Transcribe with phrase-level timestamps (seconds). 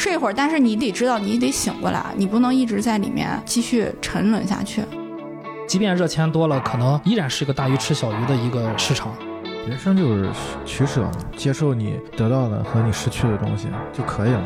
[0.00, 4.82] 睡一会儿，但是你得知道，你得醒过来，你不能一直在里面继续沉沦下去。
[5.68, 9.12] 即便热钱多了，可能依然是个大鱼吃小鱼的一个市场。
[9.68, 10.30] 人生就是
[10.64, 14.42] 取舍嘛，接受你得到的和你失去的东西就可以了。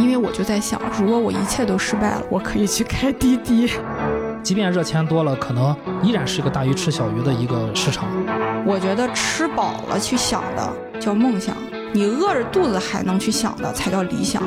[0.00, 3.70] 因为我就在想，如果我一切都失败了，我可以去开滴滴。
[4.42, 8.08] 即便热钱多了，可能依然是个大鱼吃小鱼的一个市场。
[8.66, 11.56] 我觉得吃饱了去想的叫梦想，
[11.96, 14.42] 你饿着肚子还能去想的才叫理想。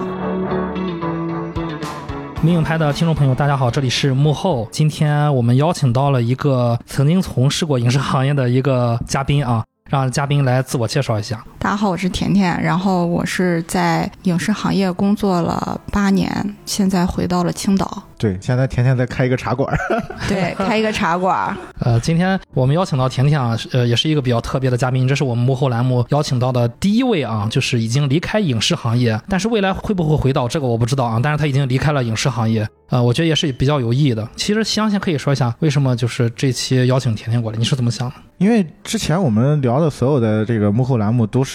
[2.44, 4.68] 明影拍的听众朋友，大家好，这里是幕后。
[4.72, 11.44] 今天我们邀请到了一个曾经从事过影视行业的一个嘉宾啊，让嘉宾来自我介绍一下。
[11.62, 18.02] 大家好，我是甜甜，然后我是在影视行业工作了八年，现在回到了青岛。
[18.18, 19.74] 对，现在甜甜在开一个茶馆，
[20.28, 21.56] 对，开一个茶馆。
[21.80, 34.26] 呃，今天我们邀请到甜甜啊，呃，也是一个比较特别的嘉宾，这是我们幕后栏目邀请到的第一位啊，就是已经离开影视行业，但是未来会不会回到这个我不知道啊，但是他已经离开了影视行业，呃，我觉得也是比较有意义的。
[34.38, 38.16] 其实相信可以说一下，为什么就是这期邀请甜甜过来，你是怎么想的？
[38.38, 41.49] 因为之前我们聊的所有的这个幕后栏目都是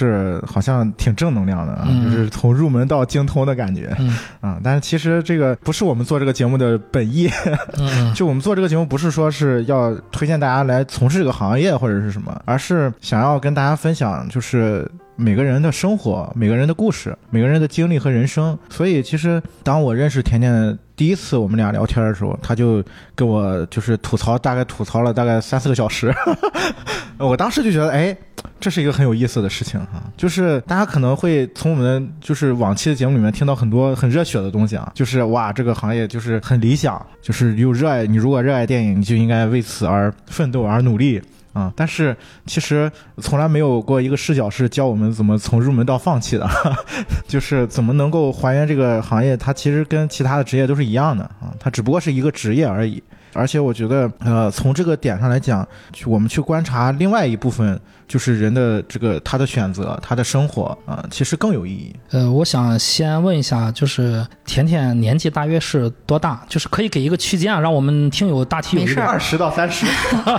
[0.46, 7.30] 好像挺正能量的啊，就是从入门到精通的感觉，嗯啊，但是其实这个不是我们做这个节目的本意，
[7.78, 14.90] 嗯 就我们做这个节目不是说是要推荐大家来从事这个行业或者是什么，而是想要跟大家分享就是。
[15.16, 18.58] 每个人的生活，每个人的故事，每个人的经历和人生。
[18.68, 22.82] 所以，其实当我认识甜甜第一次我们俩聊天的时候，他就
[23.14, 26.14] 跟我就是吐槽，大概吐槽了大概三四个小时。
[27.18, 28.16] 我当时就觉得，哎，
[28.60, 30.02] 这是一个很有意思的事情哈。
[30.16, 38.06] 就是大家可能会从我们就是往期的节目里面听到很多很热血的东西啊，就是哇，这个行业就是很理想，就是又热爱。
[38.06, 41.20] 你如果热爱电影，你就应该为此而奋斗而努力。
[41.54, 46.46] 啊、但是其实从来没有过一个视角是教我们怎么从入门到放弃的，
[47.26, 53.02] 就是怎么能够还原这个行业，它其实跟其他的职业都是一样的啊，它只不过是一个职业而已。
[53.34, 61.94] 而且我觉得，呃，从这个点上来讲，去我们去观察另外一部分，就是人的这个他的选择、他的生活啊、其实更有意义。
[62.12, 66.40] 呃，我想先问一下，就是甜甜年纪大约是多大？
[66.48, 69.84] 就是可以给一个区间啊，让我们听友大体有一个没事儿二十到三十，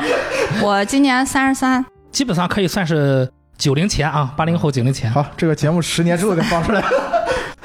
[0.64, 6.82] 我今年三十三，基本上可以算是九零前啊，八零后九零前好，这个节目十年之后再放出来。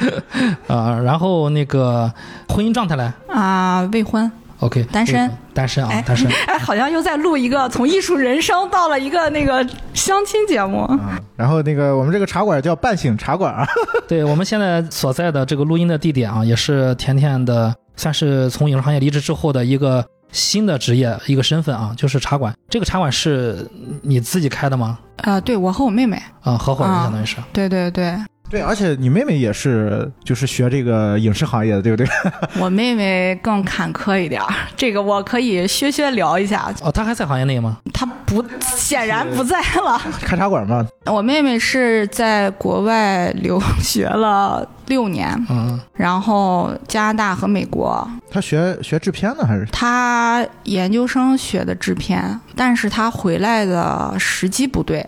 [0.66, 2.10] 啊、然后那个
[2.48, 4.30] 婚姻状态嘞啊、未婚。
[4.60, 6.31] ，OK，单身，单身啊哎，单身。
[6.47, 10.82] 哎，好像又在录一个从艺术人生到了一个那个相亲节目。
[10.82, 13.66] 啊，然后那个我们这个茶馆叫半醒茶馆啊，
[14.09, 22.54] 对我们现在所在的这个录音的地点啊，也是甜甜的，算是从影视行业离职之后的一个新的职业一个身份啊，就是茶馆。
[22.69, 23.69] 这个茶馆是
[24.03, 24.99] 你自己开的吗？
[25.16, 27.37] 呃，对我和我妹妹，啊，合伙人啊相当于是。
[27.53, 28.16] 对对对，
[28.50, 32.06] 对，而且你妹妹也是就是学这个影视行业的，对不对？
[32.61, 36.69] 我妹妹更坎坷一点儿，这个我可以薛薛聊一下。
[36.83, 37.78] 哦，她还在行业内吗？
[37.94, 39.97] 她不，显然不在了。
[40.21, 48.05] 开茶馆吗，我妹妹是在国外留学了六年，嗯，然后加拿大和美国。
[48.32, 49.65] 她学学制片的还是？
[49.71, 55.06] 她研究生学的制片，但是她回来的时机不对。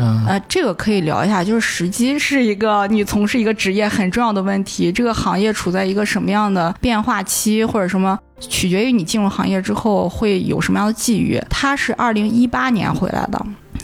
[0.00, 4.90] 嗯呃，这个可以聊一下，就是时机是一个你从事一个职业很重要的问题。
[4.90, 11.40] 这个行业处在一个什么样的变化期，或者什么，取决于你进入行业之后会有什么样的际遇。
[11.48, 13.40] 他是二零一八年回来的。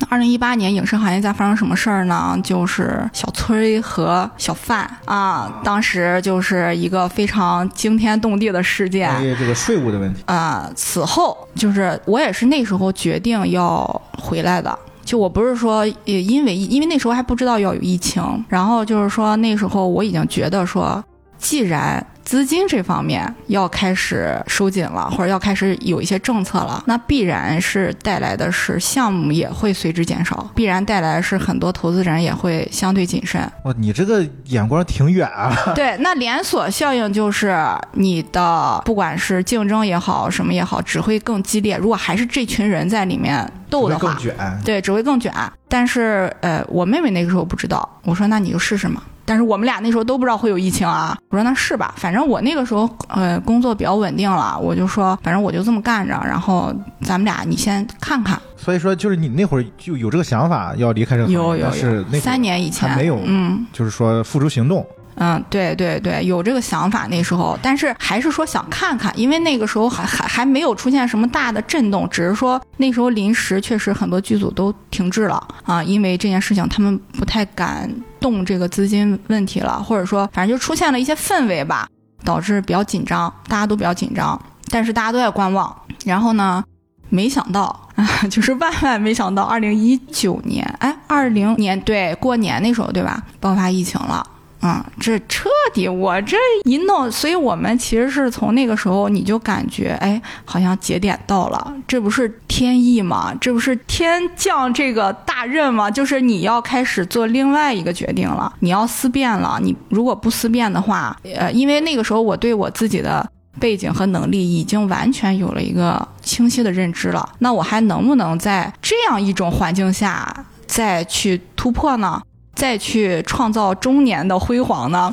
[0.08, 2.36] 二零一八年影视行业在发生什么事儿呢？
[2.42, 9.08] 就是小崔和小范啊，当时就是一个非常惊天动地的事件。
[9.22, 10.22] 因为这个税务的问题。
[10.26, 14.76] 啊、此后就是我也是那时候决定要回来的。
[15.04, 21.04] 就我不是说，也，因为因为那时候还不知道要有疫情，然后就是说那时候我已经觉得说，
[21.38, 33.40] 既然资金这方面要开始收紧了，或者要开始有一些政策了，那必然是带来的是项目也会随之减少，必然带来的是很多投资人也会相对谨慎。
[33.64, 35.52] 哇，你这个眼光挺远啊！
[35.74, 37.56] 对，那连锁效应就是
[37.92, 41.76] 你的不管是竞争也好，什么也好，只会更激烈。
[41.76, 44.60] 如果还是这群人在里面斗的话更，卷。
[44.64, 45.32] 对，只会更卷。
[45.68, 49.02] 但是呃，我妹妹那个时候不知道，我说那你就试试嘛。
[49.32, 56.70] 但是我们俩那时候都不知道会有疫情啊，我说那是吧，反正我那个时候呃工作比较稳定了，我就说反正我就这么干着，然后
[57.00, 58.38] 咱们俩你先看看。
[58.58, 64.86] 所以说，就是你那会儿就有这个想法要离开这个行业，有有但是那三年以前没有嗯，就是说付诸行动。
[65.16, 81.88] 嗯，对对对，有这个想法那时候，但是还是说想看看，因为那个时候还还还没有出现什么大的震动，只是说那时候临时确实很多剧组都停滞了啊，因为这件事情他们不太敢动这个资金问题了，或者说反正就出现了一些氛围吧，
[82.24, 85.74] 导致比较紧张，大家都比较紧张，但是大家都在观望。
[86.04, 86.64] 然后呢，
[87.10, 87.64] 没想到
[87.94, 94.26] 啊， 就是万万没想到，二零一九年，哎，二零年对过年那时候对吧，爆发疫情了。
[94.62, 103.34] 嗯，这彻底我这一弄，所以我们其实是从那个时候你就感觉，哎，好像节点到了，这不是天意吗？
[103.40, 105.90] 这不是天降这个大任吗？
[105.90, 109.58] 就是你要开始做另外一个决定了，你要思辨了。
[109.60, 113.28] 你如果不思辨的话，呃，因为那个时候我对我自己的
[113.58, 122.22] 背景和能力已经完全有了一个清晰的认知了，那我还能不能在这样一种环境下再去突破呢？
[122.54, 125.12] 再去创造中年的辉煌呢，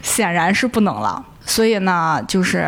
[0.00, 1.24] 显然是不能了。
[1.44, 2.64] 所以呢，就是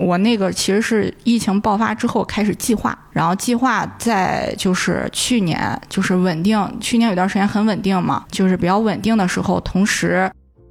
[0.00, 10.30] 我那个其实是疫情爆发之后开始计划，然后计划在就是去年就是稳定，去年有段时间很稳定嘛，就是比较稳定的时候，同时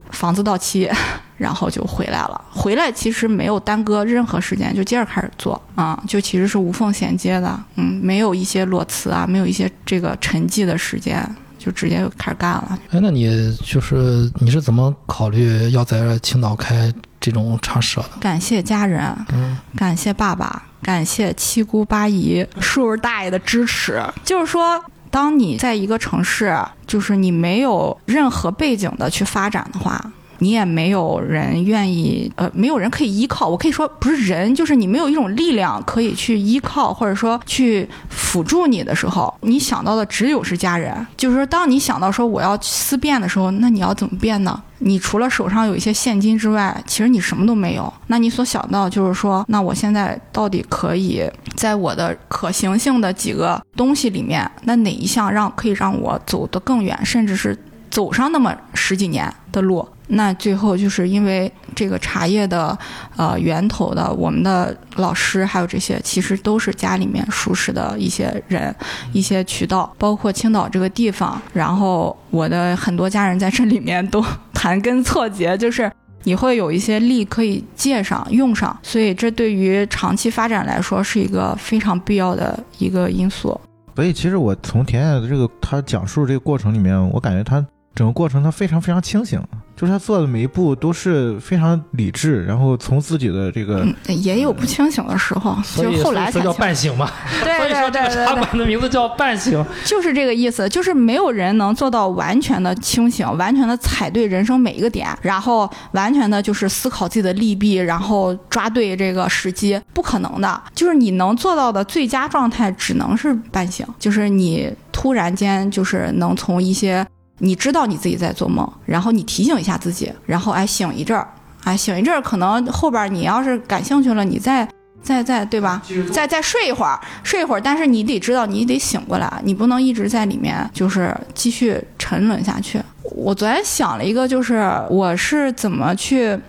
[0.09, 0.89] 房子到期，
[1.37, 2.41] 然后就回来了。
[2.49, 11.23] 回来其实没有耽搁任何时间，就接着开始做啊，就其实是无缝衔接的，嗯，没有一些裸辞啊，没有一些这个沉寂的时间。
[11.63, 12.77] 就直接就开始干了。
[12.91, 18.09] 哎，那你就是你是怎么考虑要在青岛开这种茶社的？
[18.19, 19.01] 感谢家人，
[19.31, 24.03] 嗯，感谢爸爸，感谢七姑八姨、叔叔大爷的支持。
[24.25, 30.11] 就是说，当你在一个城市，就是你没有任何背景的去发展的话。
[30.39, 33.47] 你也没有人愿意，呃，没有人可以依靠。
[33.47, 40.93] 我可以说不是人，就是你没有一种力量可以去依靠，或者说去辅助你的时候，你想到的只有是家人。
[41.15, 44.61] 就是说，当你想到说我要思变的时候，那你要怎么变呢？
[44.79, 47.91] 你除了手上有一些现金之外，其实你什么都没有。
[48.07, 51.23] 那你所想到就是说，那我现在到底可以
[51.55, 57.57] 在我的可行性的几个东西里面，那哪一项让可以让我走得更远，甚至是
[57.93, 59.87] 走上那么十几年的路？
[60.07, 62.75] 那最后就是因为这个茶叶的，
[63.15, 68.75] 呃，源头的我们的老师还有这些，其实都是家里面熟识的一些人，
[69.11, 71.39] 一些渠道，包括青岛这个地方。
[71.53, 74.25] 然后我的很多家人在这里面都
[74.55, 75.89] 盘根错节，就是
[76.23, 83.59] 你会有一些力可以借上用上，所以这对于长期发展来说是一个非常必要的一个因素。
[83.95, 87.63] 所以其实我从田野的这个他讲述这个过程里面，我感觉他
[87.95, 89.41] 整个过程他非常非常清醒。
[89.75, 97.09] 就是他做的每一步都是非常理智，然后从自己的这个也有不清醒的时候，就后来才叫半醒嘛。
[97.43, 100.69] 对 对对对对，茶馆的名字叫半醒， 就是这个意思。
[100.69, 110.61] 就是没有人能做到完全的清醒，完全的踩对人生每一个点，然后完全的就是思考自己的利弊，然后抓对这个时机，不可能的。
[110.75, 117.05] 就是你能做到的最佳状态，只能是半醒，就是你突然间就是能从一些。
[117.43, 121.27] 你知道你自己在做梦，然后你提醒一下自己，然后哎醒一阵儿，
[121.65, 124.65] 哎醒一阵儿，可能后边你要是感兴趣了，你再
[125.01, 125.81] 再再对吧？
[126.09, 132.81] 再再睡一会儿，睡一会儿，但是你得知道你得醒过来，你不能一直在里面就是继续沉沦下去。
[133.13, 136.39] 我昨天想了一个，就是我是怎么去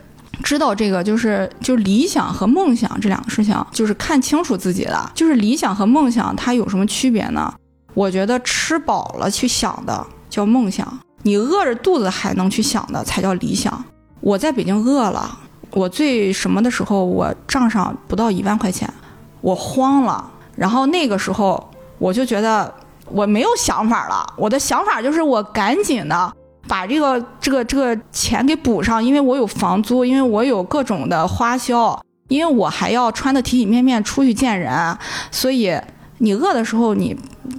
[0.45, 7.53] 知道这个，就是就理想和梦想这两个事情，就是看清楚自己的，就是理想和梦想它有什么区别呢？
[7.95, 10.07] 我觉得吃饱了去想的。
[10.35, 13.85] 叫梦想，你饿着肚子还能去想的才叫理想。
[14.21, 15.39] 我在北京饿了，
[15.71, 18.93] 我最什么的时候，我账上不到一万块钱，
[19.41, 20.29] 我慌了。
[20.57, 22.75] 然后那个时候，我就觉得
[23.07, 24.27] 我没有想法了。
[24.37, 26.33] 我的想法就是我赶紧的
[26.67, 34.99] 把这个这个这个钱给补上，因为我有房租，因为我有各种的花销，因为我还要穿的体体面面出去见人，
[35.31, 35.81] 所以。
[36.19, 37.17] 你饿的时候，你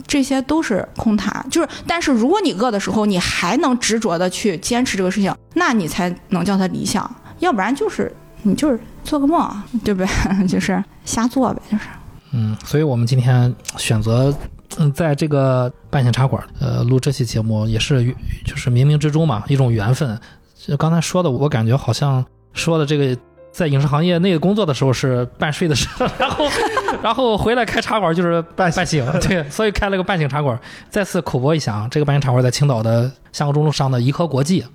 [0.08, 1.46] 这些都是空谈。
[1.50, 7.10] 就是，但是如果你饿的时候，你还能执着的去坚持这个事情，那你才能叫它理想。
[7.40, 8.12] 要不然就是
[8.44, 9.50] 你就是做个梦，
[9.84, 10.08] 对不对？
[10.48, 11.84] 就是瞎做呗，就是。
[12.32, 14.34] 嗯，所以我们今天选择
[14.78, 18.06] 嗯，在这个半醒茶馆呃录这期节目，也是
[18.46, 20.20] 就是冥冥之中嘛，一种缘分。
[20.56, 23.18] 就刚才说的，我感觉好像说的这个。
[23.56, 26.46] 在影视行业内工作的时候是半睡的时候，然后，
[27.02, 30.60] 然后回来开茶馆就是半半醒，对，所以开了个半醒茶馆。
[30.90, 34.66] 再次口播一下啊，这个半醒茶馆在青岛的香格中路上的颐和国际，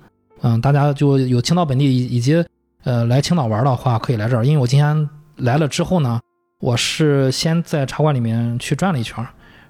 [0.41, 2.43] 嗯，大家就有青岛本地以及
[2.83, 4.43] 呃来青岛玩的话，可以来这儿。
[4.43, 6.19] 因为我今天来了之后呢，
[6.59, 9.23] 我是先在茶馆里面去转了一圈，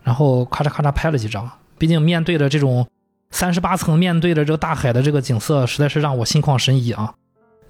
[0.04, 1.52] 然后咔嚓咔嚓拍了几张。
[1.78, 2.88] 毕竟面对着这种
[3.30, 7.14] 三十八层面对着这个大海的这个景色，实在是让我心旷神怡啊！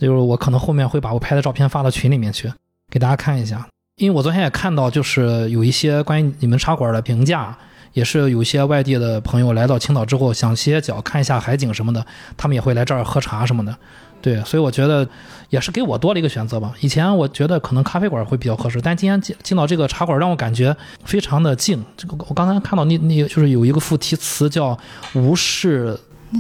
[0.02, 2.52] 就是我可能后面会把我拍的照片发到群里面去，
[2.90, 3.68] 给大家看一下。
[3.98, 7.56] 因为我昨天也看到，就是有一些关于你们茶馆的评价，
[7.94, 12.04] 也是有一些外地的朋友来到青岛之后想歇脚看一下海景什么的，
[12.36, 13.78] 他们也会来这儿喝茶什么的。
[14.22, 15.08] 对，所以我觉得
[15.50, 16.74] 也是给我多了一个选择吧。
[16.82, 21.84] 以前我觉得可能咖啡馆会比较合适，但今天进进到这个茶馆，让我感觉非常的静。
[21.96, 24.78] 这个我刚才看到那那就是有一个副题词叫
[25.14, 26.00] “无事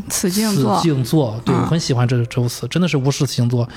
[0.09, 3.67] 此静此坐，静坐”，对我嗯很喜欢这这副词，真的是无事此静坐。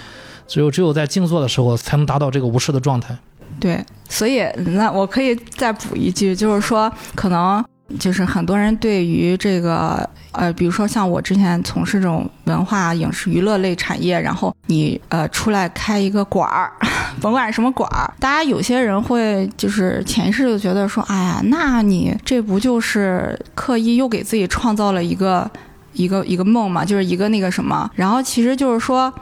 [0.46, 3.16] 只有只有在静坐的时候，才能达到这个无事的状态。
[3.58, 4.42] 对，所以
[4.76, 7.64] 那我可以再补一句，就是说，可能
[7.98, 16.72] 就是很多人对于这个呃，比如说像我之前从事这种文化、影视、娱乐类产业，然后你呃出来开一个馆儿，
[17.22, 25.48] 甭管什么馆儿，大家有些人会就是潜意识就觉得说，哎呀，那你这不就是刻意又给自己创造了一个
[25.94, 29.12] 一个一个梦嘛，就是一个那个什么，然后其实就是说。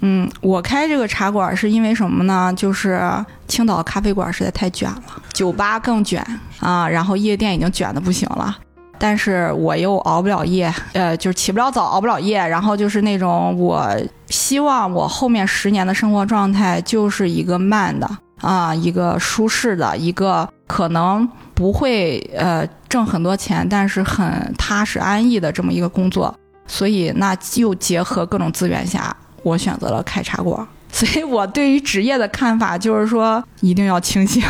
[0.00, 2.54] 嗯，我开这个茶馆是因为什么呢？
[2.56, 3.02] 就是
[3.48, 6.24] 青岛的咖啡馆实在太卷了，酒吧更卷
[6.60, 8.56] 啊，然后夜店已经卷的不行了。
[8.96, 13.92] 但是我又熬不了夜，呃，就是起不了早，熬不了夜，然后就是那种我
[14.28, 18.08] 希望我后面十年的生活状态就是一个慢的
[18.40, 26.34] 啊，一个舒适的，一个可能不会呃挣很多钱，但是很踏实安逸的这么一个工作。
[26.66, 30.66] 所以那又结合各种资源下，我选择了开茶馆。
[30.92, 34.42] 所以我对于职业的看法就是说，一定要清醒。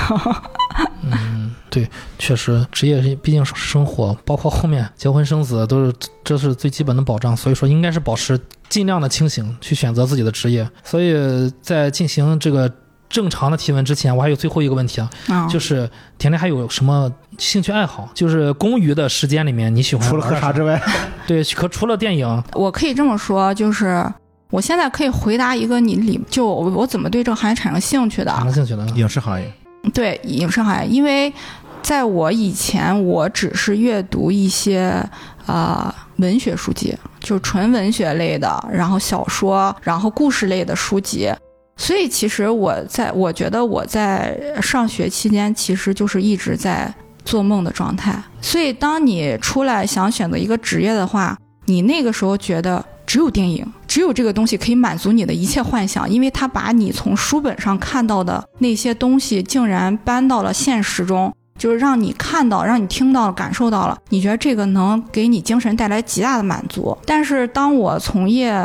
[1.02, 5.92] 嗯， 对，确实，职业毕竟是生活，包括后面结婚生子都是
[6.23, 10.68] 这是最基本的保障，所以说应该是保持尽量的清醒去选择自己的职业。
[10.85, 12.73] 所以在进行这个
[13.08, 15.88] 正常的提问之前，我还有最后一个问题啊，啊，就是
[16.18, 18.08] 甜甜还有什么兴趣爱好？
[18.14, 20.80] 就是公余的时间里面你喜欢除了喝茶之外，
[21.26, 24.04] 对，可除了电影，我可以这么说，就是
[24.50, 28.40] 我现在可以回答一个你里就我我怎么对这个行业产生兴趣的啊？
[28.42, 29.50] 产生兴趣的，影视行业。
[29.94, 31.32] 对影视行业，因为
[31.80, 35.02] 在我以前，我只是阅读一些
[35.46, 41.32] 呃文学书籍，就是纯文学类的，然后小说，然后故事类的书籍。
[41.80, 46.92] 所以其实我在我觉得我在上学期间，其实就是一直在
[47.25, 48.20] 做梦的状态。
[48.42, 66.96] 所以当你出来想选择一个职业的话，你那个时候觉得只有电影，只有这个东西可以满足你的一切幻想，因为它把你从书本上看到的那些东西，竟然搬到了现实中，就是让你看到、让你听到、感受到了，你觉得这个能给你精神带来极大的满足。
[67.04, 68.56] 但是当我从业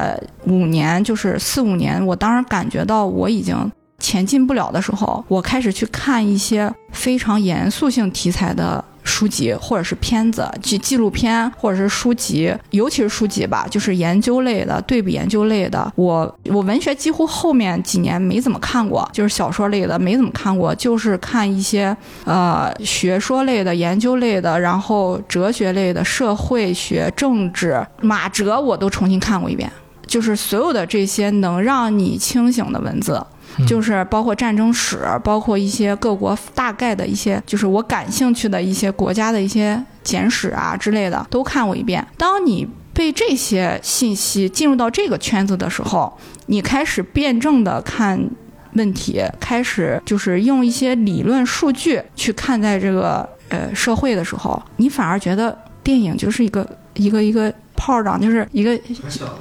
[0.46, 15.92] 五年，就是四五年，我当然感觉到我已经前进不了的时候，我开始去看一些非常严肃性题材的书籍或者是片子，纪纪录片或者是书籍，尤其是书籍吧，就是研究类的、对比研究类的。
[15.96, 21.96] 我我文学几乎后面几年没怎么看过，就是小说类的没怎么看过，就是看一些
[22.26, 29.72] 呃学说类的、研究类的，然后哲学类的、社会学、政治、马哲我都重新看过一遍。
[30.06, 33.20] 就是所有的这些能让你清醒的文字，
[33.68, 42.06] 就是包括战争史，包括一些各国大概的一些，就是我感兴趣的一些国家的一些简史啊之类的，都看过一遍。
[42.18, 46.16] 当你被这些信息进入到这个圈子的时候，
[46.48, 48.20] 你开始辩证的看
[48.74, 58.80] 问题，开始就是用一些理论数据去看待这个呃社会的时候，你反而觉得电影就是一个一个一个炮仗，就是一个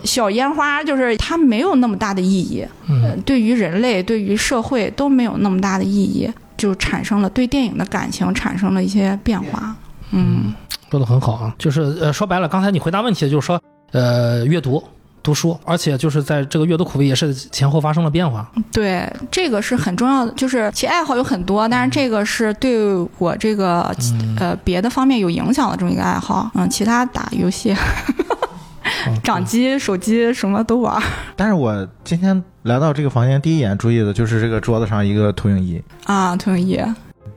[0.04, 2.66] 小烟花，就是它没有那么大的意义。
[2.88, 9.74] 呃嗯，对于人类、对于社会都没有那么大的意义，就产生了对电影的感情产生了一些变化。
[10.10, 10.52] 嗯，
[10.90, 13.60] 说的很好啊，就是呃说白了，刚才你回答问题就是说，
[13.92, 14.82] 呃，阅读。
[15.22, 18.50] 读书，而且就是在这个阅读口味也是前后发生了变化。
[18.72, 26.50] 对，这个是很重要的，就是其爱好有很多，但是这个是对我这个嗯，呃别的方面有影响的这么一个爱好。
[26.54, 27.72] 嗯，其他打游戏、
[28.82, 31.00] 好掌机、手机什么都玩。
[31.36, 35.82] 但是我今天来到这个房间，第一眼注意的就是这个桌子上一个投影仪。
[36.04, 36.80] 啊，投影仪。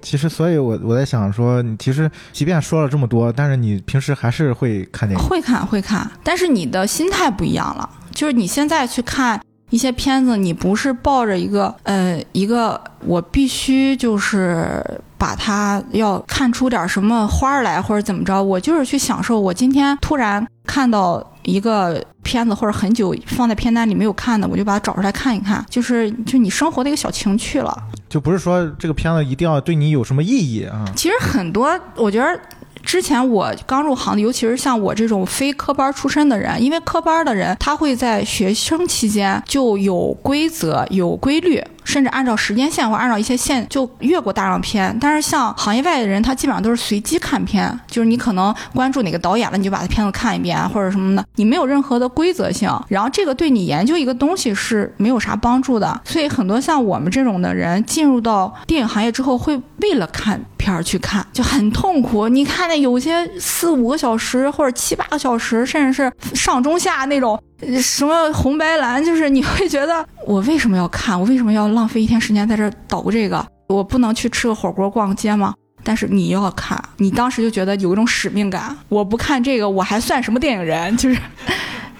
[0.05, 5.27] 其实，所以我我在想说，你其实即便说了这么多，但是你平时还是会看电影。
[5.27, 7.89] 会看会看，但是你的心态不一样了。
[8.11, 14.79] 就是你现在去看一些片子，你不是抱着一个呃一个我必须就是
[15.25, 19.39] 把它要看出点什么花儿来或者怎么着，我就是去享受。
[19.39, 27.75] 我今天突然看到一个片子或者很久放在片单里没有看的，我就把它找出来看一看，就是就你生活的一个小情趣了。
[28.07, 30.85] 就不是说这个片子一定要对你有什么意义啊。
[30.95, 32.39] 其实很多，我觉得
[32.83, 41.59] 之前我刚入行的，尤其是像我这种非科班出身的人，因为科班的人他会在学生期间就有规则、有规律。
[41.85, 56.01] 甚至按照时间线或按照一些线就越过大量片，但是像行业外的人，他基本上都是随机看片，就是你可能关注哪个导演了，你就把他片子看一遍或者什么的，你没有任何的规则性，然后这个对你研究一个东西是没有啥帮助的。
[56.03, 62.27] 所以很多像我们这种的人进入到电影行业之后，会为了看片儿去看，就很痛苦。
[62.27, 67.39] 你看那有些四五个小时或者七八个小时，甚至是上中下那种。
[67.81, 71.19] 什么红白蓝，就是你会觉得我为什么要看？
[71.19, 73.45] 我为什么要浪费一天时间在这儿捣这个？
[73.67, 75.53] 我不能去吃个火锅、逛个街吗？
[75.83, 78.75] 但是你要看，你当时就觉得有一种使命感。
[78.89, 80.95] 我不看这个，我还算什么电影人？
[80.97, 81.17] 就是。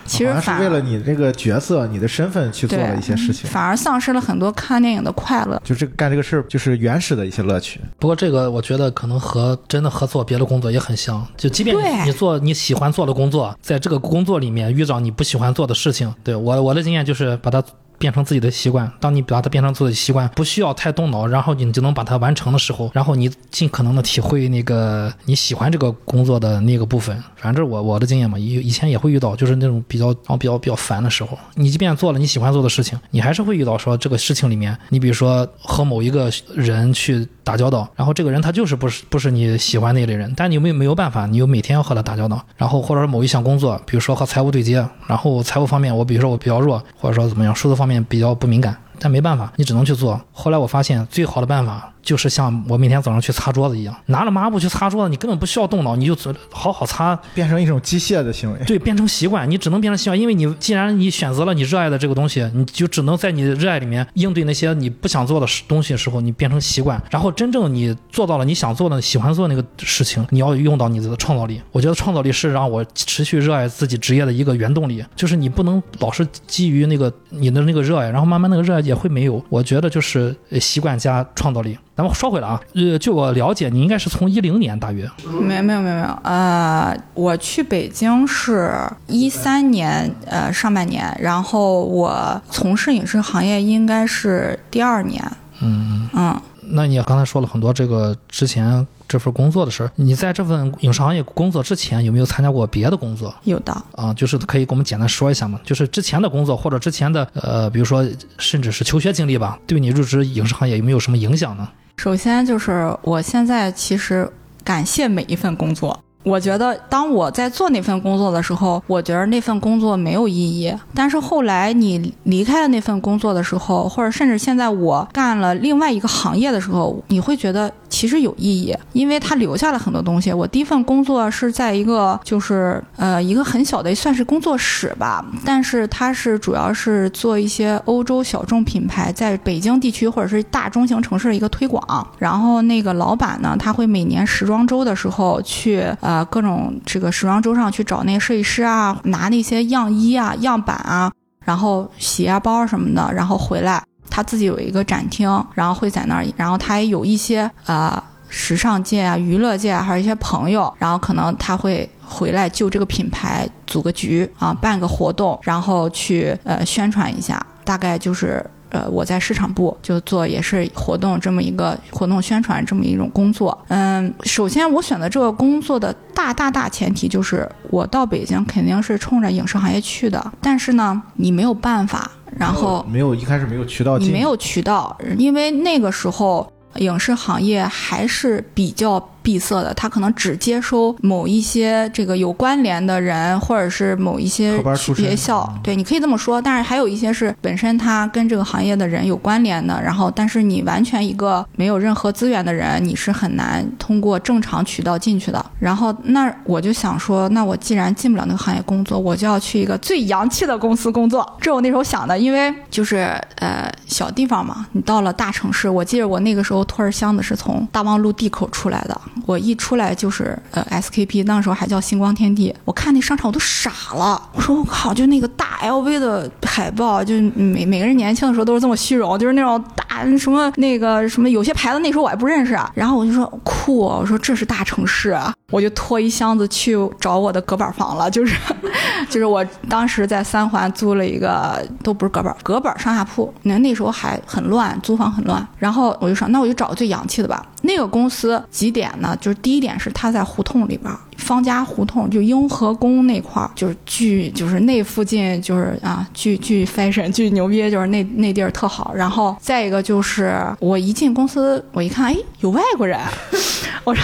[0.06, 5.62] 其实是为了你这个角色、你的身份去做了一些事情，反而丧失了很多看电影的快乐。
[5.64, 7.80] 就这干这个事儿，就是原始的一些乐趣。
[8.00, 11.26] 不过这个我觉得可能和真的合作别的工作也很像。
[11.36, 17.64] 就即便你做你喜欢做的工作，在这个工作里面遇到你不喜欢做的事情，对我我的经验就是把它。
[17.98, 18.92] 变成自己的习惯。
[19.00, 27.22] 当你把它变成自己的习惯，不需要太动脑，然后你就能把它完成的时候，然后你尽可能的体会那个你喜欢这个工作的那个部分。
[27.36, 31.38] 反正我我的经验嘛，以以前也会遇到，就是那种比较然后比较比较烦的时候。
[31.54, 47.96] 你即便做了你喜欢做的事情，你还是会遇到说这个事情里面，你比如说和某一个人去打交道，然后这个人他就是不是不是你喜欢那类人，但你没没有办法，你又每天要和他打交道，然后或者说某一项工作，比如说和财务对接，然后财务方面我比如说我比较弱，或者说怎么样，数字方面。
[48.08, 50.20] 比较不敏感，但没办法，你只能去做。
[50.34, 51.92] 后来我发现，最好的办法。
[52.06, 56.16] 就是像我每天早上去擦桌子一样，拿着抹布去擦桌子，你根本不需要动脑，你就
[56.52, 58.60] 好好擦，变成一种机械的行为。
[58.66, 67.02] 对，变成习惯，你只能变成习惯，因为你既然你选择了你热爱的这个东西，你就只能在你热爱里面应对那些你不想做的东西的时候，你变成习惯。
[67.10, 71.60] 然后真正你做到了你想做的、喜欢做那个事情，你要用到你的创造力。
[71.72, 75.04] 我觉得创造力是让我持续热爱自己职业的一个原动力。
[75.16, 79.44] 就是你不能老是基于那个你的那个热爱，然后慢慢那个热爱也会没有。
[79.50, 81.76] 我觉得就是习惯加创造力。
[81.96, 85.10] 咱们说回来啊，呃，据我了解，你应该是从一零年大约，
[85.42, 88.74] 没有没有没有没有，呃，我去北京是
[89.08, 95.24] 一三年，呃，上半年，然后我从事影视行业应该是第二年，
[95.62, 98.86] 嗯嗯，那你刚才说了很多这个之前。
[99.08, 103.34] 这份工作的事儿，你在这份影视行业工作之前有没有参加过别的工作？
[103.44, 105.60] 有的啊，就是可以给我们简单说一下吗？
[105.64, 108.04] 就是之前的工作或者之前的呃，比如说
[108.40, 111.70] 甚至是求学经历吧，对你入职影视行业有没有什么影响呢？
[111.98, 114.30] 首先就是我现在其实
[114.64, 116.00] 感谢每一份工作。
[116.24, 120.76] 我觉得，当我在做那份工作的时候，我觉得那份工作没有意义。
[120.96, 130.34] 但是后来你离开了那份工作的时候，或者甚至现在我干了另外一个行业的时候，你会觉得其实有意义，因为他留下了很多东西。
[130.34, 142.06] 我第一份工作是在一个就是呃一个很小的算是工作室吧，但是它是主要是做一些欧洲小众品牌在北京地区或者是大中型城市的一个推广。
[142.20, 146.26] 然后那个老板呢，他会每年时装周的时候去呃。
[146.26, 151.10] 各种这个时装周上去找那些设计师啊，拿那些样衣啊、样板啊，
[151.46, 168.46] 然后鞋啊、包什么的，然后回来他自己有一个展厅，然后会在那儿，然后他也有一些啊时尚界啊、娱乐界啊，还有一些朋友，然后可能他会回来就这个品牌组个局啊，办个活动，然后去呃宣传一下，大概就是。
[168.72, 173.58] 呃，我在市场部就做也是活动这么一个活动宣传这么一种工作。
[173.70, 189.10] 嗯，首先我选择这个工作的大大大前提就是我到北京肯定是冲着影视行业去的，但是呢，你没有办法，然后没有一开始没有渠道，你没有渠道，因为那个时候影视行业还是比较。
[189.26, 194.64] 闭塞的，他可能只接收某一些这个有关联的人，或者是某一些
[194.96, 195.52] 学校。
[195.64, 196.40] 对，你可以这么说。
[196.40, 205.44] 但是还有一些是本身他跟这个行业的人有关联的，然后但是你完全一个没有任何资源的人，你是很难通过正常渠道进去的。
[205.58, 211.28] 然后那我就想说，那我既然进不了那个行业工作，我就要去一个最洋气的公司工作。
[211.42, 212.98] 这我那时候想的，因为就是
[213.38, 219.02] 呃小地方嘛，你到了大城市，我记得我那个时候托儿箱子是从大望路地口出来的。
[219.26, 222.54] 我一出来就是呃 SKP，那时候还叫星光天地。
[222.66, 232.58] 我看那商场我都傻了，我说我靠，就那个大 LV 的海报，就每每个人年轻的时候都是这么虚荣，就是那种大什么那个什么，有些牌子那时候我还不认识。
[232.74, 235.34] 然后我就说酷，我说这是大城市啊。
[235.52, 238.36] 我就拖一箱子去找我的隔板房了，就是
[239.10, 243.32] 就是我当时在三环租了一个，都不是隔板，隔板上下铺。
[243.44, 245.48] 那那时候还很乱，租房很乱。
[245.60, 247.46] 然后我就说，那我就找最洋气的吧。
[247.62, 249.16] 那个公司几点呢？
[249.22, 258.92] 就是第一点是它在胡同里边，方家胡同，就雍和宫那块儿，就是巨，就是那附近就是啊，巨巨 fashion，巨牛逼，就是那那地儿特好。
[258.96, 263.00] 然后再一个就是我一进公司，我一看，哎，有外国人，
[263.84, 264.04] 我说。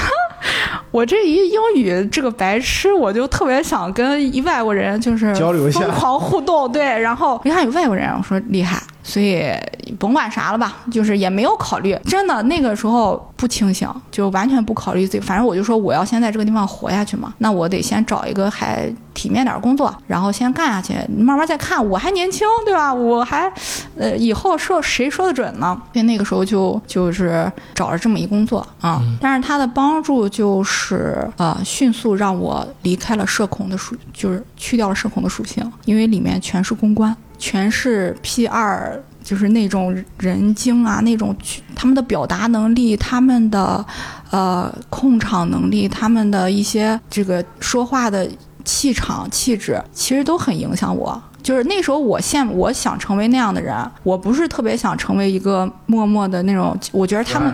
[0.89, 6.83] 我这一英语这个白痴，我就特别想跟一外国人就是交流一下疯狂互动，对。
[6.83, 9.51] 然后一看有外国人，我说厉害，所以
[9.99, 11.97] 甭管啥了吧，就是也没有考虑。
[12.05, 15.19] 真的那个时候不清醒，就完全不考虑自己。
[15.19, 21.83] 反正我就说我要先在这个地方活下去嘛，那我得先找一个还体面点儿工作，然后先干下去，慢慢再看。
[21.89, 22.93] 我还年轻，对吧？
[22.93, 23.51] 我还
[23.97, 25.79] 呃以后说谁说的准呢？
[25.93, 39.03] 所以那个时候就就是找了这么一工作啊，但是他的帮助就是呃迅速让我离开了社恐的属，就是去掉了社恐的属性，因为里面全是公关，全是 P 二。
[39.23, 41.33] 就是那种人精啊，那种
[41.75, 43.85] 他们的表达能力，他们的
[44.31, 48.27] 呃控场能力，他们的一些这个说话的
[48.65, 51.21] 气场气质，其实都很影响我。
[51.41, 56.77] 就是那时候我羡慕，我想成为那样的人，我不是特别想成为一个默默的那种。
[56.91, 57.53] 我觉得他们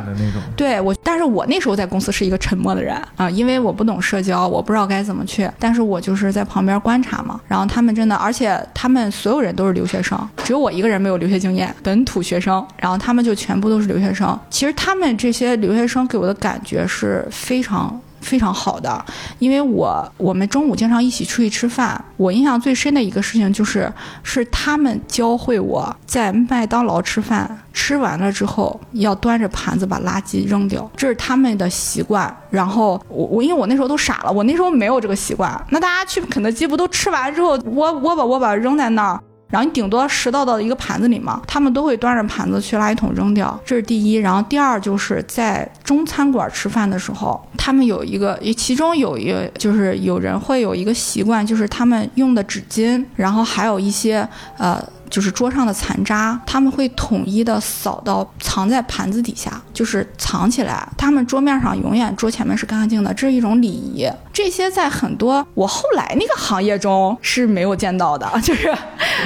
[0.56, 7.40] 对我，但是我那时候在公司是一个沉默的人啊，因为我不懂社交，我不知道该怎么去，但是我就是在旁边观察嘛。
[7.48, 12.66] 然后他们真的，而且他们所有人都是留学生，只有我一个人没有留学经验，本土学生。
[12.78, 14.38] 然后他们就全部都是留学生。
[14.50, 18.00] 其实他们这些留学生给我的感觉是非常。
[18.28, 19.06] 非常好的，
[19.40, 22.04] 因为我我们中午经常一起出去吃饭。
[22.18, 32.36] 我印象最深的一个事情就是，是他们教会我在麦当劳吃饭，吃完了之后要端着盘子把垃圾扔掉，这是他们的习惯。
[32.50, 35.50] 然后我我因为我那时候都傻了，我那时候没有这个习惯。
[35.70, 39.22] 那大家去肯德基不都吃完之后窝窝吧窝吧扔在那儿？
[39.50, 44.16] 然后你顶多拾到到一个盘子里嘛，他们都会端着盘子去垃圾桶扔掉，这是第一。
[44.16, 54.84] 然后第二就是在中餐馆吃饭的时候，他们有一个，其中有一个就是有人会有一个习惯，就是他们用的纸巾，然后还有一些呃。
[55.10, 60.88] 就是桌上的残渣，他们会统一的扫到藏在盘子底下，就是藏起来。
[60.98, 64.08] 他们桌面上永远桌前面是干干净的，这是一种礼仪。
[64.34, 68.74] 这些在很多我后来那个行业中是没有见到的， 就是，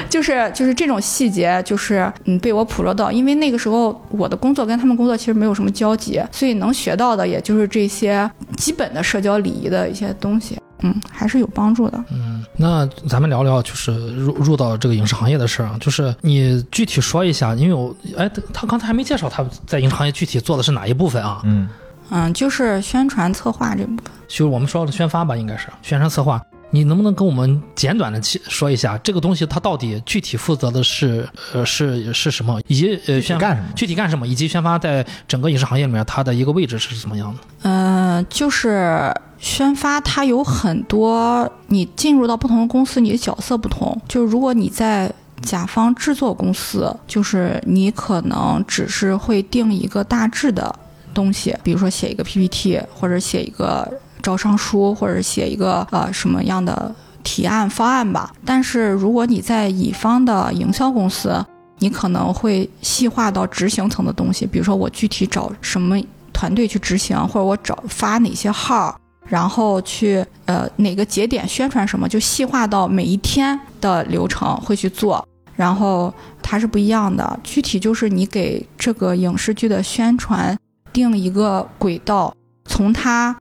[0.09, 3.11] 就是就是这种细节，就是嗯被我捕捉到。
[3.11, 10.57] 因为那个时候我的工作跟他们工作其实没有什么交集，所以能学到的也就是这些基本的社交礼仪的一些东西。
[10.81, 12.03] 嗯，还是有帮助的。
[12.11, 21.41] 嗯，那咱们聊聊就是入入到这个影视行业的事儿啊，就是你具体说一下，因为我哎，他刚才还没介绍他在影视行业具体做的是哪一部分啊？
[21.43, 21.69] 嗯，
[22.09, 24.05] 嗯，就是宣传策划这部分。
[24.27, 26.41] 就是我们说的宣发吧，应该是宣传策划。
[26.73, 33.67] 你能不能跟我们简短的说一下这个东西它到底具体负责的是呃是是什么，以及呃宣干什么？
[33.75, 37.39] 具体干什么，以及宣发在整个影视行业里面它的一个位置是怎么样的？
[37.63, 43.99] 嗯，就是宣发它有很多，你进入到不同的公司，你的角色不同。
[44.07, 50.73] 就如果你在甲方制作公司，就是你可能只是会定一个大致的
[51.13, 53.91] 东西，比如说写一个 PPT 或者写一个。
[54.23, 61.43] 招商书或者写一个呃什么样的提案方案吧，但是如果你在乙方的营销公司，
[61.79, 65.99] 你可能会细化到执行层的东西，比如说我具体找什么
[66.31, 68.95] 团队去执行，或者我找发哪些号，
[69.31, 76.13] 然后去呃哪个节点宣传什么，就细化到每一天的流程会去做，然后
[76.43, 80.57] 它是不一样的，具体就是你给这个影视剧的宣传
[80.91, 83.33] 定一个轨道，从它。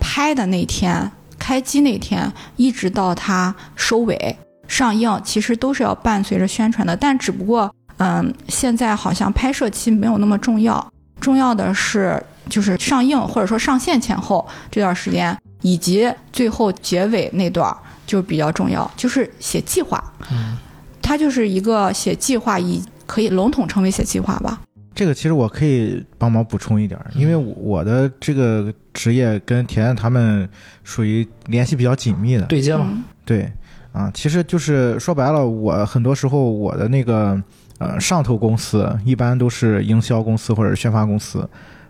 [0.00, 4.36] 拍的那天，开机那天，一直到它收尾
[4.68, 6.96] 上映，其实都是要伴随着宣传的。
[6.96, 17.74] 但只不过，嗯，现在好像拍摄期没有那么重要，重要的是就是上映或者说上线前后这段时间，以及最后结尾那段
[18.06, 20.02] 就比较重要，就是写计划。
[20.30, 20.56] 嗯，
[21.02, 24.60] 它就是一个写计划，以可以笼统称为写计划吧。
[24.94, 30.48] 这个其实我可以帮忙补充一点，因为我的这个职业跟田田他们
[30.82, 33.04] 属于联系比较紧密的对接嘛。
[33.24, 33.48] 对，
[33.92, 37.40] 啊，其实就是说白了，我很多时候我的那个
[37.78, 41.48] 呃上头公司一般都是营销公司或者宣发公司。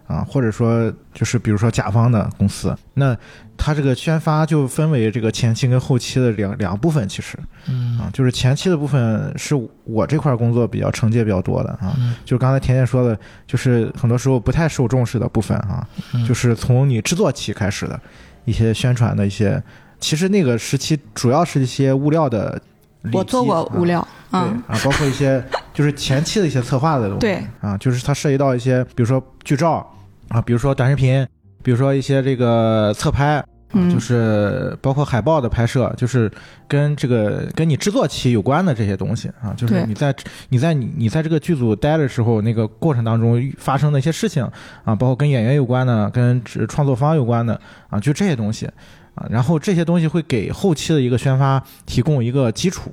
[0.08, 3.16] 啊，或者说就是比如说甲方的公司，那
[3.56, 11.94] 它这个宣发就分为这个前期跟后期的两两部分，其实，嗯啊，就是前期的部分是我这块工作比较承接比较多的啊，
[12.24, 13.16] 就是刚才甜甜说的，
[13.46, 15.86] 就是很多时候不太受重视的部分啊，
[16.26, 18.00] 就是从你制作期开始的，
[18.44, 19.62] 一些宣传的一些。
[20.00, 22.56] 其实那个时期主要是一些物料的
[23.12, 23.98] 我做过物料，
[24.30, 25.44] 啊嗯，啊，包括一些
[25.74, 29.84] 就是前期的一些策划的东西，对啊，就是它涉及到一些，比如说剧照
[30.28, 31.26] 啊，比如说短视频，
[31.62, 33.44] 比如说一些这个侧拍。
[33.70, 36.32] 啊，嗯就是包括海报的拍摄，就是
[36.66, 40.16] 跟这个跟你制作期有关的这些东西啊，就是你在
[40.48, 44.42] 你在你你在这个剧组待的时候，那个过程当中发生的一些事情
[44.84, 47.60] 啊，包括跟演员有关的，跟制创作方有关的
[47.90, 48.64] 啊，就这些东西
[49.14, 52.90] 啊，然后这些东西会给后期的一个宣发提供一个基础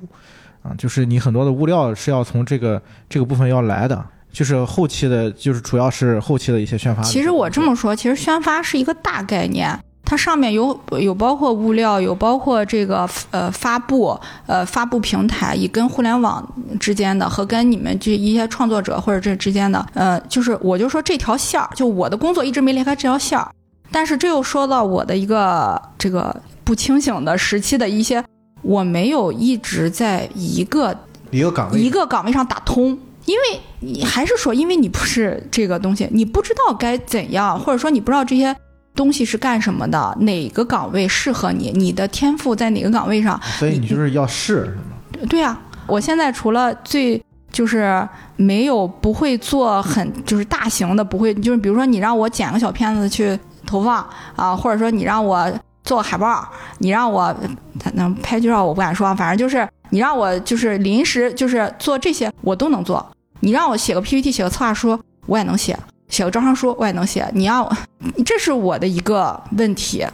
[0.62, 4.04] 啊，就是你很多的物料是要从这个这个部分要来的。
[4.36, 7.02] 就是后期的，就是主要是后期的一些宣发。
[7.02, 16.46] 其实我这么说，其实宣发是一个大概念，它上面有有包括物料，有包括这个呃发布呃发布平台，以跟互联网
[16.78, 23.50] 之间的和跟你们这一些创作者或者这之间的呃，就是我就说这条线儿，就我的工作一直没离开这条线儿，
[23.90, 28.22] 但是这又说到我的一个这个不清醒的时期的一些，
[28.60, 30.94] 我没有一直在一个
[31.30, 38.56] 一个岗位一个岗位上打通，因为你还是说，因为你不是这个东西，你不知道该怎样，或者说你不知道这些
[38.94, 43.38] 东西是干什么的，哪个岗位适合你，你的天赋在哪个岗位上？
[43.58, 45.26] 所以你就是要试，是吗？
[45.28, 55.50] 对呀、我现在除了最就是没有不会做很就是大型的，不会就是比如说你让我剪个小片子去投放啊，或者说你让我
[55.82, 56.46] 做海报，
[56.78, 57.34] 你让我
[57.78, 63.04] 他能拍剧照我不敢说，反正就是你让我就是临时就是做这些我都能做。
[63.40, 67.28] 你让我写个 PPT 写个策划书我也能写，写个招商书我也能写。
[67.34, 67.76] 你让我，
[68.24, 70.06] 这是我的一个问题。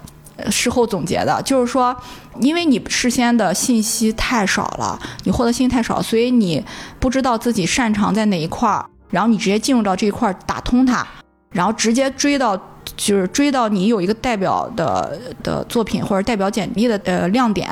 [0.51, 1.95] 事后总结的，就是说，
[2.41, 6.61] 因为你事先的信息太少了，你获得信息太少，所以你
[6.99, 11.07] 不知道自己擅长在哪一块儿，然后你直接进入到这一块儿打通它，
[11.51, 12.57] 然后直接追到，
[12.97, 17.71] 就是追到你有一个代表的的作品或者代表简历的呃亮点，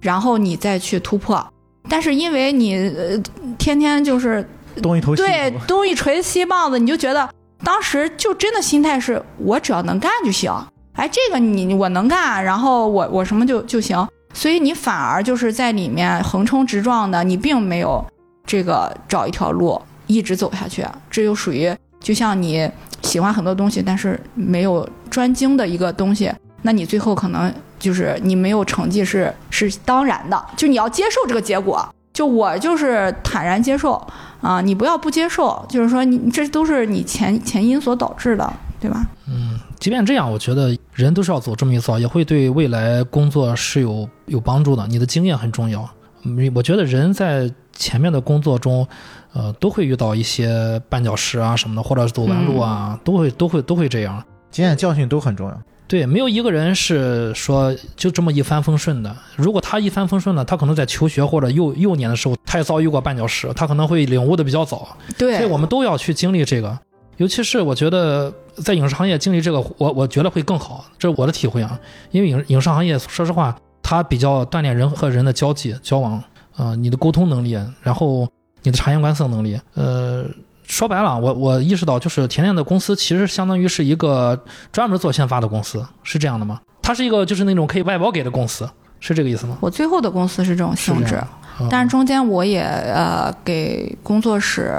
[0.00, 1.44] 然后你再去突破。
[1.88, 3.18] 但是因为你呃
[3.58, 4.48] 天天就是
[4.82, 7.28] 东一头西对，东一锤西棒子，你就觉得
[7.64, 10.52] 当时就真的心态是我只要能干就行。
[10.94, 14.06] 哎，这个你我能干，然后我我什么就就行。
[14.32, 18.04] 所以你反而就是在里面横冲直撞的，你并没有
[18.46, 20.84] 这个找一条路一直走下去。
[21.10, 22.70] 这就属于就像你
[23.02, 26.30] 喜欢很多东西，但是没有专精的一个东西，
[26.62, 31.86] 那你最后可能就是你没有成绩是是当然的，就你要接受这个结果。
[32.16, 33.92] 就我就是坦然接受
[34.40, 38.50] 啊，你不要不接受，就是说你这都是你前前因所导致的，
[38.80, 39.04] 对吧？
[39.28, 44.86] 嗯，即便这样，我觉得人都是要走这么一遭，也会对未来工作是有有帮助的。
[44.86, 45.86] 你的经验很重要。
[46.22, 48.88] 嗯我觉得人在前面的工作中，
[49.34, 54.24] 呃，都会遇到一些绊脚石啊什么的，或者是走弯路啊，都会都会都会这样。
[54.50, 55.60] 经验教训都很重要。
[55.88, 59.16] 对，没有一个人是说就这么一帆风顺的。
[59.36, 64.96] 如果他一帆风顺了，他可能在求学或者幼幼年的时候，他也遭遇过绊脚石，他可能会领悟的比较早。
[65.16, 66.76] 对所以对我们都要去经历这个，
[67.18, 71.78] 尤其是我觉得在影视行业经历这个，我我觉得会更好，这是我的体会啊。
[72.10, 76.20] 因为影影视行业，说实话，它比较锻炼人和人的交际交往，
[76.56, 78.28] 啊、你的沟通能力，然后
[78.62, 80.24] 你的察言观色能力，呃。
[80.66, 84.38] 说白了，我我意识到，就是甜甜的公司其实相当于是一个
[84.72, 86.60] 专门做宣发的公司，是这样的吗？
[86.82, 88.68] 它是一个就是那种可以外包给的公司，
[89.00, 89.56] 是这个意思吗？
[89.60, 91.22] 我最后的公司是这种性质
[91.70, 94.76] 但是中间我也呃给工作室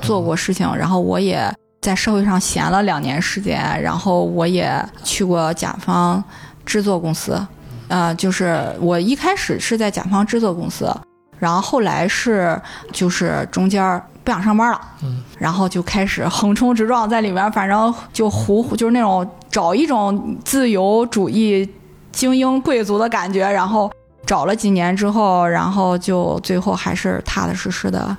[0.00, 1.48] 做过事情，然后我也
[1.80, 4.72] 在社会上闲了两年时间，然后我也
[5.04, 6.22] 去过甲方
[6.66, 7.40] 制作公司，
[7.88, 10.92] 呃，就是我一开始是在甲方制作公司，
[11.38, 12.60] 然后后来是
[12.92, 21.68] 就是中间儿不想上班了，嗯，然后就开始横冲直撞在里面，反正就胡就是那种找一种自由主义
[22.12, 23.90] 精英贵族的感觉，然后
[24.24, 28.16] 找了几年之后，然后就最后还是踏踏实实的，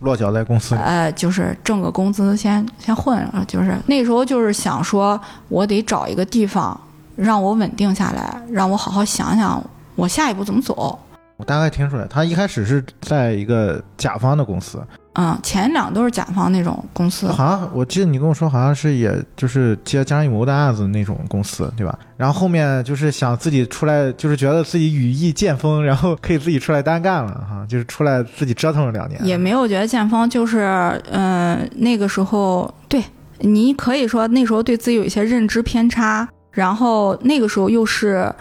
[0.00, 6.78] 落脚在公司里，呃，就是挣个工资先先混，呃就是那时候就是想说，我得找一个地方
[7.16, 9.64] 让我稳定下来，让我好好想想
[9.94, 10.98] 我下一步怎么走。
[11.36, 14.82] 我大概听出来，他一开始是在一个甲方的公司，
[15.14, 21.98] 嗯，前两都是甲方那种公司，好像我记得你跟我说，好像是也就是接张艺谋的案子那种公司，对吧？
[22.16, 29.22] 然后后面就是想自己出来，就是觉得自己羽翼渐丰，然后可以自己出来单干了哈，就是出来自己折腾了两年。
[29.22, 33.02] 也没有觉得渐丰就是，嗯、那个时候对
[33.40, 38.32] 你可以说那时候对自己有一些认知偏差，然后那个时候又是，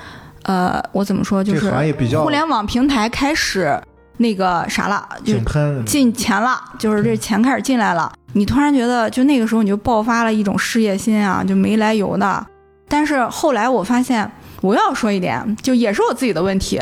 [0.45, 1.71] 呃，我怎么说就是
[2.17, 3.79] 互联网平台开始
[4.17, 8.11] 那个啥了，就井喷，进钱了，就是这钱开始进来了。
[8.33, 12.45] 你突然觉得，就那个时候你就爆发了一种事业心啊，就没来由的。
[12.87, 14.29] 但是后来我发现，
[14.61, 16.79] 我要说一点，就也是我自己的问题，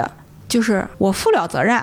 [0.48, 1.82] 就是我负了责任，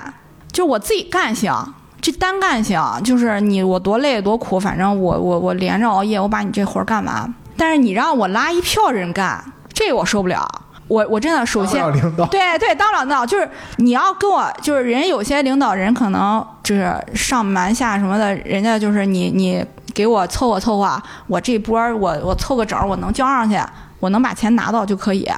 [0.52, 1.54] 就我自己干行，
[2.00, 7.34] 这单干行，就是你我多累多苦，反正我我我连着熬夜，我把你这活儿干完。
[7.56, 10.46] 但是你让我拉一票人干，这我受不了。
[10.90, 23.56] 我我真的首先当领导，对对，当领导就是你要跟我，就是人有些领导人可能就是上瞒下什么的，人家就是你你给我凑合凑合，我这波儿我我凑个整儿，我能交上去，
[24.00, 25.30] 我能把钱拿到就可以，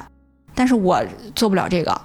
[0.55, 0.99] 但是我
[1.35, 2.01] 做不了这个。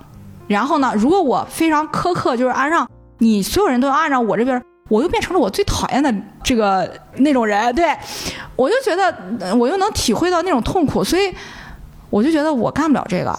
[0.46, 7.96] 然后呢，如果我非常苛刻，就是按照你所有人都要按照我这边儿，我又变成了我最讨厌的这个那种人，对
[8.56, 9.04] 我就觉得
[9.40, 11.34] 呃我又能体会到那种痛苦，所以
[12.10, 13.38] 我就觉得我干不了这个。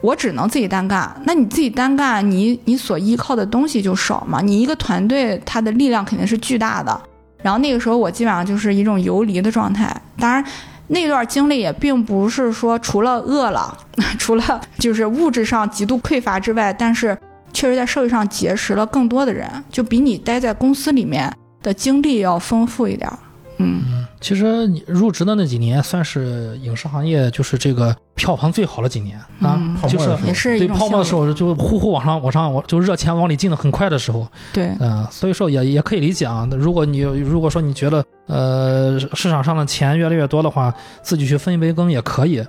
[0.00, 4.40] 我只能自己单干，那你自己单干，你你所依靠的东西就少嘛。
[4.40, 7.00] 你一个团队，它的力量肯定是巨大的。
[7.42, 9.92] 然后那个时候，我基本上就是一种游离的状态。
[10.16, 10.44] 当然，
[10.86, 13.76] 那段经历也并不是说除了饿了，
[14.18, 17.18] 除了就是物质上极度匮乏之外，但是
[17.52, 23.18] 确实在社会上结识了更多的人，就比你待在公司里面的经历要丰富一点儿。
[23.58, 29.76] 嗯，其实你入职的那几年，算是影视行业就是这个票房最好的几年啊，嗯。
[29.88, 29.98] 就
[30.34, 36.48] 是对泡沫的时候就呼呼往上往上，我就热钱往里进的很快的时候，对，嗯、所以说也也可以理解啊。
[36.52, 42.44] 如果你如果说你觉得呃市场上的钱越来越多的话，自己去分一杯羹也可以，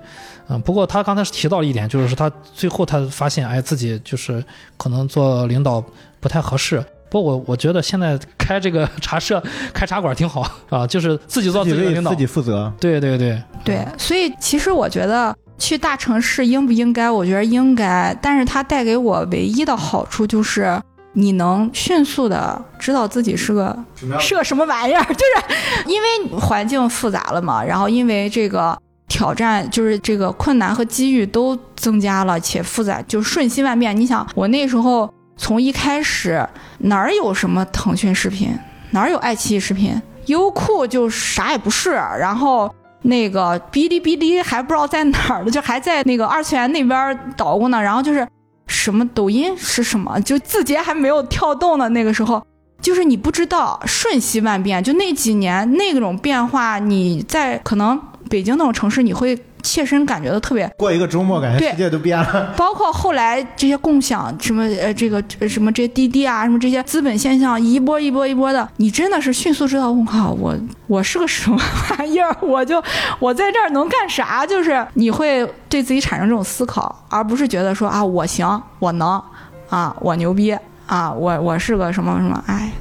[0.48, 4.44] 嗯、不过他刚才是提到了一点，就是他最后他发现，哎，自己就是
[4.76, 5.84] 可能做领导
[6.20, 6.84] 不太合适。
[7.10, 9.42] 不过我我觉得现在开这个茶社、
[9.74, 12.18] 开茶馆挺好啊，就是自己做自自己的领导自。
[12.18, 12.72] 己负责。
[12.80, 17.10] 对对对，对，所以其实我觉得去大城市应不应该？
[17.10, 20.80] 我觉得应该，但是它带给我唯一的好处就是
[21.14, 23.78] 你能迅速的知道自己是个
[24.20, 28.78] 是个什么玩意儿，就是因为环境复杂了嘛，然后因为这个。
[29.12, 34.00] 挑战就是这个困难和机遇都增加了，且复杂，就瞬息万变。
[34.00, 36.46] 你想，我那时候从一开始
[36.80, 38.54] 哪儿有什么腾讯视频，
[38.92, 42.70] 哪儿有爱奇艺视频，优酷就啥也不是，然后
[43.04, 47.82] 那个哔哩哔哩还不知道在哪儿呢，就还在那个二次元那边捣鼓呢。
[47.82, 48.28] 然后就是
[48.68, 52.46] 什么抖音是什么，就字节还没有跳动的那个时候，
[52.82, 54.84] 就是你不知道，瞬息万变。
[54.84, 57.98] 就那几年那种变化，你在可能
[58.30, 62.54] 北京那种城市，你会切身感觉到特别过一个周末，感觉世界都变了。
[62.58, 70.56] 包括后来这些共享什么呃这个呃什么这些滴滴啊什么这些资本现象一波一波一波的，你真的是迅速知道我靠我
[70.88, 71.60] 我是个什么
[71.92, 72.82] 玩意儿，我就
[73.20, 74.46] 我在这儿能干啥？
[74.46, 79.22] 就是你会对自己产生这种思考，而不是觉得说啊我行我能
[79.70, 82.72] 啊我牛逼啊我我是个什么什么哎，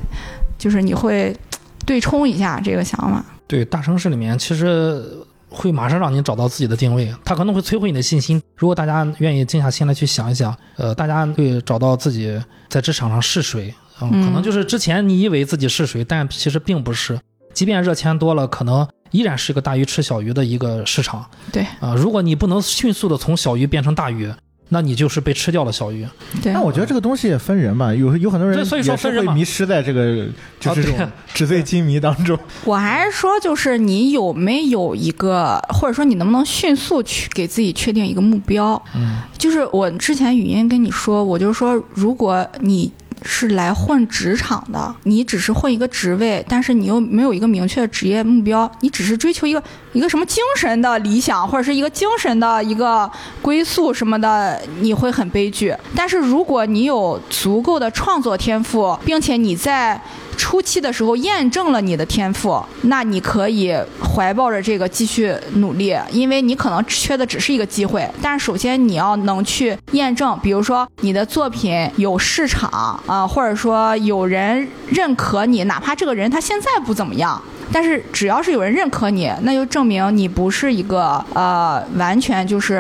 [0.57, 1.37] 就是你会
[1.85, 3.25] 对冲一下这个想法。
[3.47, 5.03] 对，大城市里面其实
[5.49, 8.43] 会马上让你找到自己的定位，它可能会摧毁你的信心。
[8.57, 13.75] 如果大家愿意静下心来去想一想，呃，大家会找到自己在职场上是谁。
[14.01, 17.19] 嗯，嗯可能就是之前你以为自己是谁，但其实并不是。
[17.55, 21.27] 即便热钱多了，可能依然是个大鱼吃小鱼的一个市场。
[21.51, 24.33] 对啊、如果你不能迅速的从小鱼变成大鱼，
[24.71, 26.07] 那你就是被吃掉了小鱼。
[26.43, 30.27] 对，但我觉得这个东西也分人吧，有有很多人所以说也是分人嘛会迷失在这个
[30.61, 32.39] 就是这啊种纸醉金迷当中。
[32.65, 38.81] 我还是说，就是你有没有一个，或者说你能不能迅速去给自己确定一个目标？
[38.95, 42.93] 嗯，就是我之前语音跟你说，我就说，如果你
[43.25, 53.11] 是来混职场的，你只是混一个职位，但是你又没有一个明确的职业目标，你只是追求一个一个什么精神的理想，或者是一个精神的一个
[53.43, 55.75] 归宿什么的，你会很悲剧。
[55.95, 60.01] 但是如果你有足够的创作天赋，并且你在
[60.39, 68.09] 初期的时候验证了你的天赋，那你可以怀抱着这个继续努力，因为你可能缺的只是一个机会。
[68.23, 72.71] 但是首先你要能去验证，比如说你的作品有市场
[73.07, 77.43] 啊、或者说有人认可你，哪怕这个人他现在不怎么样。
[77.71, 82.77] 但是只要是有人认可你，那就证明你不是一个呃完全就是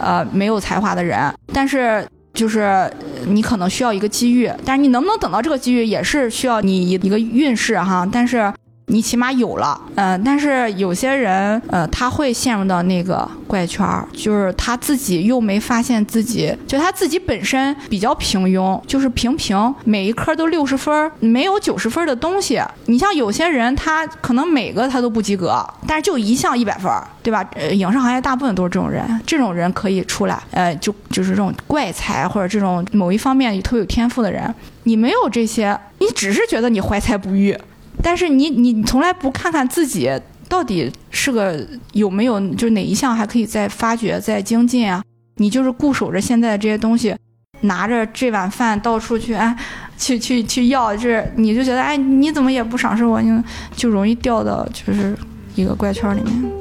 [0.00, 1.32] 呃没有才华的人。
[1.52, 2.90] 但是就是
[3.26, 8.08] 你可能需要一个机遇，但是你能不能等到这个机遇，也是需要你一一个运势哈。
[8.10, 8.52] 但是
[8.92, 22.60] 你起码有了，嗯、但是有些人，呃，他会陷入到那个怪圈儿，就是他自己又没发现自己，就他自己本身比较平庸，就是平平，每一科都六十分，没有九十分的东西。
[22.84, 27.42] 你像有些人，他可能每个他都不及格，但是就一项一百分，对吧？
[27.54, 37.56] 呃，影视行业大部分都是这种人，这种人可以出来，呃，就就是这种怪才或者这种某一方面特别有天赋的人，你没有这些，你只是觉得你怀才不遇。
[38.02, 40.10] 但是你你从来不看看自己
[40.48, 45.02] 到底是个有没有，就是哪一项还可以再发掘、再精进啊？
[45.36, 47.16] 你就是固守着现在的这些东西，
[47.62, 49.56] 拿着这碗饭到处去哎，
[49.96, 53.42] 去去去要，就是你就觉得哎，你怎么也不赏识我，你
[53.74, 55.16] 就容易掉到就是
[55.54, 56.52] 一个怪圈里面，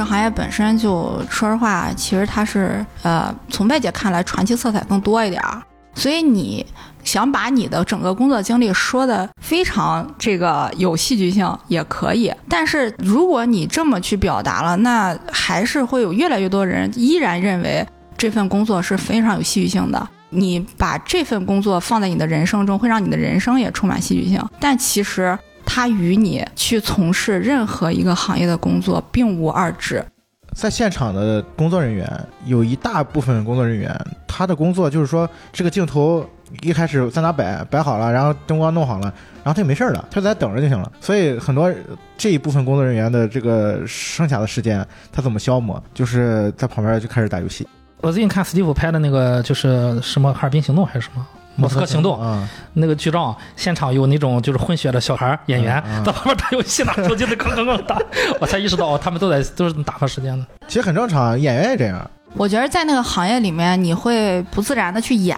[0.00, 0.06] 嗯。
[0.06, 5.62] 因为影视行业本身就说实话，其实它是呃，从外界看来传奇色彩更多一点儿，
[5.94, 6.64] 所以你
[7.04, 17.86] 想把你的整个工作经历说的非常这个有戏剧性也可以，但是如果你这么去表达了，那还是会有越来越多人依然认为
[18.16, 20.08] 这份工作是非常有戏剧性的。
[20.32, 25.36] 你把这份工作放在你的人生中，会让你的人生也充满戏剧性，但其实。
[25.72, 30.04] 它与你去从事任何一个行业的工作并无二致。
[30.52, 33.96] 在现场的工作人员有一大部分工作人员，
[34.26, 36.28] 他的工作就是说，这个镜头
[36.62, 39.14] 一开始在哪摆，摆好了，然后灯光弄好了，
[39.44, 40.90] 然后他就没事儿了，他就在等着就行了。
[41.00, 41.72] 所以很多
[42.18, 45.80] 这一部分工作人员的这个剩下的时间，他怎么消磨？
[45.94, 47.64] 就是在旁边就开始打游戏。
[48.00, 51.24] 我最近看史蒂夫拍的那个，就是什么《哈尔滨行动》还是什么？
[51.60, 57.98] 莫斯科行动啊，那个剧照，现场有那种就是混血的小孩演员在旁边打游戏，拿手机在哐哐哐打，
[58.40, 60.46] 我才意识到哦，他们都在都是打发时间的。
[60.66, 62.10] 其实很正常，演员也这样。
[62.34, 65.36] 我觉得在那个行业里面，你会不自然的去演，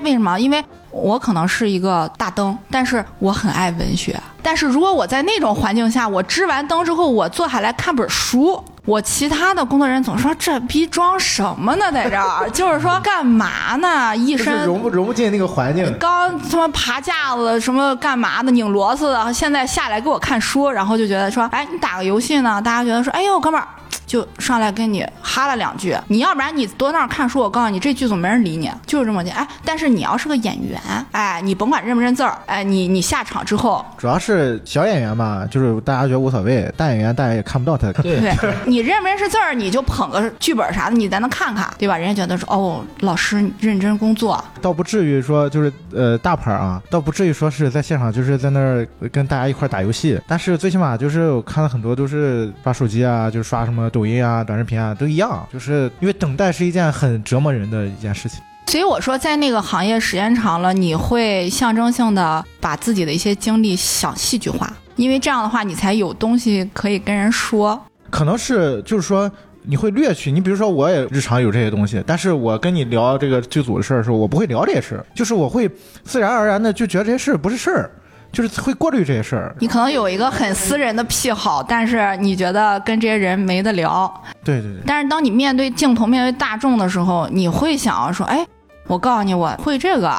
[0.00, 0.38] 为什么？
[0.38, 4.18] 因为我可能是一个大灯，但是我很爱文学。
[4.42, 8.62] 但是如果我在那种环境下，我支完灯之后，我坐下来看本书。
[8.90, 14.16] 我其他的工作人员总说这逼装什么呢，在这儿就是说干嘛呢？
[14.16, 15.96] 一身融不融不进那个环境。
[16.00, 22.60] 刚他妈爬架子什么干嘛的拧螺丝的，现在下来给我看书，然后就觉得说，哎，你打个游戏呢？
[22.60, 23.68] 大家觉得说，哎呦，哥们儿。
[24.10, 29.30] 就上来跟你哈了两句，你要不然你多那儿看书，我告诉你这剧组没人理你，就是这么的。
[29.30, 30.80] 哎，但是你要是个演员，
[31.12, 37.92] 哎，你甭管认不认字儿，哎，你你下场之后，主要是小演员嘛，就是大家觉得无所谓，大演员大家也看不到他。
[38.02, 38.20] 对，
[38.66, 41.96] 你认不认识字儿，你就捧个剧本啥的，你在那看看，对吧？
[41.96, 53.88] 人家觉得说，哦，老师认真工作，倒不至于说就是呃大牌啊，倒不至于说是在现场就是在那儿跟大家一块打游戏，但是最起码就是我看了很多都是刷手机啊，就是刷什么。
[54.00, 58.40] 抖音啊，短视频啊，都一样，就是因为等待是一件很折磨人的一件事情。
[58.68, 67.78] 所以我说，在那个行业时间长了，你会象征性的把自己的一些经历想戏剧化，因为这样的话，你才有东西可以跟人说。
[68.08, 69.30] 可能是就是说
[69.64, 75.70] 你会略去，你比如说我也日常有这些东西，但是我跟你聊这个剧组的事儿的时候，我不会聊这些事儿，就是我会
[76.04, 77.90] 自然而然的就觉得这些事儿不是事儿。
[78.32, 79.54] 就是会过滤这些事儿。
[79.58, 84.12] 你可能有一个很私人的癖好，但是你觉得跟这些人没得聊。
[84.44, 84.82] 对对对。
[84.86, 88.46] 但是当你面对镜头、面对大众的时候，你会想要说：“哎，
[88.86, 90.14] 我告诉你，我会这个。”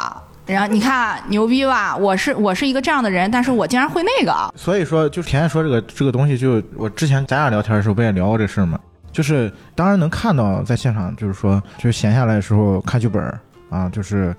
[0.45, 1.95] 然后你看牛逼吧？
[1.95, 4.34] 我是我是一个这样的人，但是我竟然会那个。
[4.55, 8.78] 所以说，就甜甜说这个这个东西，就我之前咱俩聊天的时候不也聊过这事儿吗？
[9.14, 13.24] 就是当然能看到在现场，就是说，就是闲下来的时候看剧本
[13.70, 14.36] 啊，就是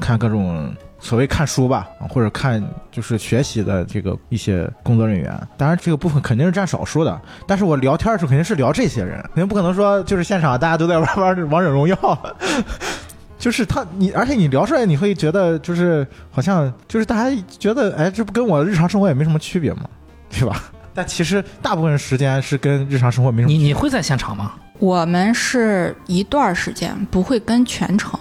[0.00, 0.74] 看各种。
[1.04, 7.20] 所谓看书吧，或者看就是学习的这个一些工作人员，当然这个部分肯定是占少数的。
[7.46, 12.34] 但是我聊天的时候肯定是聊这些人，肯定不可能说就是现场大家都在玩玩王者荣耀，
[13.38, 19.82] 就是他你，而且你聊出来你会觉得就是好像就是大家觉得哎，这不跟我日常生活也没什么区别吗？
[20.30, 20.64] 对吧？
[20.94, 23.52] 但其实大部分时间是跟日常生活没什么。
[23.52, 24.54] 你你会在现场吗？
[24.78, 28.18] 我们是一段时间，不会跟全程。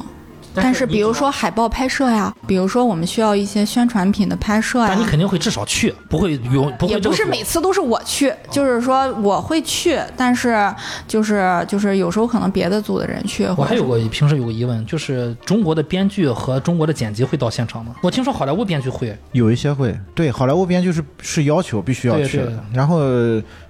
[0.55, 6.93] 但是，比如说海报拍摄呀，比如说我们需要一些宣传品的拍摄呀，但你肯定会至少去，不会永不会。
[6.93, 10.73] 也不是每次都是我去，就是说我会去，但是
[11.07, 13.47] 就是就是有时候可能别的组的人去。
[13.57, 17.95] 我还有个平时有个疑问，就是中国的编剧和中国的剪辑会到现场吗？
[18.01, 22.41] 我听说好莱坞编剧会有一些会，对，好莱坞编剧是是要求必须要去，
[22.73, 23.01] 然后。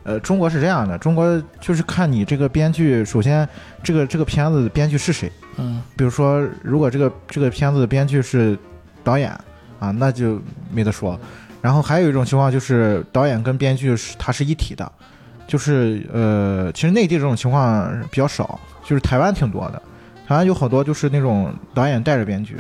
[0.03, 3.47] 呃，中国是这样的，中国就是看你这个编剧，首先
[3.81, 8.57] 这个这个片子的编剧是谁，嗯，比如说如果这个这个片子的编剧是
[9.03, 9.31] 导演
[9.79, 10.41] 啊，那就
[10.73, 11.17] 没得说。
[11.61, 14.91] 然后还有一种情况就是导演跟编剧是它是一体的，
[15.47, 19.81] 就是呃，其实内地这种情况比较少，就是台湾挺多的，
[20.27, 22.57] 台湾有好多就是那种导演带着编剧，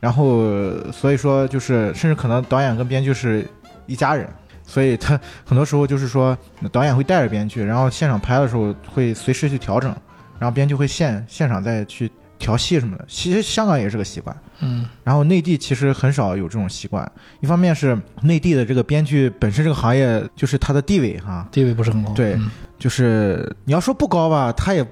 [0.00, 3.46] 然后所以说就是甚至可能导演跟编剧是
[3.86, 4.28] 一家人。
[4.66, 6.36] 所以他很多时候就是说，
[6.72, 9.94] 导演会带着编剧，然后现场拍的时候会随时去调整，
[10.38, 13.04] 然后编剧会现现场再去调戏什么的。
[13.06, 14.86] 其实香港也是个习惯，嗯。
[15.04, 17.10] 然后内地其实很少有这种习惯，
[17.40, 22.12] 一方面是内地的这个编剧本身这个行业就是他的地位哈，地位不是很高。
[22.12, 22.36] 对，
[22.78, 24.84] 就是你要说不高吧，他也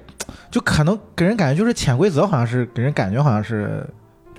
[0.49, 3.85] 就可能给人感觉就是潜规则，好像是给人感觉好像是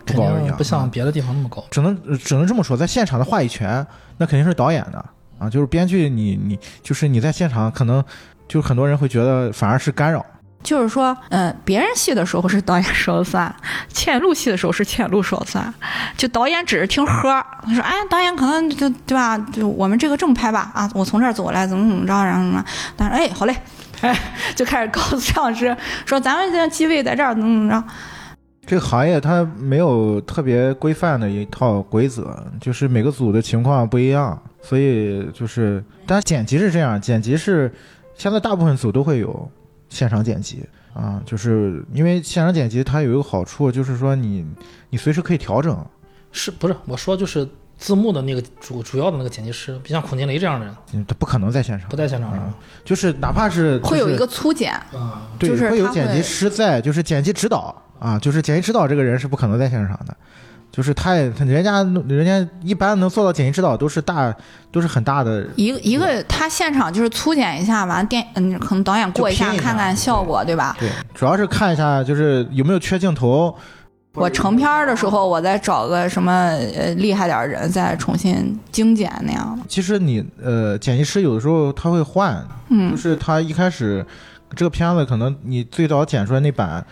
[0.05, 1.63] 不高一样，不像啊别的地方那么高。
[1.71, 5.05] 只能只能这么说，在现场的话语权那肯定是导演的
[5.45, 8.03] 啊，就是编剧你你就是你在现场可能
[8.49, 10.25] 就是很多人会觉得反而是干扰。
[10.63, 13.55] 就是说，嗯、别人戏的时候是导演说了算，
[13.89, 15.75] 倩露戏的时候是倩露说了算，
[16.17, 17.45] 就导演只是听喝。
[17.67, 19.37] 他说，哎，导演可能就对吧？
[19.53, 22.65] 就我们这个这么拍吧，啊，我从这儿走过来，怎么怎么着，然后什么，
[22.97, 23.55] 但是哎，好嘞，
[24.01, 24.19] 哎，
[24.57, 25.77] 就开始告诉 摄像师
[26.07, 27.85] 说，咱们这个机位在这儿，怎么怎么着。
[28.67, 37.73] 这个行业它没有特别规范的一套规则，就是每个组的情况不一样，所以就是，但是剪辑是这样，剪辑是
[38.17, 39.51] 现在大部分组都会有
[39.89, 44.47] 现场剪辑啊，就是因为现场剪辑它有一个好处，就是说你
[44.91, 45.77] 你随时可以调整，
[46.33, 46.75] 是不是？
[46.87, 47.47] 我说就是
[47.77, 52.55] 字幕的那个主主要的那个剪辑师，不像孔金雷这样的人，嗯它不可能在现场不，在现场是吧？
[52.85, 57.75] 就是哪怕是、就是、会有一个粗剪，啊，对，就是他会有剪辑师在，就是剪辑指导
[58.05, 60.15] 啊，就是剪辑指导这个人是不可能在现场的，
[60.71, 64.35] 就是他也他人家人家一般能做到剪辑指导都是大
[64.71, 70.77] 都是很大的，一个一个他现场就是粗剪一下，完电嗯，可能导演过一下看看效果，对吧？
[70.79, 73.57] 对，主要是看一下就是有没有缺镜头，
[74.13, 76.31] 我成片儿的时候，我再找个什么
[76.77, 79.65] 呃厉害点人再重新精简那样的。
[79.67, 82.35] 其实你呃剪辑师有的时候他会换，
[82.69, 84.05] 就嗯，是他一开始
[84.55, 86.85] 这个片子可能你最早剪出来那版。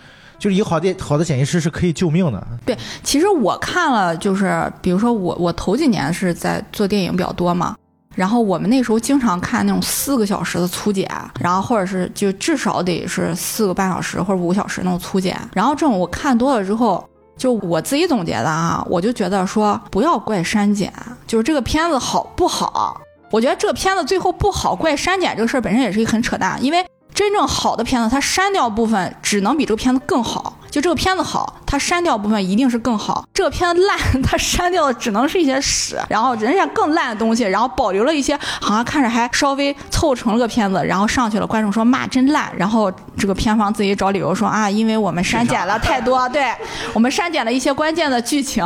[0.42, 7.76] 就是一个好的好的剪辑师是可以救命的，对其实我看了，就是比如说我我头几年是在做电影比较多嘛，
[8.16, 17.08] 然后我们那时候经常看那种四个小时的粗剪，然后或者是就至少得是四个半小时或者五个小时那种粗剪，然后这种我看多了之后。
[17.38, 20.92] 就我自己总结的啊，我就觉得说不要怪删减，
[21.26, 26.84] 就是这个片子好不好，我觉得这个片子最后不好怪删减这个事儿本身也是一个很扯淡，因为
[27.14, 30.58] 真正好的片子，它删掉部分只能比这个片子更好。
[30.70, 33.28] 就这个片子好，它删掉部分一定是更好。
[33.34, 46.50] 这个片子烂，它删掉的只能是一些屎，然后人家更烂的东西，然后保留了一些好像看着还稍微凑成了个片子，然后上去了，观众说骂真烂，然后这个片方自己找理由说啊，因为我们删减了太多，对
[46.94, 48.64] 我们删减了一些关键的剧情，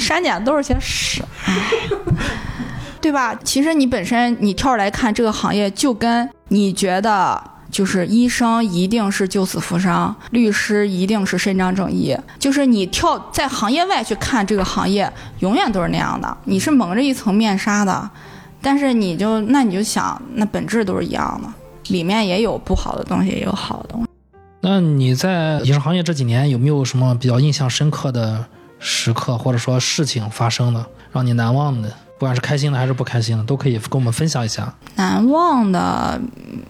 [0.00, 1.22] 删减都是些屎，
[3.02, 3.38] 对吧？
[3.44, 7.42] 其实你本身你跳出来看这个行业，就跟你觉得
[7.72, 15.10] 就是医生一定是救死扶伤，律师一定是伸张正义，就是你跳在行业外去看这个行业，
[15.40, 18.08] 永远都是那样的，你是蒙着一层面纱的。
[18.60, 21.48] 但是你就那你就想，那本质都是一样的，
[21.92, 24.06] 里面也有不好的东西，也有好的东西。
[24.60, 28.44] 那你在影视行业这几年有没有什么比较印象深刻的
[28.78, 31.90] 时刻，或者说事情发生的，让你难忘的？
[32.22, 34.72] 不管是开心的还是不开心的，都可以跟我们分享一下。
[34.94, 36.20] 难忘的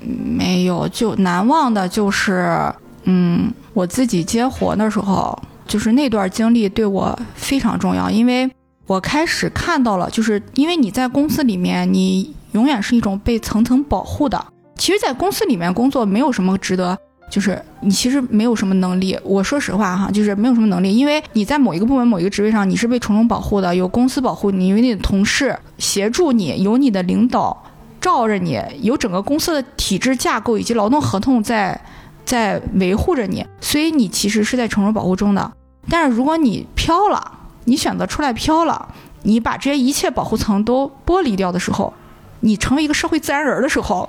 [0.00, 2.72] 没有，就难忘的就是，
[3.04, 8.50] 嗯，我自己接活的时候，就是那段经历对我非常重要，因为
[8.86, 14.42] 我开始看到了，就是因为你在公司里面，你永远是一种被层层保护的。
[14.78, 16.96] 其实，在公司里面工作没有什么值得。
[17.32, 27.64] 就是你其实没有什么能力，我说实话哈，就是没有什么能力，因为你在某一个部门、某一个职位上，你是被重重保护的，有公司保护你，有你的同事协助你，有你的领导
[28.02, 31.80] 罩着你，有整个公司的体制架构以及劳动合同在
[32.26, 35.50] 在维护着你，所以你其实是在重重保护中的。
[35.88, 38.88] 但是如果你飘了，你选择出来飘了，
[39.22, 41.94] 你把这些一切保护层都剥离掉的时候，
[42.40, 44.06] 你成为一个社会自然人的时候，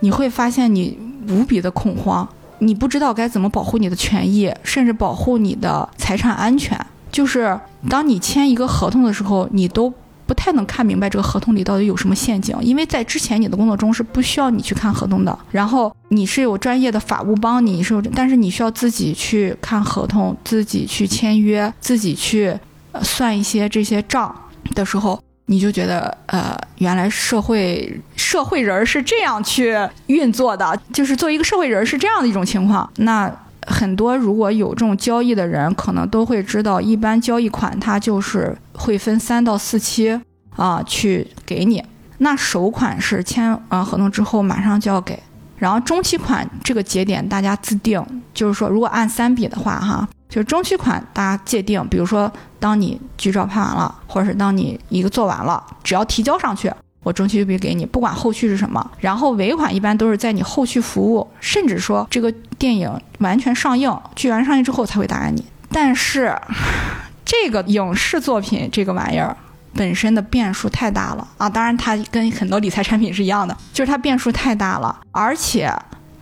[0.00, 0.98] 你会发现你
[1.30, 2.28] 无比的恐慌，
[2.58, 6.78] 你不知道该怎么保护你的权益，甚至保护你的财产安全。
[7.10, 9.92] 就是当你签一个合同的时候，你都
[10.26, 22.54] 不太能看明白这个合同里到底有什么陷阱，因为在之前你的工作中是不需要你去看合同的，然后你是有专业的法务帮你，你是有，但是你需要自己去看合同，自己去签约，自己去、
[23.00, 24.34] 算一些这些账
[24.74, 25.18] 的时候。
[25.50, 29.76] 你就觉得，呃，原来社会社会人是这样去
[30.06, 32.88] 运作的，就是作为一个社会人是这样的一种情况。
[32.96, 33.30] 那
[33.66, 40.20] 很多如果有这种交易的人，可能都会知道，一般交易款它就是会分三到四期
[40.54, 41.82] 啊去给你。
[42.18, 45.18] 那首款是签完合同之后马上就要给，
[45.58, 50.08] 然后中期款这个节点大家自定，就是说如果按三笔的话，哈。
[50.28, 52.30] 就是中期款，大家界定，比如说，
[52.60, 56.70] 当你剧照拍完了，或者是当你一个做完了，只要提交上去，
[57.02, 58.90] 我中期就笔给你，不管后续是什么。
[59.00, 65.42] 然后尾款一般都是在你后续服务，甚至说这个电影完全上映，剧完上映之后才会打给你。
[65.72, 66.38] 但是，
[67.24, 69.34] 这个影视作品这个玩意儿
[69.78, 71.48] 本身的变数太大了啊！
[71.48, 75.72] 当然，它跟很多理财产品是一样的，就是它变数太大了，而且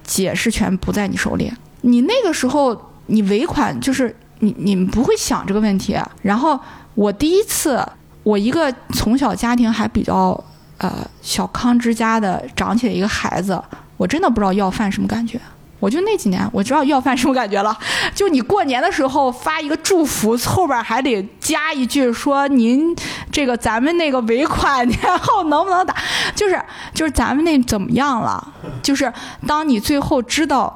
[0.04, 1.50] 解释权不在你手里。
[1.80, 5.96] 你那个时候，你尾款就是你，你们不会想这个问题。
[6.20, 6.60] 然后
[6.94, 7.82] 我第一次，
[8.22, 10.38] 我一个从小家庭还比较
[10.76, 10.92] 呃
[11.22, 13.58] 小康之家的长起来一个孩子，
[13.96, 15.40] 我真的不知道要饭什么感觉。
[15.78, 17.76] 我就那几年，我知道要饭什么感觉了。
[18.14, 22.96] 就你过年的时候发一个祝福，后边还得加一句说您
[23.30, 25.94] 这个咱们那个尾款年后能不能打？
[26.34, 26.60] 就是
[26.94, 28.54] 就是咱们那怎么样了？
[28.82, 29.12] 就是
[29.46, 30.74] 当你最后知道，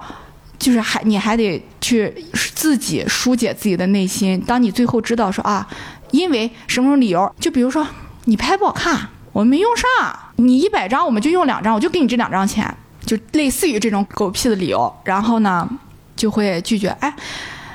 [0.58, 4.38] 就是还你还得去自己疏解自己的内心。
[4.46, 5.66] 当你最后知道说啊，
[6.10, 7.86] 因为什么什么理由，就比如说
[8.26, 9.88] 你拍不好看，我没用上，
[10.36, 12.76] 你一百张我们就用两张，我就给你这两张钱。
[13.10, 15.68] 就类似于这种狗屁的理由，然后呢，
[16.14, 16.90] 就会拒绝。
[17.00, 17.12] 哎，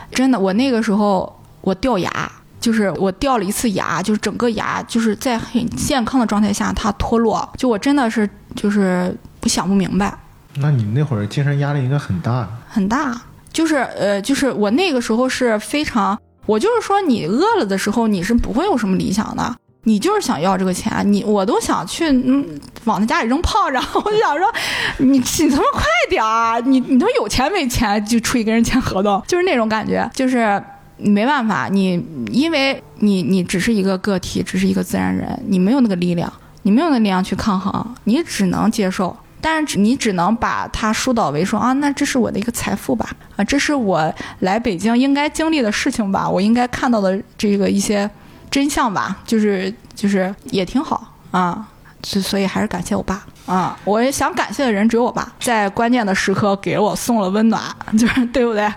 [0.09, 10.17] 真的，我那个时候我掉牙，就是我掉了一次牙，就是整个牙就是在很健康的状态下它脱落，就我真的是就是不想不明白。
[10.59, 13.13] 那你那会儿精神压力应该很大，很大。
[13.51, 19.53] 就是呃，就是我那个时候是非常，我就是说你饿了的时候你是不会有什么理想的。
[19.87, 22.43] 你就是想要这个钱，你我都想去嗯
[22.85, 24.51] 往他家里扔炮仗，我就想说，
[24.97, 30.61] 你你他妈快点儿，你你他妈有钱没钱就出去跟人签合同，就是那种感觉，就是
[30.97, 36.33] 没办法，你因为你你只是一个个体，只是一个自然人，你没有那个力量，
[36.63, 48.09] 你没有那力量去抗衡，你只能接受，但是你只能把它疏导为说啊，那这是我的一个财富吧，啊，这是我来北京应该经历的事情吧，我应该看到的这个一些。
[48.49, 51.67] 真相吧，就是就是也挺好啊，
[52.03, 53.77] 所所以还是感谢我爸啊！
[53.83, 57.63] 我也想感谢的人只有我爸，在关键的时刻给我送了温暖，
[57.97, 58.71] 就是对不对？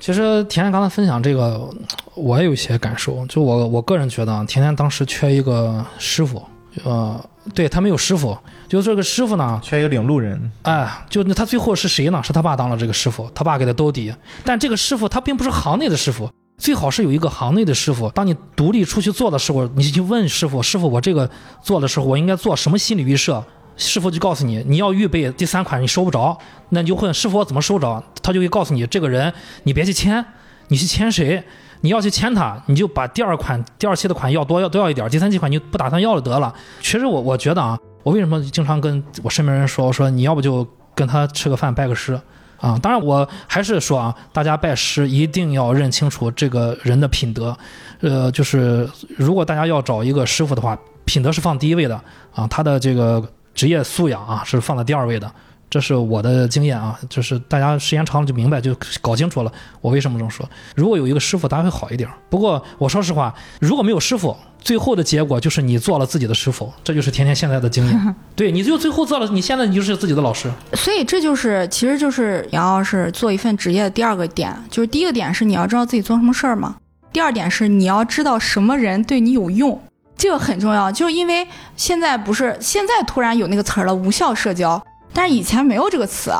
[0.00, 1.68] 其实甜甜刚才分享这个，
[2.14, 3.24] 我也有一些感受。
[3.26, 6.42] 就我我个人觉得，甜甜当时缺一个师傅，
[6.84, 7.18] 呃，
[7.54, 8.36] 对他没有师傅，
[8.68, 10.50] 就这个师傅呢，缺一个领路人。
[10.62, 12.22] 哎，就那他最后是谁呢？
[12.22, 16.30] 是他爸当了这个师傅，他爸给他兜底，但这个师傅他并不是行内的师傅。
[16.56, 21.28] 最好是有一个行内的师傅，当你独立出去做的时候，你就去问师傅：“师傅，我这个
[21.62, 23.44] 做的时候，我应该做什么心理预设？”
[23.76, 26.38] 师傅就告诉你：“你要预备第三款，你收不着，
[26.68, 29.32] 那你就问师傅我怎么收着？”他就会告诉你：“这个人
[29.64, 30.24] 你别去签，
[30.68, 31.42] 你去签谁？
[31.80, 42.18] 你要去签他，你就把第二款、第二期的款要多要多要一点，第三期款你不打算要了得了。”其实我我觉得啊，我为什么经常跟我身边人说，我说你要不就跟他吃个饭拜个师。
[42.58, 47.56] 啊，当然我还是说啊，大家拜师一定要认清楚这个人的品德，
[48.00, 52.00] 呃，就是如果大家要找一个师傅的话，品德是放第一位的
[52.34, 53.22] 啊，他的这个
[53.54, 55.30] 职业素养啊是放在第二位的。
[55.74, 60.48] 这是我的经验啊，就是大家时间长了就明白，就搞清楚了我为什么这么说。
[60.76, 62.08] 如果有一个师傅，大家会好一点。
[62.30, 68.14] 不过我说实话，如果没有师傅，最后的结果就是你做了自己的师傅，这就是甜甜现在的经验。
[68.36, 70.48] 对，你就最后做了，你现在你就是自己的老师。
[70.74, 76.76] 所以这就是，其实就是你要是做一份职业的第二个点，就是第一个点是你要知道自己做什么事儿嘛。
[77.12, 79.76] 第二点是你要知道什么人对你有用，
[80.16, 80.92] 这个很重要。
[80.92, 81.44] 就因为
[81.74, 84.80] 现在不是现在突然有那个词儿了，无效社交。
[85.14, 86.32] 但是以前没有这个词，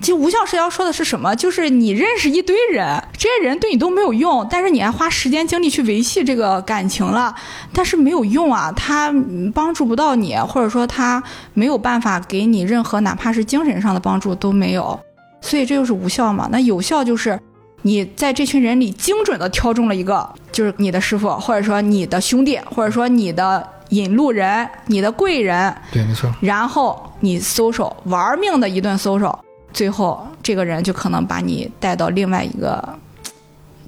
[0.00, 1.34] 其实无效社交说的是什么？
[1.34, 7.34] 就是你认识一堆人，这些人对你都没有用，但是你还花时间精力去维系这个感情了，
[7.72, 9.12] 但是没有用啊，他
[9.52, 14.98] 帮助不到你，或者说他没有办法给你任何哪怕是精神上的帮助都没有，
[15.40, 16.48] 所以这就是无效嘛。
[16.50, 17.38] 那有效就是
[17.82, 23.68] 你在这群人里精准的挑中了一个，就是你的师傅，或者说你的兄弟，或者说你的。
[23.92, 26.32] 引路人，你的贵人，对，没错。
[26.40, 29.38] 然后你搜手玩命的一顿搜手，
[29.70, 32.82] 最后这个人就可能把你带到另外一个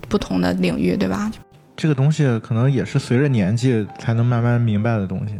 [0.06, 1.32] 不同的领域，对吧？
[1.74, 5.34] 这个东西可能也是随着年纪才能慢慢明白的东西。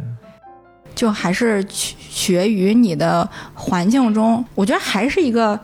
[0.95, 5.59] 就还是取决于你的环境中，我觉得还是一个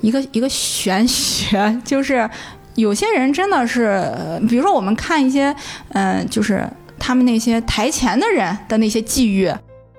[0.00, 2.28] 一个一个玄学， 就是
[2.76, 4.10] 有些人真的是，
[4.48, 5.54] 比如说我们看一些，
[5.90, 6.66] 嗯，就是。
[6.98, 9.52] 他们那些台前的人的那些际遇，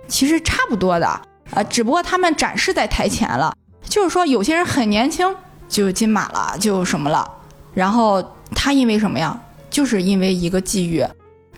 [0.07, 1.07] 其实差不多的
[1.51, 3.55] 啊，只不过他们展示在台前了。
[3.83, 5.27] 就是说，有些人很年轻
[5.67, 7.27] 就金马了，就什么了。
[7.73, 8.23] 然后
[8.55, 9.39] 他因为什么呀？
[9.69, 11.03] 就是因为一个际遇，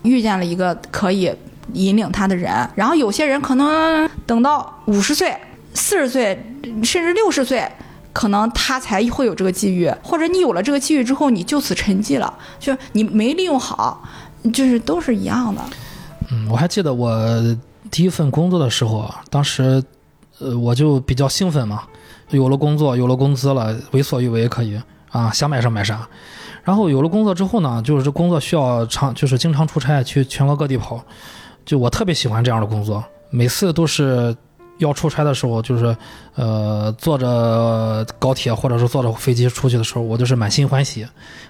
[0.04, 1.34] 遇见了一个可以
[1.74, 2.54] 引领他的人。
[2.76, 5.36] 然后有些人可能等到五十岁、
[5.74, 6.42] 四十岁，
[6.84, 7.70] 甚至六十岁，
[8.14, 9.92] 可能他才会有这个际遇。
[10.04, 14.08] 或者你有了这个际遇之后，你就此沉寂了，就你没利用好。
[14.54, 15.62] 就是都是一样的。
[16.32, 17.12] 嗯，我还记得我
[17.90, 19.84] 第一份工作的时候，当时，
[20.40, 21.84] 呃，我就比较兴奋嘛，
[22.30, 24.80] 有了工作，有了工资了，为所欲为可以
[25.10, 26.08] 啊，想买啥买啥。
[26.64, 31.04] 然后有了工作之后呢，就是工作需要长，就是经常出差去全国各地跑，
[31.66, 34.36] 就我特别喜欢这样的工作，每次都是
[34.78, 35.96] 要出差的时候，就是
[36.36, 41.06] 呃坐着高铁或者是坐着飞机出去的时候，我就是满心欢喜。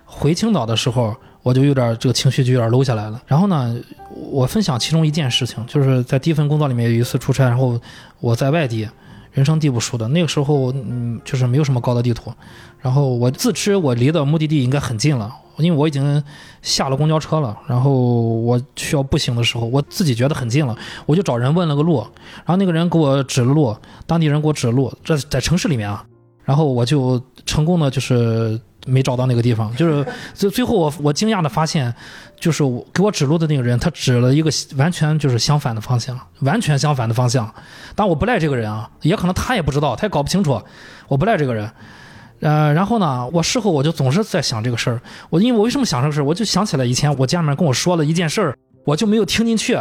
[0.05, 3.21] 回青岛的时候，我就有点这个情绪就有点搂下来了。
[3.27, 3.75] 然后呢，
[4.31, 7.79] 我分享其中一件事情，就是在第一份工作里面有一次出差，然后
[8.19, 8.87] 我在外地，
[9.31, 12.31] 人生地不熟的，那个时候嗯就是没有什么高德地图，
[12.79, 15.35] 然后我自知我离的目的地应该很近了。
[15.57, 16.23] 因为我已经
[16.63, 20.75] 下了公交车了，然后我需要步行的时候，我自己觉得很近了，
[21.05, 21.99] 我就找人问了个路，
[22.37, 23.75] 然后那个人给我指了路，
[24.07, 26.03] 当地人给我指了路，这在城市里面啊，
[26.43, 31.93] 然后我就成功的就是没找到那个地方，就是最最后我我惊讶的发现，
[32.39, 37.53] 就是我给我指路的那个人，他指了一个完全就是相反的方向，完全相反的方向，
[37.95, 40.61] 但我不赖这个人啊，也可能他也不知道，他也搞不清楚，
[41.07, 41.69] 我不赖这个人。
[42.39, 44.99] 呃，然后呢，我事后我就总是在想这个事儿。
[45.29, 49.79] 我因为我为什么想这个事儿，我就想起来以前我家里面跟我说了一件事儿，我就没有听进去，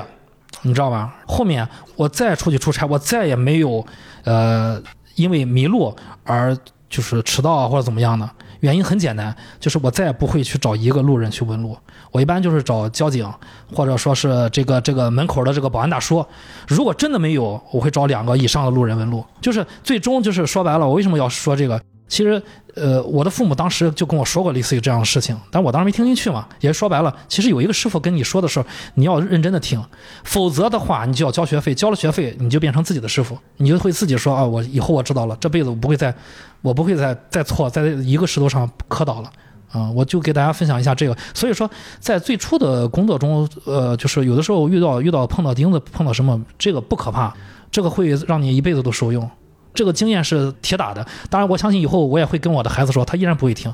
[0.61, 1.15] 你知道吧？
[1.27, 3.83] 后面我再出去出差，我再也没有，
[4.25, 4.79] 呃，
[5.15, 6.55] 因为迷路而
[6.91, 8.29] 就是迟到啊或者怎么样的。
[8.61, 11.77] 原因很简单，就是我再也不会去找一个路人去问路，
[12.11, 13.29] 我一般就是找交警，
[13.75, 16.25] 或者说是这个这个门口的这个保安大叔。
[16.69, 19.25] 如果真的没有，我会找两个以上的路人问路。
[19.41, 21.81] 就是最终就是说白了，我为什么要说这个？
[22.09, 22.43] 其实，
[22.75, 26.45] 呃，我的父母当时就跟我说过类似于这样的事情，但我当时没听进去嘛。
[26.59, 29.81] 也说白了，其实有一个师傅跟你说的时候，你要认真的听，
[30.25, 36.13] 否则的话，你就要交学费，交了学费，你就变成自己的师傅，你就会自己说啊，我以后我知道了，这辈子我不会再，
[36.63, 39.31] 我不会再再错，在一个石头上磕倒了，
[39.73, 41.17] 啊，我就给大家分享一下这个。
[41.33, 47.33] 所以说，在最初的工作中，呃，就是有的时候遇到遇到碰到钉子，碰到什么，这个不可怕，
[47.71, 49.29] 这个会让你一辈子都受用。
[49.73, 53.73] 这个经验是铁打的，当然我相信以后我也会跟我的孩子说，他依然不会听，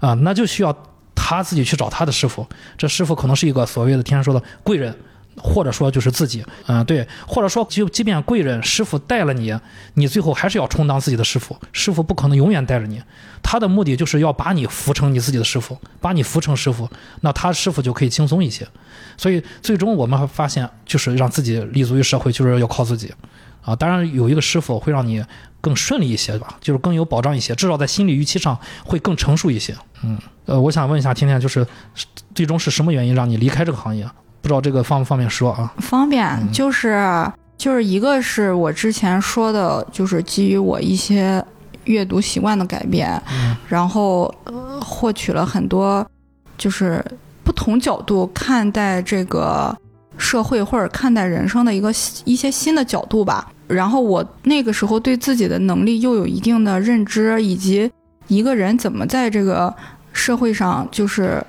[0.00, 0.76] 啊，那就需要
[1.14, 2.44] 他自己去找他的师傅，
[2.76, 4.94] 这师傅可能是一个所谓的天上说的贵人，
[5.36, 9.54] 或者说就是自己，嗯，对，或者说就即便贵人师傅带了你，
[9.94, 13.02] 你最后还是要充当自己的师傅，师傅不可能永远带着你，
[13.42, 16.88] 他的目的就是要把你扶成你自己的师傅，把你扶成师傅，
[17.20, 18.66] 那他师傅就可以轻松一些，
[19.16, 23.12] 所以最终我们会发现就是让自己立足于社会，就是要靠自己。
[23.62, 25.24] 啊，当然有一个师傅会让你
[25.60, 29.74] 更顺利一些吧，就是更有保障一些，至少在心理预期上会更成熟一些。
[30.04, 31.66] 嗯，呃，我想问一下天天，就是
[32.32, 34.08] 最终是什么原因让你离开这个行业？
[34.46, 35.74] 不知道这个方不方便说啊？
[35.78, 37.04] 方便，就是
[37.58, 41.44] 就是一个是我之前说的，就是基于我一些
[41.86, 43.20] 阅读习惯的改变，
[43.68, 46.06] 然后呃获取了很多
[46.56, 47.04] 就是
[47.42, 49.76] 不同角度看待这个
[50.16, 51.90] 社会或者看待人生的一个
[52.24, 53.50] 一些新的角度吧。
[53.66, 57.90] 然后我那个时候对自己的能力又有一定的认知，以及
[58.28, 59.74] 一个人怎么在这个
[60.12, 61.44] 社会上就是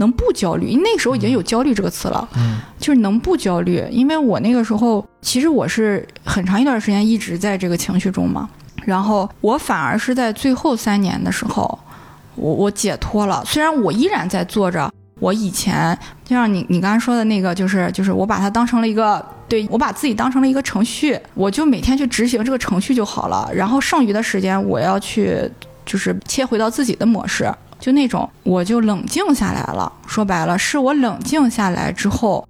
[0.00, 0.74] 能不焦虑？
[0.82, 3.86] 那时候已经有焦虑这个词了，嗯，就是能不焦虑。
[3.90, 8.48] 因为我那个时候其实我是很长一段时间一直在这个情绪中嘛，
[8.84, 11.78] 然后我反而是在最后三年的时候，
[12.34, 13.44] 我我解脱了。
[13.44, 14.92] 虽然我依然在做着。
[15.20, 15.94] 我以前
[16.24, 23.46] 就像你你刚才说的那个，就是就是我把它当成了一个，对我把自己当成了一个程序，我就每天去执行这个程序就好了。
[23.52, 25.38] 然后剩余的时间我要去
[25.84, 29.90] 就是切回到自己的模式，就那种我就冷静下来了。
[30.06, 32.46] 说白了，是我冷静下来之后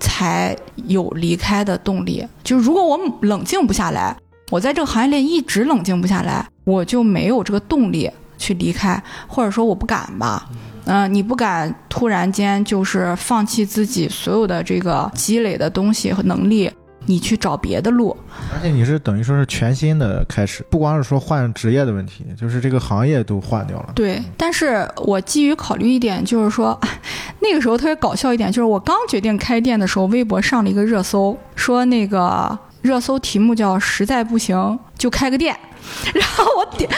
[0.00, 0.56] 才
[0.86, 2.26] 有离开的动力。
[2.42, 4.16] 就如果我冷静不下来，
[4.50, 10.48] 我在这个行业里一直冷静不下来，我就没有这个动力去离开，或者说我不敢吧。
[10.86, 16.68] 嗯，你不敢突然间就是放弃自己所有的这个积累的东西和能力，
[17.06, 18.16] 你去找别的路。
[18.54, 23.92] 而且你是等于说是全新的开始，不光是说换职业的问题，就是这个行业都换掉了。
[23.94, 26.78] 对，但是我基于考虑一点，就是说，
[27.40, 35.56] 那个时候特别搞笑一点，就是我刚决定开店的时候，微博上了一个热搜，说那个热搜题目叫“实在不行就开个店”。
[36.14, 36.88] 然后我点，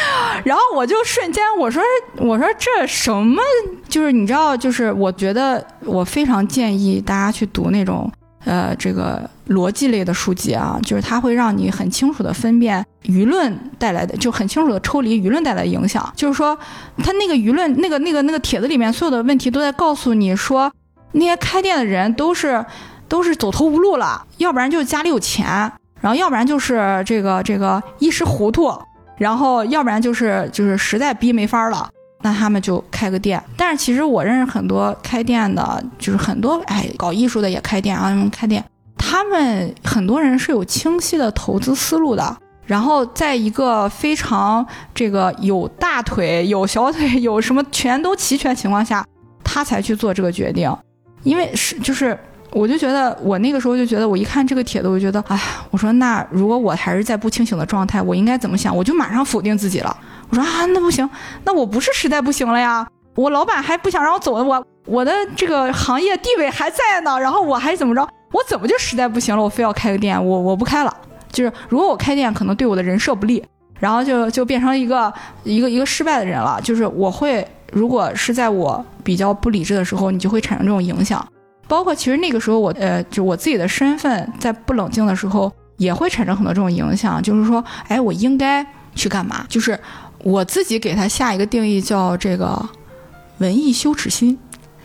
[0.44, 1.80] 然后我就瞬间我说
[2.18, 3.40] 我说这什么？
[3.88, 8.11] 就是你知道，就是我觉得我非常建议大家去读那种
[8.45, 16.12] 呃这个逻辑类的书籍啊，就是它会让你很清楚的分辨舆论带来的，就很清楚的抽离舆论带来的影响。
[16.16, 16.57] 就是说，
[16.99, 20.72] 他那个舆论那个那个那个帖子里面所有的问题都在告诉你说，
[21.12, 22.64] 那些开店的人都是
[23.09, 25.72] 都是走投无路了，要不然就是家里有钱。
[26.01, 28.76] 然后要不然就是这个这个一时糊涂，
[29.18, 31.88] 然后要不然就是就是实在逼没法了，
[32.23, 33.43] 那他们就开个店。
[33.57, 38.64] 但是其实我认识很多开店的，就是很多哎搞艺术的也开店啊，开店，
[38.97, 44.64] 他们很多人是有清晰的投资思路的，然后在一个非常
[44.95, 49.05] 这个有大腿有小腿 有什么全都齐全情况下，
[49.45, 50.75] 他才去做这个决定，
[51.25, 52.16] 因为是就是
[52.53, 58.75] 我就觉得我那个时候就觉得，我一看这个帖子，我就觉得，哎，我说那如果我还是在不清醒的状态，我应该怎么想？
[58.77, 59.97] 我就马上否定自己了。
[60.33, 61.09] 我说啊，那不行，
[61.45, 68.09] 那我不是实在不行了呀，我老板还不想让我走，我我的这个行业地位还在呢，然后我还怎么着？
[68.33, 69.43] 我怎么就实在不行了？
[69.43, 70.97] 我非要开个店，我我不开了。
[71.30, 73.45] 就是如果我开店，可能对我的人设不利，
[73.78, 75.12] 然后就就变成一个
[75.45, 76.59] 一个一个失败的人了。
[76.62, 81.22] 就是我会，如果是在我比较不理智的时候，你就会产生这种影响。
[81.68, 87.22] 包括其实那个时候我呃，就我自己的身份在不冷静的时候，也会产生很多这种影响。
[87.22, 89.45] 就是说，哎，我应该去干嘛？
[89.49, 89.78] 就是
[90.23, 92.68] 我自己给他下一个定义，叫这个
[93.39, 94.39] 文艺羞耻心。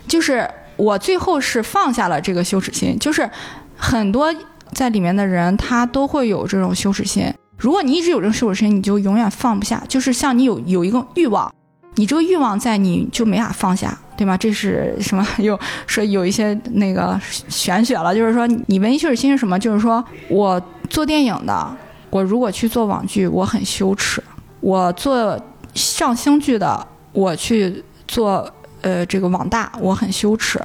[0.06, 2.98] 就是我最后是放下了这个羞耻心。
[2.98, 3.28] 就是
[3.76, 4.34] 很多
[4.72, 7.32] 在里面的人，他都会有这种羞耻心。
[7.56, 9.82] 如果你一直有这种羞耻心，你就永远放不下。
[9.88, 11.52] 就是像你有有一个欲望，
[11.94, 13.98] 你这个欲望在，你就没法放下。
[14.16, 14.36] 对吗？
[14.36, 15.24] 这是什么？
[15.38, 19.56] 有说有一些那个玄学了，就是说你文艺羞耻心是什么？
[19.56, 20.60] 就是说我
[20.90, 21.76] 做电影的，
[22.10, 24.20] 我如果去做网剧，我很羞耻；
[24.60, 25.38] 我做
[25.74, 28.50] 上星剧的，我去做
[28.82, 30.60] 呃这个网大，我很羞耻；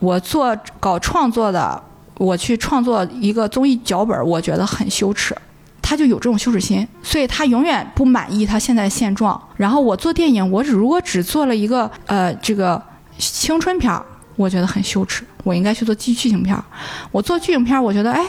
[0.00, 1.82] 我做搞创作的，
[2.18, 5.36] 我去创作一个综艺脚本，我觉得很羞耻。
[5.80, 9.40] 他就有这种羞耻心，所以他永远不满意他现在现状。
[9.56, 12.80] 然后我做电影，我只如果只做了一个呃这个。
[13.18, 16.64] 青春片儿，我觉得很羞耻，我应该去做剧剧情片儿。
[17.12, 18.24] 我做剧情片儿，我觉得，哎，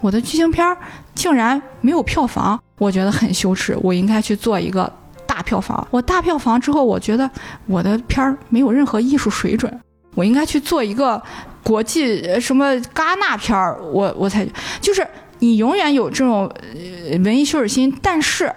[0.00, 0.76] 我的剧情片儿
[1.16, 4.90] 竟然没有票房，我觉得很羞耻，我应该去做一个
[5.26, 5.86] 大票房。
[5.90, 7.30] 我大票房之后，我觉得
[7.66, 9.80] 我的片儿没有任何艺术水准，
[10.14, 11.22] 我应该去做一个
[11.62, 13.80] 国际什么戛纳片儿。
[13.92, 14.46] 我我才
[14.80, 15.06] 就是
[15.38, 18.52] 你永远有这种呃文艺羞耻心，但是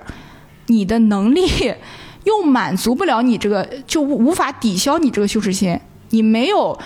[0.68, 1.74] 你的能力。
[2.26, 5.80] 又满足不了你这个，就无法抵消你这个羞耻心。
[6.10, 6.78] 你没有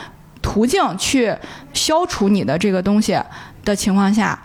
[0.43, 1.35] 途径去
[1.73, 3.19] 消除你的这个东西
[3.65, 4.39] 的情况下，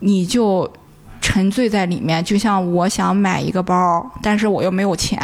[0.00, 0.70] 你就
[1.28, 2.24] 沉醉在里面。
[2.24, 5.20] 就像我想买一个包，但是我又没有钱，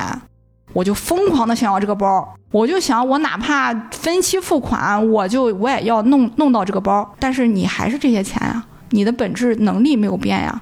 [0.74, 2.36] 我就疯狂的想要这个包。
[2.50, 7.14] 我就想，我哪怕分期付款，我就我也要弄弄到这个包。
[7.18, 10.60] 但是你还是这些钱呀，你的本质能力没有变呀。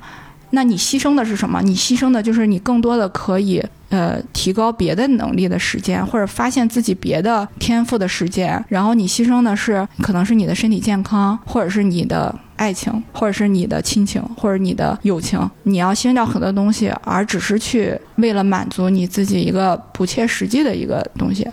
[0.50, 1.60] 那你牺牲的是什么？
[1.62, 3.60] 你牺牲的就是你更多的可以。
[3.92, 21.44] 呃，提高别的能力的时间，或者发现自己别的天赋的时间，然后你牺牲的是可能是你的身体健康，或者是你的爱情，或者是你的亲情，或者你的友情，你要牺牲掉很多东西，而只是去为了满足你自己一个不切实际的一个东西。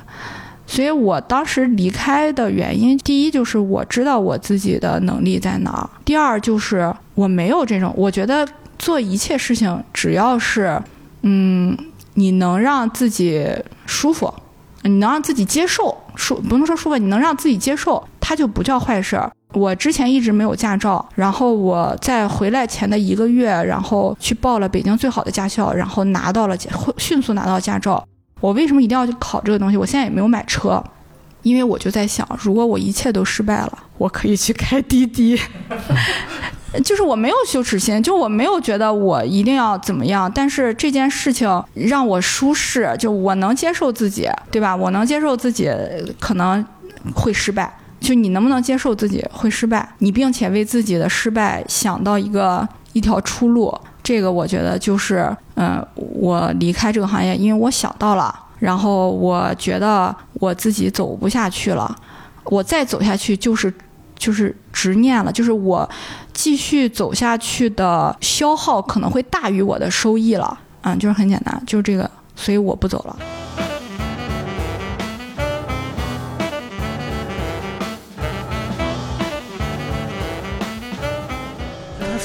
[0.67, 8.47] 所以我当时离开的原因，第一就是我知道我自己的能力在哪儿，第二就是我没有这种，我觉得
[8.77, 10.79] 做一切事情只要是，
[11.23, 11.75] 嗯。
[12.15, 13.47] 你能让自己
[13.85, 14.33] 舒服，
[14.81, 19.27] 你能让自己接受舒，不能说舒服，你能让自己接受，它就不叫坏事儿。
[19.53, 26.55] 我之前一直没有驾照，然后我在回来前的一个月，然后去报了北京最好的驾校，然后拿到了
[26.97, 28.07] 迅速拿到驾照。
[28.39, 29.77] 我为什么一定要去考这个东西？
[29.77, 30.79] 我现在也没有买车，
[31.41, 35.35] 因为我就在想，如果我一切都失败了，我可以去开滴滴。
[36.85, 44.75] 就是我没有羞耻心，就我没有觉得我一定要怎么样，但是这件事情让我舒适，就我能接受自己，对吧？
[44.75, 45.71] 我能接受自己
[46.19, 46.63] 可能
[47.15, 49.87] 会失败，就你能不能接受自己会失败？
[49.99, 61.95] 你并且为自己的失败想到一个一条出路，这个我觉得就是，嗯，我离开这个行业，因为我想到了，然后我觉得我自己走不下去了，
[62.45, 63.73] 我再走下去就是
[64.17, 65.89] 就是执念了，就是我。
[66.31, 73.17] 继续走下去的消耗可能会大于我的收益了，嗯，就是很简单，就是这个，所以我不走了。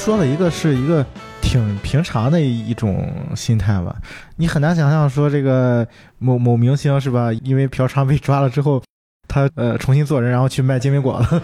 [0.05, 1.03] 说了一个是一个
[1.41, 3.97] 挺平常的一种心态吧，
[4.37, 5.87] 你很难想象说这个
[6.19, 8.83] 某某明星是吧，因为嫖娼被抓了之后。
[9.27, 11.43] 他呃重新做人，然后去卖煎饼果子，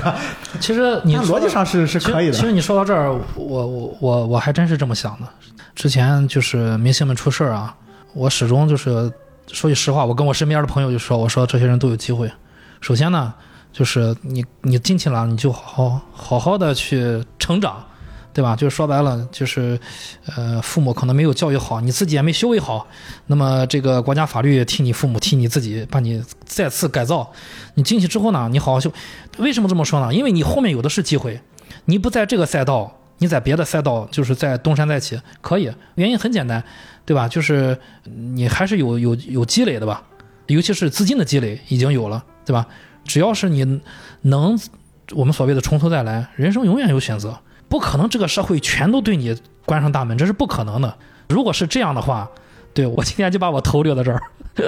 [0.60, 2.32] 其实你逻辑上是是可以的。
[2.32, 5.26] 其实你说到这儿，我我我我还真是这么想的。
[5.74, 7.74] 之前就是明星们出事儿啊，
[8.12, 9.10] 我始终就是
[9.46, 12.30] 说句实话，我跟我身边的朋友就说，我说这些人都有机会。
[12.82, 13.32] 首先呢，
[13.72, 17.82] 就是你你进去了，你就好好好好的去成长。
[18.32, 18.54] 对吧？
[18.54, 19.78] 就是说白了，就是，
[20.36, 22.86] 呃，父母可能没有教育好，你自己也没修为好，
[23.26, 27.30] 那么这个国家法律替你父母替你自己把你再次改造。
[27.74, 28.92] 你进去之后呢，你好好修。
[29.38, 30.14] 为什么这么说呢？
[30.14, 31.40] 因为你后面有的是机会，
[31.84, 35.70] 你不在这个赛道，你在别的赛道，就是在东山再起，可以。
[35.96, 36.62] 原因很简单，
[37.04, 37.28] 对吧？
[37.28, 40.02] 就是你还是有有有积累的吧，
[40.46, 42.66] 尤其是资金的积累已经有了，对吧？
[43.04, 43.80] 只要是你
[44.22, 44.58] 能。
[45.12, 47.36] 我们所谓的从头再来，人生永远有选择，
[47.70, 50.94] 不可能这个社会全都对你关上大门，这是不可能的。
[51.28, 52.28] 如果是这样的话，
[52.74, 54.20] 对我今天就把我头留在这儿，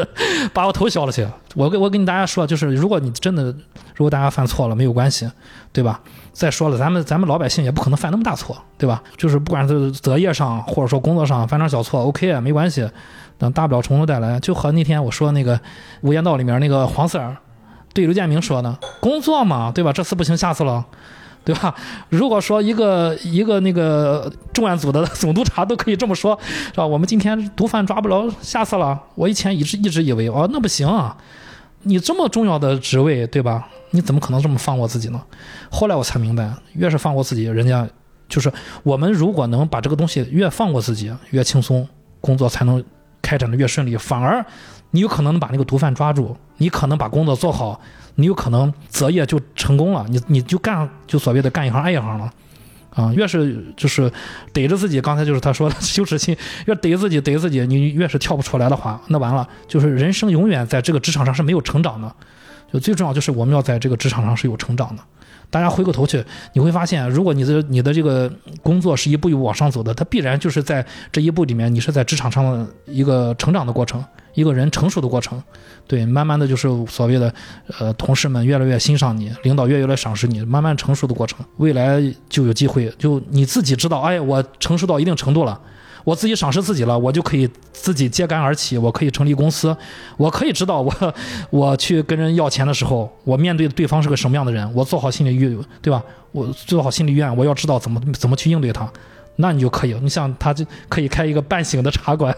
[0.55, 1.27] 把我头削了去。
[1.55, 3.45] 我跟我跟大家说，就是如果你真的，
[3.97, 5.29] 如果大家犯错了没有关系，
[5.73, 6.01] 对吧？
[6.33, 9.03] 再说了，咱们咱们老百姓也不可能犯那么大错，对吧？
[9.17, 12.89] 就是不管是择业上或者说工作上犯点小错，OK，没关系，
[13.37, 14.39] 等大不了从头再来。
[14.39, 15.57] 就和那天我说那个
[16.03, 17.37] 《无间道》里面那个黄四儿
[17.93, 19.93] 对刘建明说的，工作嘛，对吧？
[19.93, 20.87] 这次不行，下次了。
[21.45, 21.75] 对吧？
[22.09, 26.87] 如果说一个一个那个重案组的 总督察都可以这么说，是吧？
[26.87, 29.01] 我们今天毒贩抓不着，下次了。
[29.15, 31.17] 我以前一直一直以为，哦，那不行啊！
[31.83, 33.69] 你这么重要的职位，对吧？
[33.91, 35.21] 你怎么可能这么放过自己呢？
[35.69, 37.87] 后来我才明白，越是放过自己，人家
[38.29, 38.51] 就是
[38.85, 41.87] 我们如果能把这个东西越放过自己，越轻松，
[42.21, 42.83] 工作才能
[43.21, 43.97] 开展的越顺利。
[43.97, 44.45] 反而
[44.93, 47.81] 你有可能把那个毒贩抓住，你可能把工作做好。
[48.17, 52.31] 你有可能择业就成功了，你你就干就所谓的干一行爱一行了，
[52.95, 54.13] 啊，越是就是
[54.53, 56.37] 逮着自己，刚才就是他说的羞耻心，
[56.67, 62.15] 越逮自己逮自己，你越是跳不出来的话，那完了，就是人生永远在这个职场上是没有成长的，
[62.71, 65.03] 就最重要就是我们要在这个职场上是有成长的。
[65.53, 66.25] 大家回过头去，
[66.55, 68.33] 你会发现，如果你的你的这个
[68.63, 74.03] 工作是一步一步往上走的，它必然就是在这一步里面，你是在职场上的一个成长的过程。
[74.35, 75.43] 一个人成熟的过程，
[75.87, 77.31] 对，慢慢的就是所谓的，
[77.79, 85.61] 呃，同事们越来越欣赏你，领导越来越赏识你，慢慢成熟的过程，未来就有机会，就你自己知道，哎，我成熟到一定程度了，
[86.05, 89.77] 我自己赏识自己了，我就可以自己揭竿而起，我可以成立公司，
[90.17, 91.15] 我可以知道我
[91.51, 96.03] 我去跟人要钱的时候，我面对对方是个什么样的人，我做好心理预，对吧？
[96.33, 98.91] 我做好心理预案，我要知道怎么怎么去应对他，
[99.37, 102.35] 那你就可以，你像他就可以开一个半醒的茶馆。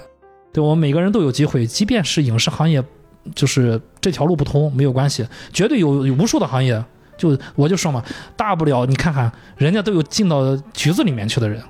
[0.52, 2.82] 对我们每个人都有机会，即便是影视行业，
[3.34, 6.84] 就是这条路不通没有关系，绝对有有无数的行业。
[7.16, 8.02] 就我就说嘛，
[8.36, 11.62] 大不了你看看，人家都有进到局子里面去的人，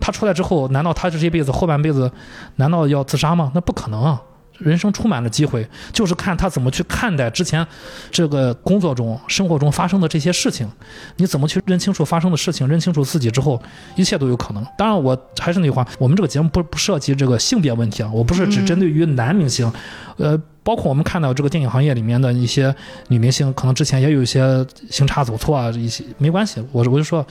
[0.00, 2.10] 他出来之后，难道他这一辈子后半辈子，
[2.56, 3.52] 难道要自杀吗？
[3.54, 4.20] 那不可能啊！
[4.58, 7.66] 人生充满了机会，就是看他怎么去看待之前
[8.10, 10.70] 这个工作中、生活中发生的这些事情。
[11.16, 13.62] 你怎么去认清楚发生的事情，认清楚自己之后，
[13.96, 14.62] 一切都有可能。
[14.76, 19.72] 当然，我还是那句话，我们这个节目不不涉及这个性别问题啊，我不是只针对于男明星，
[20.16, 20.38] 呃。
[20.62, 22.74] 包括我们看到这个电影行业里面的一些
[23.08, 26.62] 女明星，可能之前也有一些行差走错啊，一些没关系。
[26.70, 27.26] 我我就说，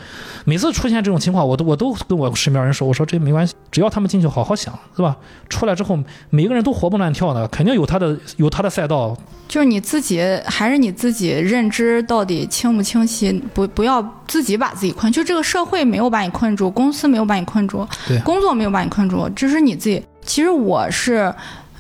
[0.46, 5.16] 每次出现这种情况，我都我都跟我身边人说，我说这没关系，只要他们进去好好想，是吧？
[5.48, 5.98] 出来之后，
[6.32, 9.16] 每个人都活蹦乱跳的，肯定有他的有他的赛道。
[9.48, 13.32] 就是你自己还是你自己认知到底清不清晰？
[13.54, 20.04] 不不要自己把自己困，就这个社会没有把你困住，公司没有把你困住，对，工作没有把你困住，只是你自己。
[20.26, 21.32] 其实我是。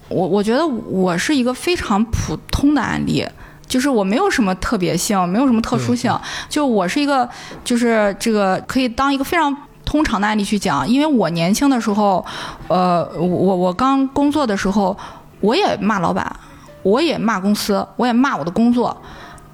[0.09, 3.25] 我我觉得我是一个非常普通的案例，
[3.67, 6.11] 就是我没有什么特别性，没有什么特殊性，
[6.49, 7.29] 就我是一个，
[7.63, 9.55] 就是这个可以当一个非常
[9.85, 10.87] 通常的案例去讲。
[10.89, 12.25] 因为我年轻的时候，
[12.67, 14.97] 呃，我我刚工作的时候，
[15.41, 16.35] 我也骂老板，
[16.81, 18.99] 我也骂公司，我也骂我的工作，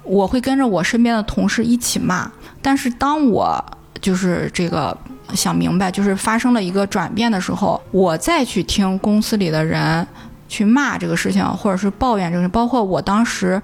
[0.02, 2.30] 我会跟着我身边的同事一起骂。
[2.62, 3.62] 但是当我
[4.00, 4.96] 就是这个
[5.34, 10.06] 想明白，就是发生了一个转变的时候，我再去听公司里的人。
[10.48, 13.60] 去骂这个事情，或者是抱怨这个事情，包括我当时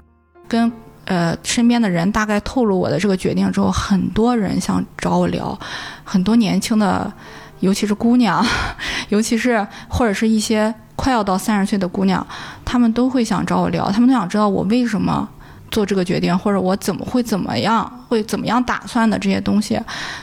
[0.47, 0.71] 跟
[1.05, 5.57] 呃身边的人大概透露我的这个决定之后，很多人想找我聊，
[6.03, 7.11] 很多年轻的，
[7.59, 8.45] 尤其是姑娘，
[9.09, 12.25] 尤其是或者是一些快要到三十岁的姑娘，
[12.63, 15.27] 他们都会想找我聊，他们都想知道我为什么
[15.71, 19.79] 做这个决定，或者我怎么会怎么样，会怎么样打算的这些东西。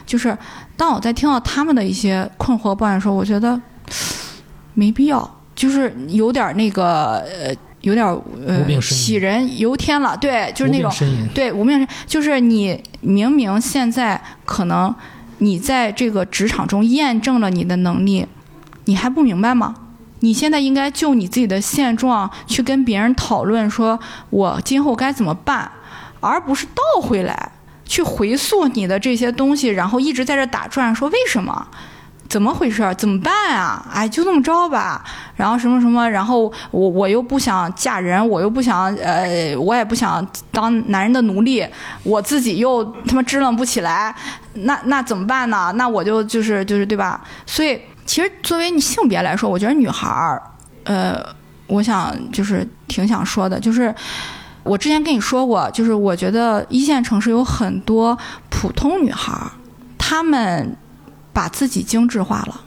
[0.07, 0.37] 就是
[0.77, 3.61] 当我在听到他们的一些困惑抱怨的时候，我觉得
[4.75, 5.29] 没必要。
[5.61, 8.07] 就是有点那个呃，有点
[8.47, 10.91] 呃杞人忧天了，对，就是那种
[11.35, 14.95] 对无病呻就是你明明现在可能
[15.37, 18.27] 你在这个职场中验证了你的能力，
[18.87, 19.75] 你还不明白吗？
[20.21, 24.01] 你现在应该就你自己的现状去跟别人讨论，说
[24.31, 25.71] 我今后该怎么办，
[26.21, 27.53] 而不是倒回来
[27.85, 31.69] 去回溯你的这些东西，然后一直在这打转，说为什么。
[32.31, 32.95] 怎么回事？
[32.97, 33.85] 怎么办啊？
[33.93, 35.05] 哎，就这么着吧。
[35.35, 41.67] 然后什么什么，然后我我又不想嫁人，我又不想呃，我也不想当男人的奴隶，
[42.05, 44.15] 我自己又他妈支棱不起来，
[44.55, 45.73] 那那怎么办呢？
[45.75, 47.21] 那我就就是就是对吧？
[47.45, 50.41] 所以其实作为你性别来说，我觉得女孩儿，
[50.85, 51.27] 呃，
[51.67, 53.93] 我想就是挺想说的，就是
[54.63, 58.17] 我之前跟你说过，就是我觉得一线城市有很多
[58.49, 59.51] 普通女孩儿，
[59.99, 60.77] 她们。
[61.33, 62.61] 把自己精致化了，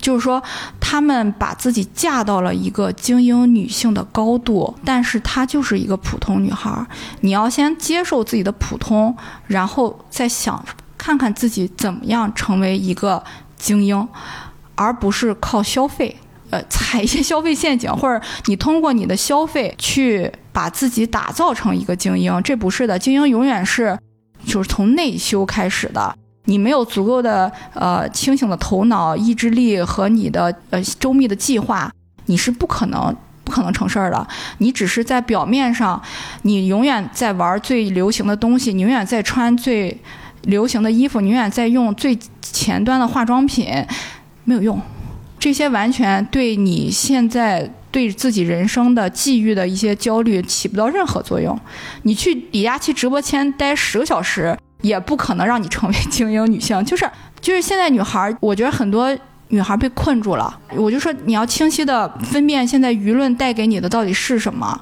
[0.00, 0.42] 就是说，
[0.80, 0.94] 他。
[0.94, 6.86] 她们把自己嫁到了一个精英女性的高度，但是她就是一个普通女孩。
[7.22, 9.12] 你要先接受自己的普通，
[9.48, 10.64] 然后再想
[10.96, 13.20] 看看自己怎么样成为一个
[13.56, 14.08] 精英，
[14.76, 16.16] 而不是靠消费。
[16.50, 22.96] 呃， 踩一些消费陷阱，或者你通过你的消费去把自己打造成一个精英，这不是的。
[22.96, 23.98] 精英永远是
[24.46, 26.16] 就是从内修开始的。
[26.46, 31.90] 你没有足够的呃清醒的头脑、意志力和你的呃周密的计划，
[32.26, 33.14] 你是不可能
[33.44, 34.26] 不可能成事儿的。
[34.58, 36.00] 你只是在表面上，
[36.42, 39.98] 你永远在玩最流行的东西，你永远在穿最
[40.42, 43.66] 流行的衣服，你永远在用最前端的化妆品，
[44.44, 44.80] 没有用。
[45.38, 51.58] 这些完全对你现在对自己人生的际遇的一些焦虑起不到任何作用。
[52.04, 56.82] 你去李佳琦直播间待十个小时，也不可能让你成为精英女性。
[56.84, 57.08] 就是
[57.40, 59.16] 就是现在女孩，我觉得很多
[59.48, 60.58] 女孩被困住了。
[60.76, 64.80] 我就说你要清晰的分辨现在舆论带给你的到底是什么，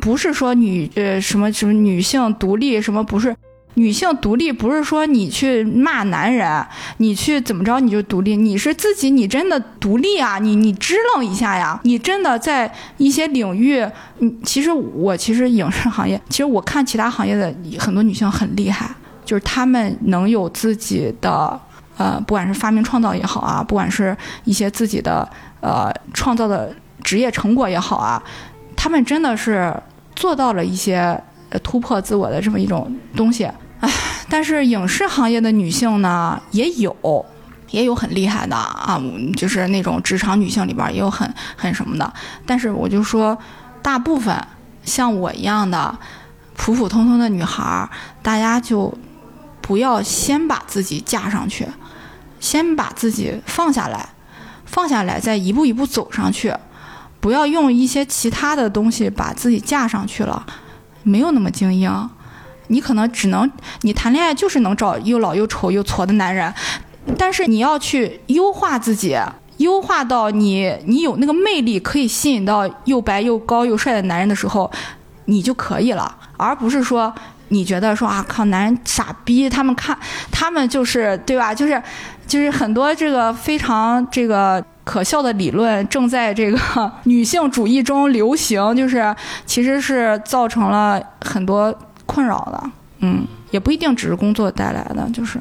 [0.00, 3.34] 不是说女呃什么什么女性独立什么不是。
[3.74, 10.40] 女性独立不是说你去骂男人，你去怎么着你就独立，你是自己，你真的独立啊！
[10.40, 11.78] 你你支棱一下呀！
[11.84, 13.80] 你真的在一些领域，
[14.18, 18.90] 嗯其实我其实影视行业，其实我看其他行业的很多女性很厉害，
[19.30, 21.60] 就是他们能有自己的
[21.96, 25.28] 呃，不管是发明创造也好啊，不管是一些自己的
[25.60, 26.74] 呃创造的
[27.04, 28.20] 职业成果也好啊，
[28.74, 29.72] 他们真的是
[30.16, 31.22] 做到了一些。
[31.64, 33.44] 突破自我的这么一种东西，
[33.80, 33.90] 唉，
[34.28, 37.26] 但是影视行业的女性呢，也有，
[37.72, 39.02] 也有很厉害的啊，
[39.36, 42.12] 就是那种职场女性里边也有很很什么的。
[42.46, 43.36] 但是我就说，
[43.82, 44.32] 大部分
[44.84, 45.92] 像我一样的
[46.56, 47.90] 普普通通的女孩，
[48.22, 48.96] 大家就
[49.70, 51.64] 不要先把自己架上去，
[52.40, 54.08] 先把自己放下来，
[54.64, 56.52] 放下来，再一步一步走上去，
[57.20, 60.44] 不要用一些其他的东西把自己架上去了。
[61.04, 62.10] 没有那么精英，
[62.66, 63.48] 你可能只能
[63.82, 66.52] 你谈恋爱就是能找又老又丑又矬的男人，
[67.16, 69.16] 但是你要去优化自己，
[69.58, 74.68] 优化到你你有那个魅力可以吸引到又白又高又帅的男人的时候，
[75.26, 77.14] 你就可以了，而不是说
[77.50, 79.96] 你觉得说啊靠男人傻逼，他们看
[80.32, 81.54] 他们就是对吧？
[81.54, 81.80] 就是
[82.26, 84.64] 就是很多这个非常这个。
[84.82, 89.14] 可笑的理论正在这个女性主义中流行，就是
[89.46, 91.72] 其实是造成了很多
[92.06, 95.38] 困扰的，嗯，也不一定只是工作带来的，就是。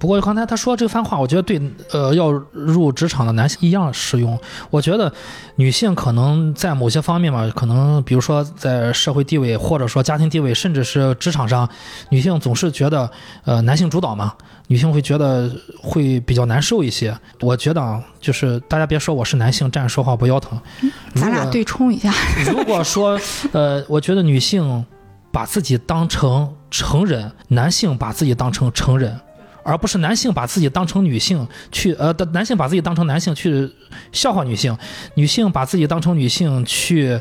[0.00, 1.60] 不过刚才他说这番话，我觉得对
[1.92, 4.36] 呃要入职场的男性一样适用。
[4.70, 5.12] 我觉得
[5.56, 11.68] 女性可能在某些方面吧，可能比如说在社会地位或者说家庭地位，甚至是职场上，
[12.08, 13.10] 女性总是觉得
[13.44, 14.32] 呃男性主导嘛，
[14.68, 15.50] 女性会觉得
[15.82, 17.14] 会比较难受一些。
[17.42, 20.58] 我觉得啊，就是大家别说我是男性站着说话不腰疼，
[21.14, 22.10] 咱俩对冲一下。
[22.46, 23.20] 如果说
[23.52, 24.82] 呃，我觉得女性
[25.30, 29.20] 把自己当成成人，男性把自己当成成人。
[29.62, 33.70] 而不是男性把自己当成女性去，呃，男性把自己当成男性去
[34.12, 34.76] 笑话女性，
[35.14, 37.20] 女性把自己当成女性去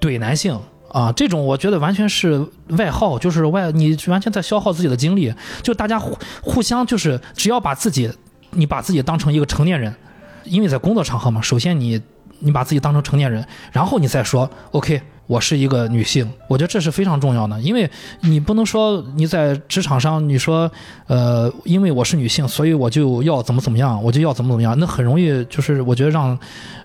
[0.00, 0.58] 怼男性
[0.90, 5.32] 啊，这种我觉得完全是外耗，就是外你完全在消耗自己的精力，
[5.62, 8.10] 就大家互互相就是只要把自己，
[8.50, 9.94] 你把自己当成一个成年人，
[10.44, 12.00] 因为在工作场合嘛，首先你
[12.38, 15.00] 你把自己当成成年人，然后你再说 OK。
[15.30, 17.88] 我是一个女性，我觉得这是非常重要的，因为
[18.22, 20.68] 你不能说你在职场上，你说，
[21.06, 26.36] 呃，因为我是女性，所以我就要怎么怎么样，我就要怎么怎么样，那很容易就是我觉得让，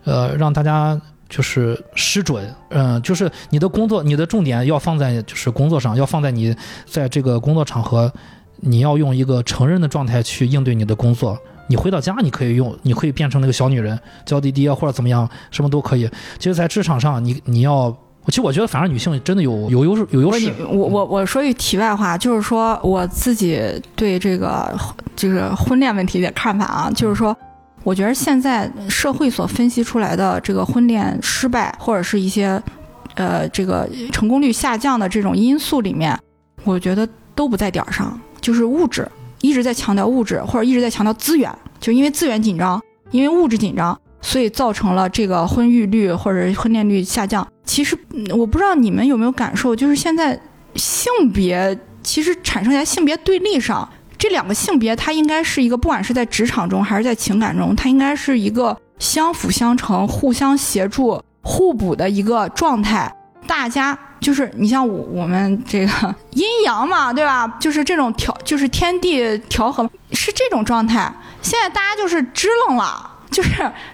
[0.04, 0.96] 呃，让大家
[1.28, 8.14] 就是失准，嗯，就是你的工作，你的重点要放在就是工作上，要放在你在这个工作场合，
[8.58, 11.36] 你要用一个成人的状态去应对你的工作，
[11.68, 16.08] 你回到家你可以用，你可以变成那个小女人，娇滴滴啊或者怎么样，什么都可以。
[16.38, 17.92] 其实，在职场上，你你要。
[18.28, 20.52] 其实我觉得，反而女性真的有有优势有优势。
[20.68, 23.62] 我我我说句题外话，就是说我自己
[23.96, 24.76] 对这个
[25.16, 27.36] 就是婚恋问题的看法啊，就是说，
[27.84, 32.62] 我觉得现在社会所分析出来的这个婚恋失败或者是一些
[33.14, 36.18] 呃这个成功率下降的这种因素里面，
[36.64, 39.08] 我觉得都不在点儿上，就是物质
[39.42, 42.82] 一直在强调物质，或者一直在强调资源，就因为资源紧张，
[43.12, 43.98] 因为物质紧张。
[44.26, 47.48] 所以造成了这个婚育率或者婚恋率下降。
[47.64, 47.96] 其实
[48.36, 50.38] 我不知道你们有没有感受，就是现在
[50.74, 53.88] 性别其实产生在性别对立上，
[54.18, 63.16] 这两个性别它应该是一个，不管是在职场中还是在情感中，它应该是一个相辅相成、互相协助、互补的一个状态。
[63.46, 67.48] 大家就是你像我我们这个阴阳嘛，对吧？
[67.60, 71.14] 就是这种调，就是天地调和是这种状态。
[71.44, 73.12] 现在大家就是支棱了。
[73.36, 73.50] 就是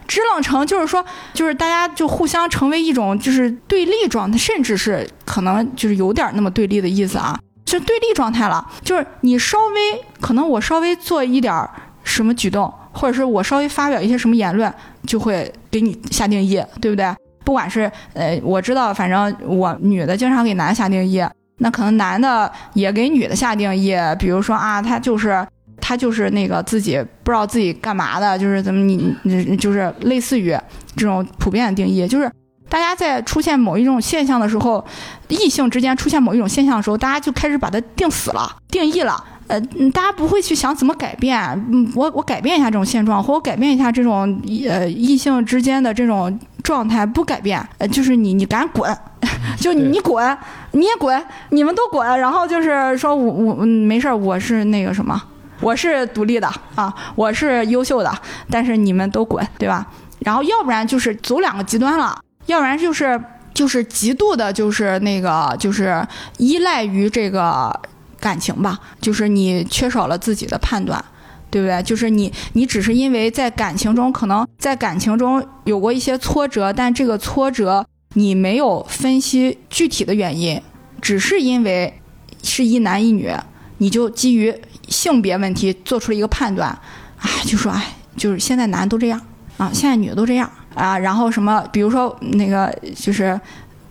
[0.08, 1.04] 支棱成，就是说，
[1.34, 8.64] 就是大家就互相成为一种就是对立状态，甚至是可能就是有点那么对立的意思啊，就对立状态了。
[8.84, 11.68] 就是你稍微可能我稍微做一点
[12.04, 14.72] 什么举动，或者是我稍微发表一些什么言论，
[15.08, 17.12] 就会给你下定义，对不对？
[17.44, 21.26] 不管是呃，我知道，反正我女的经常给男下定义，
[21.58, 25.44] 那可能男的也给女的下定义，比如说啊，他就是
[25.82, 30.56] 他就是那个自己不知道自己干嘛的，就是怎么你你就是类似于
[30.96, 32.32] 这种普遍的定义，就是
[32.70, 34.86] 大家在出现某一种现象的时候，
[35.28, 39.22] 异性之间出现某一种现象的时候，大家就开始把它定死了、定义了。
[39.48, 39.60] 呃，
[39.94, 41.38] 大家不会去想怎么改变，
[41.70, 48.98] 嗯，我我改变一下这种现状，或我改变一下这种呃异性之间的这种状态，不改变，呃，就是你你赶紧滚，
[49.60, 50.38] 就你滚，
[50.72, 55.22] 你也滚，你们都滚，然后就是说我我没事我是那个什么，
[55.62, 58.12] 我是独立的啊，我是优秀的，
[58.50, 59.88] 但是你们都滚，对吧？
[60.20, 63.22] 然后要不然就是走两个极端了，要不然就是
[63.54, 66.06] 就是极度的，就是那个就是
[66.38, 67.80] 依赖于这个。
[68.22, 71.04] 感情吧，就是你缺少了自己的判断，
[71.50, 71.82] 对不对？
[71.82, 77.84] 就是你，你只是因为在感情中，可能在感情中有过一些挫折，但这个挫折
[78.14, 80.62] 你没有分析具体的原因，
[81.02, 82.00] 只是因为
[82.44, 83.34] 是一男一女，
[83.80, 84.56] 你就基于
[84.92, 86.78] 性别问题做出了一个判断，
[87.20, 89.20] 哎，就说哎，就是现在男的都这样
[89.58, 93.40] 啊，现在女的都这样啊，然后什么，比如说那个，就是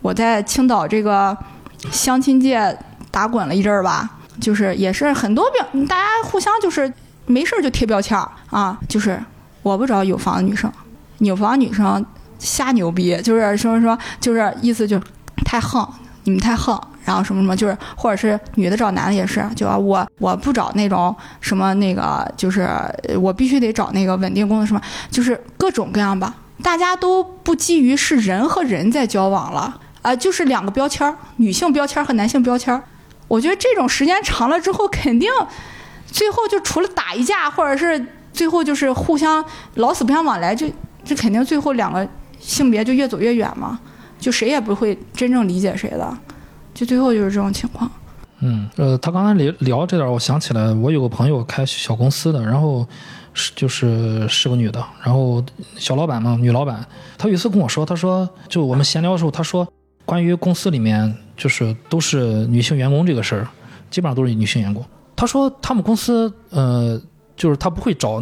[0.01, 1.37] 我在青岛这个
[1.91, 2.77] 相亲界
[3.11, 4.17] 打滚了一阵儿吧。
[4.39, 6.91] 就是也是很多标，大家互相就是
[7.27, 9.21] 没事就贴标签儿啊，就是
[9.61, 10.71] 我不找有房的女生，
[11.19, 12.03] 有房女生
[12.39, 15.03] 瞎牛逼，就是说说就是意思就是
[15.45, 15.87] 太横，
[16.23, 22.69] 你们太横，然后什么什么就是或者是女的找男的也是，就我我不找那种什么那个，就是
[23.19, 29.79] 我必须得找那个稳定工作什么，就是各种各样吧，大家都不基于是人和人在交往了。
[30.01, 32.81] 啊，就是两个标签儿，女性标签儿和男性标签儿。
[33.27, 35.29] 我觉得这种时间长了之后，肯定
[36.07, 38.03] 最后就除了打一架，或者是
[38.33, 39.45] 最后就是互相
[39.75, 40.73] 老死不相往来，这
[41.03, 42.07] 这肯定最后两个
[42.39, 43.79] 性别就越走越远嘛，
[44.19, 46.17] 就谁也不会真正理解谁的，
[46.81, 47.89] 就最后就是这种情况。
[48.39, 52.87] 嗯，呃，他刚才聊聊这点，我想起来，我有个朋友开小公司的，然后
[53.35, 55.43] 是就是是个女的，然后
[55.77, 56.83] 小老板嘛，女老板，
[57.19, 59.71] 她有一次跟我说，她说就我们闲聊的时候，她说。
[60.03, 63.47] 关于公司里面就是都是女性员工这个事儿，
[63.91, 64.83] 基本上都是女性员工。
[65.15, 66.99] 他说他们公司呃，
[67.37, 68.21] 就是他不会找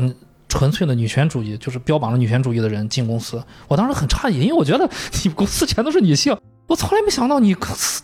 [0.50, 3.42] 纯粹的女权主义，就是标榜了女权主义的人进公司。
[3.68, 4.88] 我当时很诧异，因为我觉得
[5.24, 6.38] 你们公司全都是女性，
[6.70, 7.56] 我从来没想到你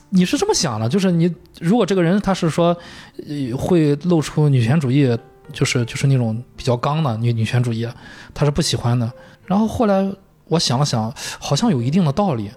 [0.10, 0.90] 你是这么想的。
[0.90, 2.76] 就是你如果这个人他是说
[3.58, 5.16] 会露出女权主义，
[5.54, 7.88] 就是就是那种比较刚的女女权主义，
[8.34, 9.10] 他是不喜欢的。
[9.46, 10.12] 然后后来
[10.48, 12.50] 我想了想，好像有一定的道理。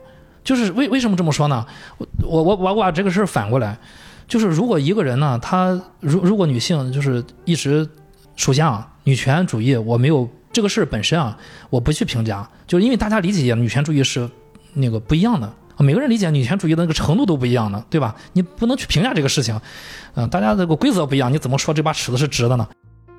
[0.42, 1.66] 就是为为什么这么说呢？
[1.98, 3.76] 我我我我把这个事儿反过来，
[4.26, 7.86] 就是如果一个人呢，他如如果女性就是一直，
[8.34, 11.36] 首先啊，女权主义我没有这个事儿本身啊，
[11.68, 14.26] 我不去评价，就是因为大家理解女权主义是
[14.72, 18.14] 那个不一样的，每个人理解女权主义的那个程度都不一样的，对吧？
[18.32, 19.60] 你不能去评价这个事情，
[20.14, 22.68] 嗯，大家这个规则不一样，你怎么说这把尺子是直的呢？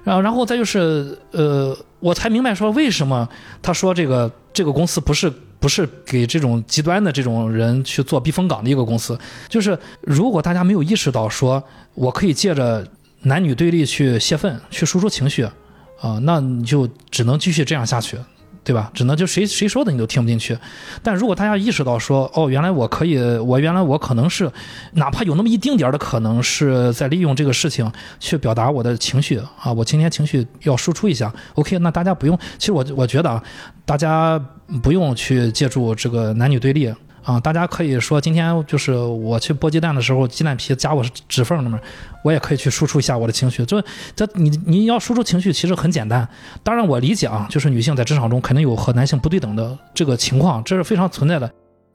[0.03, 3.27] 然然后再就是呃，我才明白说为什么
[3.61, 5.31] 他说这个这个公司不是。
[5.61, 9.19] 不是给这种极端的这种人去做避风港的一个公司，
[9.49, 11.61] 就是如果大家没有意识到说，
[11.95, 12.87] 我可以借着
[13.23, 15.43] 男女对立去泄愤，去输出情绪，
[15.99, 18.17] 啊，那你就只能继续这样下去。
[18.63, 18.91] 对吧？
[18.93, 20.57] 只能就谁谁说的你都听不进去。
[21.01, 24.51] 但如果大家意识到说，哦，原来我可以，我原来我可能是，
[24.93, 31.33] 哪怕有那么一丁点儿的可能是在利用这个事情去表达我的情绪啊，我今天情绪要输出一下。
[31.55, 33.43] OK，那大家不用，其实我我觉得啊，
[33.85, 34.39] 大家
[34.83, 36.93] 不用去借助这个男女对立。
[37.29, 41.79] 啊，大家可以说今天就是我去剥鸡蛋的时候，鸡蛋皮夹我指缝里面，
[42.23, 43.63] 我也可以去输出一下我的情绪。
[43.65, 43.79] 就
[44.15, 46.27] 这，你你要输出情绪其实很简单。
[46.63, 51.47] 当然我理解啊，就是女性在职场中肯定有和男性不对等的这个情况，这是非常存在的。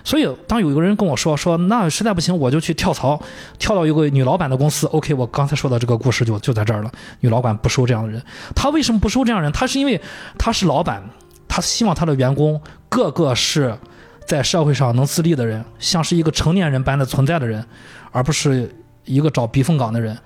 [0.04, 3.20] 所以当有一个人跟我说说那实在不行我就去跳槽，
[3.58, 4.86] 跳到一个女老板的公司。
[4.86, 6.92] OK，我刚才说的这个故事就就在这儿了。
[7.18, 8.22] 女老板不收这样的人，
[8.54, 9.50] 她为什么不收这样人？
[9.50, 10.00] 她是因为
[10.38, 11.02] 她是老板，
[11.48, 13.76] 她希望她的员工个个是。
[14.26, 17.64] 在社会上能自立的人，像是一个成年人般的存在的人，
[18.10, 18.74] 而不是
[19.04, 20.16] 一个找避风港的人。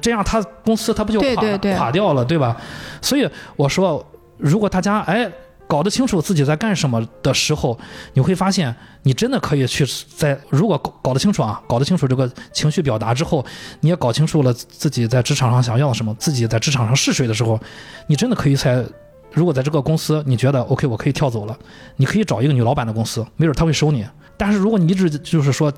[0.00, 2.56] 这样，他公司他不就垮垮掉了，对吧？
[3.00, 4.04] 所以我说，
[4.36, 5.30] 如果大家哎
[5.66, 7.78] 搞得清楚自己在干什么的时候，
[8.12, 13.42] 你会发现，你真的可以去在如果搞搞得清楚啊，搞得清楚这个情绪表达之后，
[13.80, 17.58] 你也搞清楚了自己在职场上想要什么，自己在职场上是谁的时候，
[18.06, 18.84] 你真的可以在
[19.32, 21.56] 如果在这个公司你觉得 OK，我可以跳走了，
[21.96, 24.06] 你可以找一个女老板的公司，没准他会收你。
[24.36, 25.72] 但是如果你一直就是说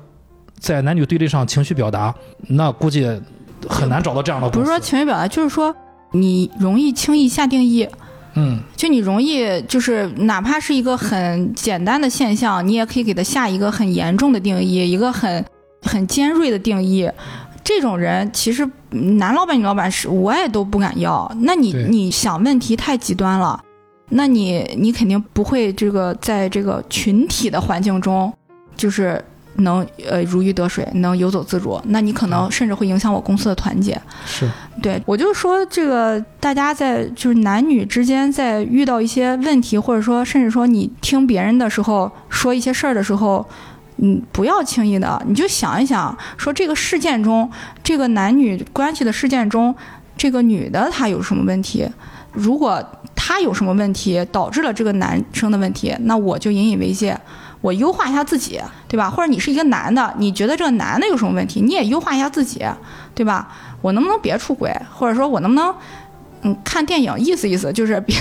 [0.59, 2.13] 在男女对立上情绪表达，
[2.47, 3.05] 那估计
[3.67, 4.59] 很难找到这样的公司。
[4.59, 5.75] 不是说情绪表达，就是说
[6.11, 7.87] 你容易轻易下定义。
[8.35, 15.45] 嗯，就你容易就是哪怕是一个很简单的现象，你也可以给他下一个很严重的定义，一个很
[15.83, 17.07] 很尖锐的定义。
[17.63, 21.29] 这种人其实男老板、女老板是我也都不敢要。
[21.39, 23.61] 那你你想问题太极端了，
[24.09, 28.31] 那你你肯定不会这个在这个群体的环境中，
[28.75, 29.23] 就是
[29.55, 31.79] 能呃如鱼得水，能游走自如。
[31.85, 33.99] 那你可能甚至会影响我公司的团结。
[34.25, 34.49] 是，
[34.81, 43.45] 对我就是说，这个大家在就是男女之间在遇到一些问题，或者说甚至说你听别人的时候说一些事儿的时候，
[43.97, 47.49] 嗯，不要轻易的，你就想一想，说这个事件中，
[47.83, 49.73] 这个男女关系的事件中，
[50.17, 51.87] 这个女的她有什么问题？
[52.31, 52.83] 如果
[53.15, 57.17] 她有什么问题导致了这个男生的问题，那我就引以为戒。
[57.61, 58.59] 我优化一下自己，
[58.89, 59.09] 对吧？
[59.09, 62.65] 或者你是一个男的，你觉得这个男的有什么问题，你也优化一下自己，
[63.15, 63.47] 对吧？
[63.81, 65.73] 我能不能别出轨，或者说我能不能，
[66.43, 68.15] 嗯，看电影意思意思，就是 别，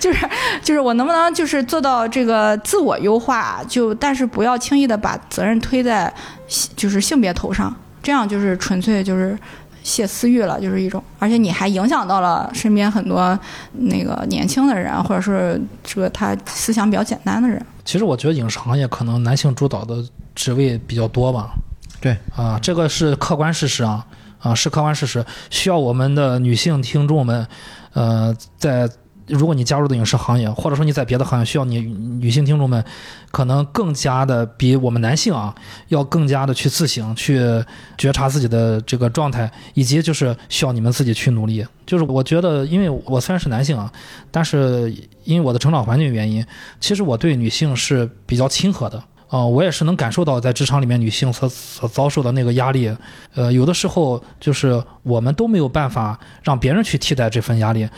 [0.00, 0.28] 就是
[0.62, 6.12] 就是我能不能就是做到这个自我优化，就但是不要轻易的把责任推在
[6.76, 9.38] 就是性别头上，这样就是纯粹就是
[9.82, 13.38] 泄私欲了，就是一种，而且你还影响到了身边很多
[13.72, 17.64] 那个年轻的人，或者是这个他思想比较简单的人。
[17.84, 20.02] 其实我觉得影视行业可能男性主导的
[20.34, 21.50] 职位比较多吧。
[22.00, 24.04] 对啊，这个是客观事实啊
[24.42, 27.46] 啊是客观事实，需要我们的女性听众们，
[27.94, 28.90] 呃，在
[29.28, 32.84] 如果你加入的影视行业，或者说你在别的行业，需要你女性听众们，
[33.30, 35.54] 可能更加的比我们男性啊，
[35.88, 37.40] 要更加的去自省，去
[37.96, 41.64] 觉察自己的这个状态，以及就是需要你们自己去努力。
[41.86, 43.90] 就是我觉得，因为我虽然是男性啊，
[44.32, 44.92] 但是
[45.24, 46.44] 因为我的成长环境原因，
[46.80, 49.02] 其实我对女性是比较亲和的。
[49.32, 52.94] 啊、我也是能感受到在职场里面女性所所遭受的那个压力，
[53.34, 57.88] 呃，有的时候就是我们都没有办法让别人去替代这份压力。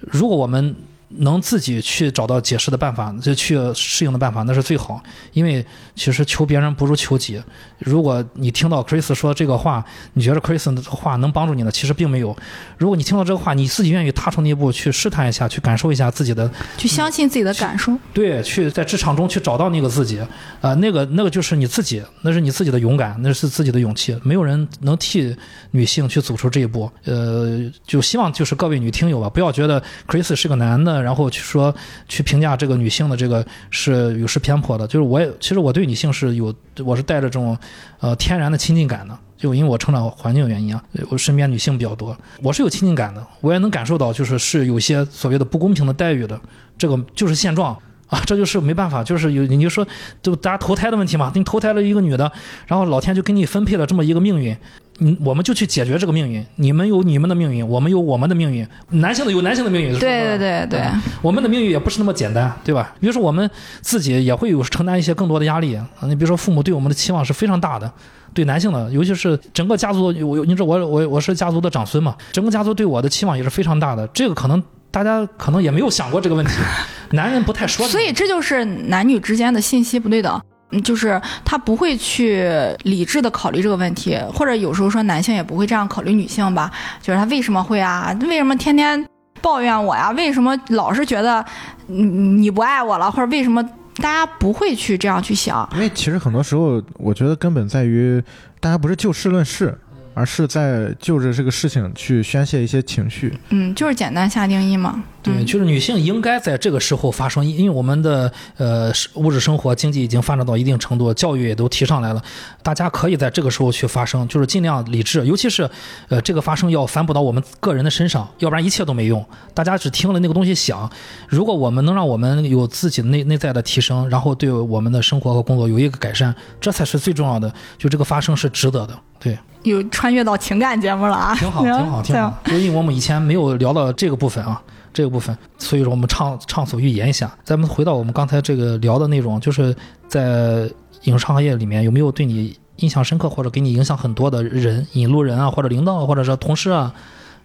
[0.00, 0.74] 如果我们
[1.18, 5.02] 能自己去找到解释的办法，就去适应的办法，那是最好。
[5.32, 5.64] 因为
[5.94, 7.42] 其实求别人不如求己。
[7.78, 9.84] 如果你听到 Chris 说这个话，
[10.14, 11.70] 你觉得 Chris 的话能帮助你呢？
[11.70, 12.36] 其实并没有。
[12.78, 20.20] 如果你听到这个话，你自己愿意踏出那一步去试探一下，去感受一下自己的去相信自己的感受，对，去在职场中去找到那个自己，
[20.60, 25.34] 啊、那个那个就是你自己，那是你自己的勇敢，那是自己的勇气，没有人能替
[25.72, 26.90] 女性去走出这一步。
[27.04, 31.74] 呃，就希望就是各位女听友吧，不要觉得 Chris 是个男的，然后去说
[32.08, 34.86] 去评价这个女性的这个是有失偏颇的。
[34.86, 36.54] 就是我也其实我对女性是有，
[36.84, 37.56] 我是带着这种
[38.00, 39.18] 呃天然的亲近感的。
[39.36, 46.38] 就因为我成长环境原因啊，我身边女性比较多，我是有亲近感的，我也能感受到，就是是有些所谓的不公平的待遇的，
[46.76, 47.74] 这个就是现状
[48.08, 49.86] 啊，这就是没办法，就是有你就说，
[50.22, 52.30] 就大家投胎的问题嘛，你投胎了一个女的，
[52.66, 54.54] 然后老天就给你分配了这么一个命运，
[55.00, 60.82] 嗯，我们就去解决这个命运，你们有你们的命运，我们有我们的命运，男性的有男性的命运，对对对对，
[61.22, 62.94] 我们的命运也不是那么简单，对吧？
[63.00, 63.50] 比如说我们
[63.80, 67.90] 自己也会有承担一些更多的压力啊，你比如说父母对我们的期望是非常大的。
[68.32, 74.06] 对男性的，尤其是整个家族，我你知道我我我是家族的长孙嘛，整个家族对我的期望也是非常大的。
[74.08, 74.62] 这个可能
[74.92, 76.52] 大家可能也没有想过这个问题，
[77.10, 77.88] 男人不太说。
[77.88, 80.40] 所以这就是男女之间的信息不对等。
[80.70, 82.48] 嗯，就是他不会去
[82.84, 86.70] 理智的考虑这个问题，或者有时候说男性也不会这样考虑女性吧，
[87.02, 88.16] 就是他为什么会啊？
[88.22, 89.04] 为什么天天
[89.40, 90.10] 抱怨我呀？
[90.12, 91.44] 为什么老是觉得
[91.86, 93.10] 你你不爱我了？
[93.10, 93.62] 或者为什么
[93.96, 95.68] 大家不会去这样去想？
[95.74, 98.22] 因为其实很多时候，我觉得根本在于
[98.60, 99.76] 大家不是就事论事，
[100.14, 103.36] 而是在就着这个事情去宣泄一些情绪。
[103.48, 105.02] 嗯，就是简单下定义嘛。
[105.22, 112.22] 对，嗯就是女性应该在这个时候发生，因为我们的呃物质生活、经济已经发展到一定程度，教育也都提上来了，
[112.62, 115.68] 大家可以在这个时候去发声，就是尽量理智，尤其是
[116.08, 119.24] 呃这个发声要反哺到我们个人的身上，要不然一切都没用。
[119.52, 120.90] 大家只听了那个东西想，
[121.28, 127.52] 如果我们能让我们有自己内内在的提升，然后对我们的生活和工作有一个改善，这才是最重要的。
[127.76, 129.38] 就这个发声是值得的，对。
[129.62, 132.34] 有穿越到情感节目了啊，挺好，挺好，挺好。
[132.46, 134.58] 就因为我们以前没有聊到这个部分啊，
[134.92, 137.30] 这个部分，所以说我们畅畅所欲言一下。
[137.44, 139.74] 咱们回到我们刚才这个聊的内容，就是
[140.08, 140.68] 在
[141.02, 146.92] 影视行业里面有没有对你印象深刻或者给你影响很多的人、引路人啊，或者领导，或者是同事啊，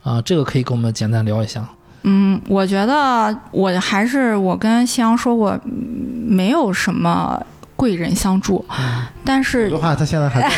[0.04, 1.68] 啊，这个可以跟我们简单聊一下。
[2.04, 7.42] 嗯，我觉得我还是我跟夕阳说过，嗯没有什么
[7.76, 8.64] 贵人相助，
[9.24, 10.50] 但是的话，他现在还在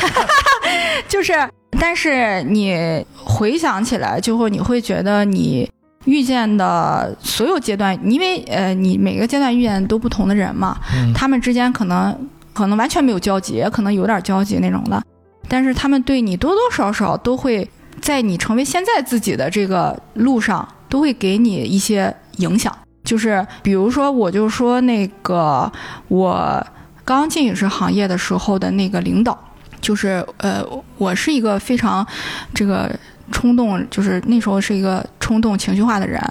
[1.08, 1.34] 就是，
[1.80, 5.70] 但是你回想起来，就会你会觉得你
[6.08, 12.18] 遇见的所有阶段，因为呃，你每个阶段遇见都不同的人嘛，嗯他们之间可能
[12.54, 15.04] 可能完全没有交集，也可能有点交集那种的，
[15.48, 17.70] 但是他们对你多多少少都会
[18.02, 22.76] 在你成为现在自己的这个路上，都会给你一些影响。
[23.04, 25.72] 就是比如说，我就说那个
[26.08, 26.66] 我
[27.06, 29.38] 刚进影视行业的时候的那个领导，
[29.80, 30.64] 就是呃，
[30.98, 32.06] 我是一个非常
[32.54, 32.90] 这个
[33.32, 36.22] 冲动，就是那时候是一个冲动情绪化的人，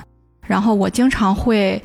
[0.47, 1.83] 然后我经常会。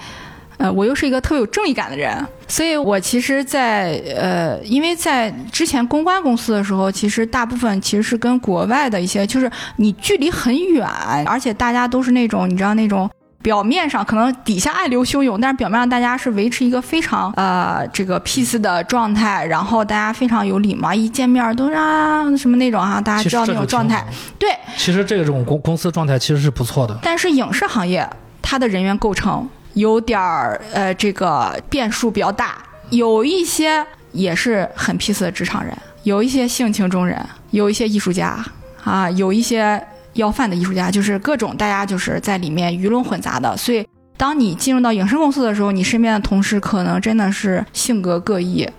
[0.57, 10.87] 呃，我又是一个特别有正义感的人，所以我其实在，呃，因为在之前公关公司的时候，其实大部分其实是跟国外的一些，就是你距离很远，
[11.25, 13.09] 而且大家都是那种你知道那种
[13.41, 24.05] 表面上可能底下暗流汹涌，但是表面上大家是维持一个非常呃这个 peace 的状态，然后大家非常有礼貌，一见面都是啊什么那种哈、大家知道那种状态。。
[24.37, 26.97] 对，其实这种公公司状态其实是不错的。
[27.01, 28.07] 但是影视行业
[28.41, 32.57] 它的人员构成有点儿呃，这个变数比较大，
[32.89, 38.37] 有一些也是很 peace 的职场人，有一些性情中人，有一些艺术家
[38.83, 39.81] 啊，有一些
[40.13, 43.85] 要饭的艺术家，就是各种大家就是在里面鱼龙混杂的，所以。
[44.17, 48.69] 当你进入到影视公司的时候，你身边的同事可能真的是性格各异，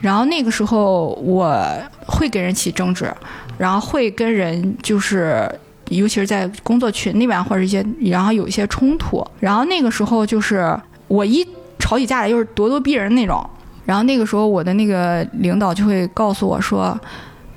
[0.00, 1.58] 然后那个时候我
[2.06, 3.10] 会跟人起争执，
[3.56, 5.50] 然后会跟人就是
[5.88, 10.78] 尤其是在工作群里面或者一些，然后有一些冲突，然后那个时候就是
[11.08, 11.42] 我一
[11.78, 13.42] 吵起架来就是咄咄逼人那种，
[13.86, 17.00] 然后那个时候我的那个领导就会告诉我说，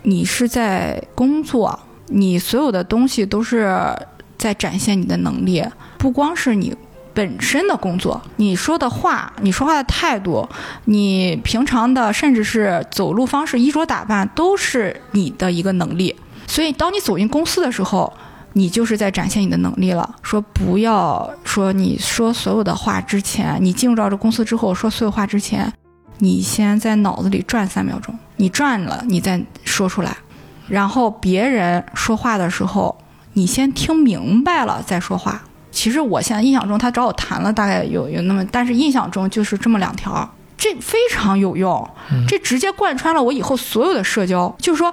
[0.04, 3.78] 你是在工作，你所有的东西都是
[4.38, 5.64] 在展现你的能力，
[5.98, 6.76] 不光是你。
[7.14, 10.46] 本身的工作，你说的话，你说话的态度，
[10.84, 16.14] 你平常的甚至是走路方式、衣着打扮，都是你的一个能力。
[16.46, 18.12] 所以，当你走进公司的时候，
[18.52, 20.14] 你就是在展现你的能力了。
[20.24, 25.72] 说不要说你说所有的话之前，你进入到这公司之后说所有话之前，
[26.18, 30.18] 你先在脑子里转三秒钟，你转了，你再说出来。
[30.68, 32.98] 然后别人说话的时候，
[33.34, 35.42] 你先听明白了再说话。
[35.72, 40.28] 其实我现在印象中，他找我谈了大概有有那么，但是印象中就是这么两条。
[40.58, 41.88] 这非常有用，
[42.28, 44.56] 这直接贯穿了我以后所有的社交。
[44.58, 44.92] 就是说，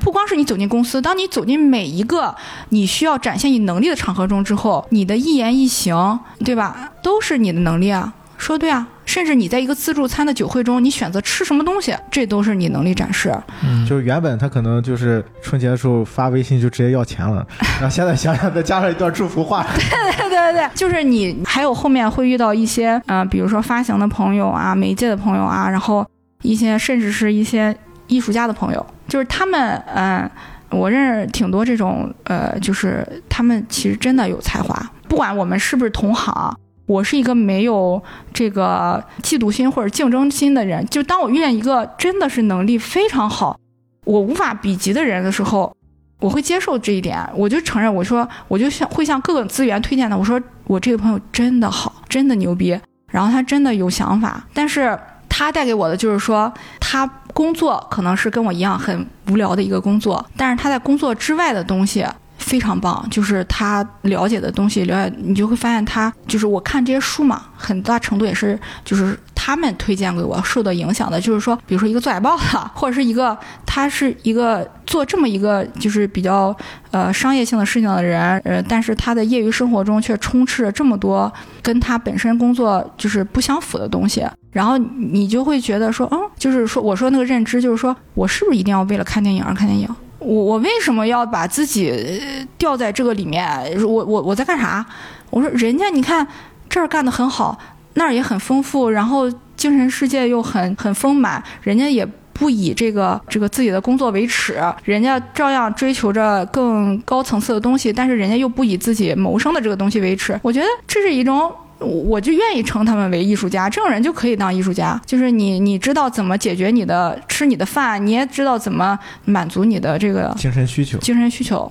[0.00, 2.34] 不光是你走进公司，当你走进每一个
[2.70, 8.12] 你需要展现你能力的场合中之后，你的一言一行，对吧，都是你的能力啊。
[8.38, 13.34] 说对啊，甚至你在一个自助餐的酒会中，你选择吃什么东西，这都是你能力展示。
[13.64, 17.46] 嗯，就是原本他可能就是春节的时候发微信就直接要钱了，
[17.80, 26.06] 然后现在想想再加上一段祝福话，对对对对， 就是你还有后面会遇到一些，呃，比如说发行的朋友啊、媒介的朋友啊，然后
[26.42, 27.76] 一些甚至是一些
[28.06, 30.30] 艺术家的朋友，就是他们，嗯、
[30.70, 34.74] 我认识挺多这种，呃，就是他们其实真的有才华，
[35.08, 36.56] 不管我们是不是同行。
[36.86, 38.02] 我是一个没有
[38.32, 43.58] 这个嫉妒心或者竞争心的人，就当我遇见一个真的是能力非常好，
[44.04, 45.74] 我无法比及的人的时候，
[46.18, 52.78] 我会接受这一点，我就承认，我说我就向会向各个资源推荐他，我说我这个朋友真的好，真的牛逼，
[53.10, 54.98] 然后他真的有想法，但是
[55.28, 62.04] 他带给我的就是说，他工作可能是跟我一样很无聊的一个工作，但是他在工作之外的东西。
[62.42, 76.54] 非常棒，就是他了解的东西，了解你就会发现他就是我看这些书嘛，很大程度也是就是他们推荐给我受到影响的，就是说，比如说一个做海报的，或者是一个他是一个做这么一个就是比较
[76.90, 81.32] 呃商业性的事情的人，呃，但是他的业余生活中却充斥着这么多
[81.62, 89.88] 跟他本身工作就是不相符的东西，然后你就会觉得说，嗯，就是说我说那个认知，就是说我是不是一定要为了看电影而看电影？
[90.22, 93.44] 我我为什么要把自己呃掉在这个里面？
[93.82, 94.84] 我我我在干啥？
[95.30, 96.26] 我说人家你看
[96.68, 97.58] 这儿干得很好，
[97.94, 110.38] 那儿也很丰富，然后精神世界又很很丰满，人家也不以这个这个自己的工作为耻，人家照样追求着更高层次的东西，但是人家又不以自己谋生的这个东西为耻。
[110.42, 111.52] 我觉得这是一种。
[111.82, 115.00] 我就愿意称他们为艺术家，这种人就可以当艺术家。
[115.04, 120.98] 就是你，你知道怎么解决你的吃你的饭，你也知道怎么满足你的这个精神需求。
[120.98, 121.70] 精神需求，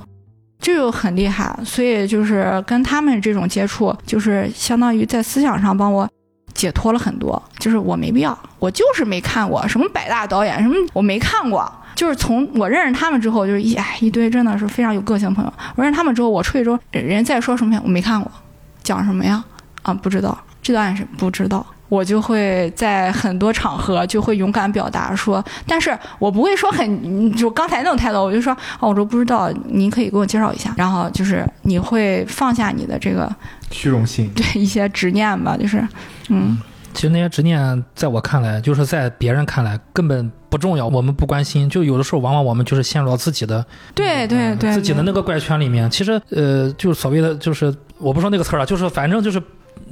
[0.59, 1.57] 这就很厉害。
[1.63, 6.09] 所以就是跟他们这种接触，就是相当于在思想上帮我
[6.53, 7.41] 解脱了很多。
[7.59, 11.71] 就是我没必要，我就是没看过什么百大导演，什么我没看过。
[11.93, 15.53] 就是从我认识他们之后，就是一哎一堆真的是非常有个性的朋友。
[15.75, 18.31] 我认识他们之后，我出去之后，人家再说什么呀，我没看过，
[18.81, 19.43] 讲什么呀？
[19.81, 21.65] 啊，不知道，这段是不知道。
[21.89, 30.73] 我就会在很多场合就会勇敢表达说，但是我不会说很就刚才那种态度，我就说哦，我说不知道，您可以给我介绍一下。
[30.77, 33.29] 然后就是你会放下你的这个
[33.71, 35.85] 虚荣心，对一些执念吧，就是
[36.29, 36.57] 嗯。
[36.93, 41.69] 其实那些执念，在我看来，就是在别人看来根本不重要，我们不关心。
[41.69, 45.89] 就有的时候，往往我们就是陷入到自己的对对对自己的那个怪圈里面。
[45.89, 49.43] 其实，呃，就是所谓的，就是我不说那个词儿了，就是反正就是。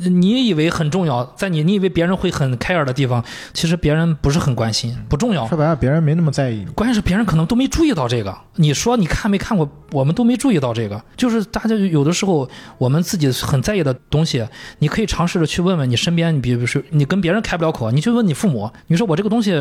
[0.07, 3.23] 你以为很重要，在你你以为别人会很 care 的地方，
[3.53, 5.47] 其实别人不是很关心，不重要。
[5.47, 6.65] 说白了，别人没那么在意。
[6.76, 8.35] 关键是别人可能都没注意到这个。
[8.55, 9.69] 你说你看没看过？
[9.91, 11.01] 我们都没注意到这个。
[11.17, 12.47] 就是大家有的时候，
[12.77, 14.47] 我们自己很在意的东西，
[14.77, 19.51] 你可以尝试着去问问你身边，你比如说你跟别人开不了口，你去问你父母，你说我这个东西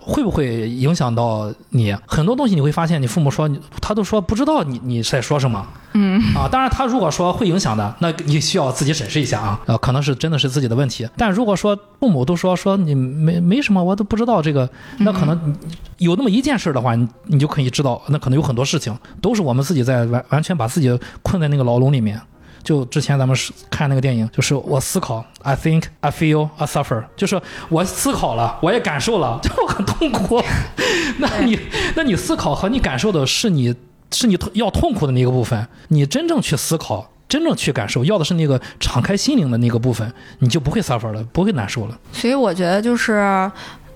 [0.00, 1.94] 会不会影响到你？
[2.06, 3.50] 很多东西你会发现，你父母说
[3.82, 5.66] 他都说不知道你你在说什么。
[5.96, 9.60] 嗯啊，当然他如果说会影响的，那你需要自己审视一下啊。
[9.66, 11.06] 呃，可能是真的是自己的问题。
[11.14, 14.66] 但如果说父母都说说你没没什么，我都不知道这个，
[15.00, 15.54] 那可能
[15.98, 22.18] 有那么一件事的话，你你就可以知道，那可能有很多事情都是我们自己在完完全把自己困在那个牢笼里面。
[22.62, 27.38] 就之前咱们是看那个电影，就是我思考，I think, I feel, I suffer，就是
[27.68, 30.42] 我思考了，我也感受了，就很痛苦。
[31.20, 31.58] 那你
[31.94, 33.74] 那你思考和你感受的是你。
[34.10, 41.98] 是你要痛苦的那个部分，你真正去思考，真正去感受，要的是那个敞开心灵的那个部分，你就不会 suffer 了，不会难受了。
[42.12, 43.50] 所以我觉得就是，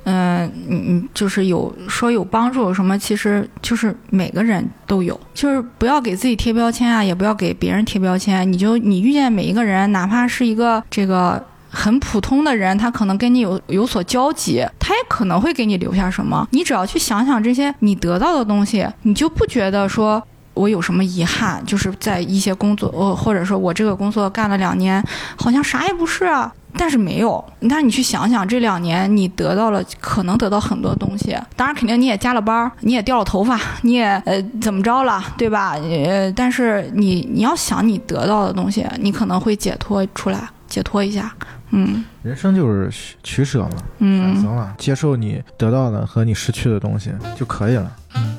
[0.04, 8.50] 嗯，嗯嗯，就是有说有帮助什么，其实就是每个人都有，就是不要给自己贴标签啊，也不要给别人贴标签。
[8.50, 11.44] 你就你遇见每一个人，哪怕是一个这个。
[11.70, 16.48] 很普通的人，他可能跟你有有所交集，他也可能会给你留下什么。
[16.50, 20.20] 你只要去想想这些你得到的东西，你就不觉得说
[20.58, 25.02] 我有什么遗憾，就是在一些工作，呃，或者说我这个工作干了两年，
[25.36, 26.52] 好像啥也不是啊。
[26.76, 31.36] 但是没有，但是你去想想，这两年你得到了，可能得到很多东西。
[31.56, 35.72] 当然，肯定你也加了班，你也掉了头发， 你也呃怎么着了，对吧？
[35.76, 41.34] 呃，但是你你要想你得到的东西，你可能会解脱出来，解脱一下。
[41.70, 42.90] 嗯，人生就是
[43.22, 47.90] 取舍嘛，选择了，接受你得到的和你失去的东西就可以了。
[48.14, 48.38] 嗯。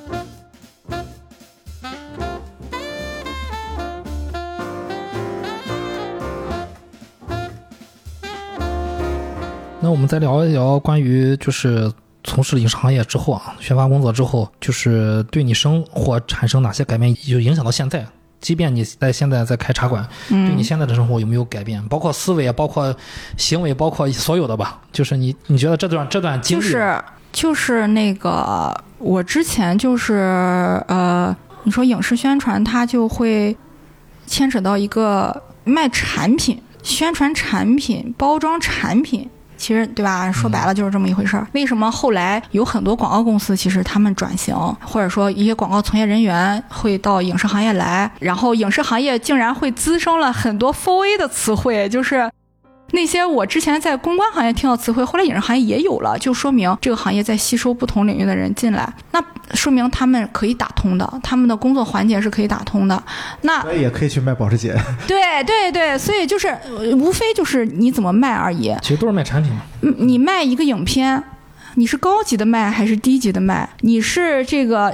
[9.90, 11.92] 那我们再聊一聊关于就是
[12.24, 18.06] 从事影视行业之后啊，宣发工作之后，就是对你生活产生哪些改变，就影响到现在。
[18.40, 21.84] 即便你在现在在开茶馆，对你现在的生活有没有改变？
[21.88, 22.96] 包括思维啊，包括
[23.36, 24.80] 行为，包括所有的吧。
[24.92, 30.14] 就是你，你觉得这段这段经历，就是就是那个我之前就是
[30.88, 33.58] 呃，你说影视宣传，它就会
[34.28, 39.28] 牵扯到一个卖产品、宣传产品、包装产品。
[39.60, 40.32] 其实对吧？
[40.32, 41.46] 说白了就是这么一回事儿。
[41.52, 52.30] 为什么后来有很多广告公司，其实他们转型，或者说一些广告从业人员会到影视行业来，然后影视行业竟然会滋生了很多 f A 的词汇，就是。
[52.92, 63.02] 那些我之前在公关行业听到词汇，后来影视行业也有了，就说明这个行业在吸收不同领域的人进来，那说明他们可以打通的，他们的工作环节是可以打通的。
[63.42, 64.76] 那所以也可以去卖保时捷。
[65.08, 66.56] 对对对，所以就是
[66.96, 68.76] 无非就是你怎么卖而已。
[68.82, 69.52] 其实都是卖产品。
[69.98, 71.24] 你卖一个影片，
[71.76, 73.70] 你是高级的卖还是低级的卖？
[73.82, 74.94] 你是这个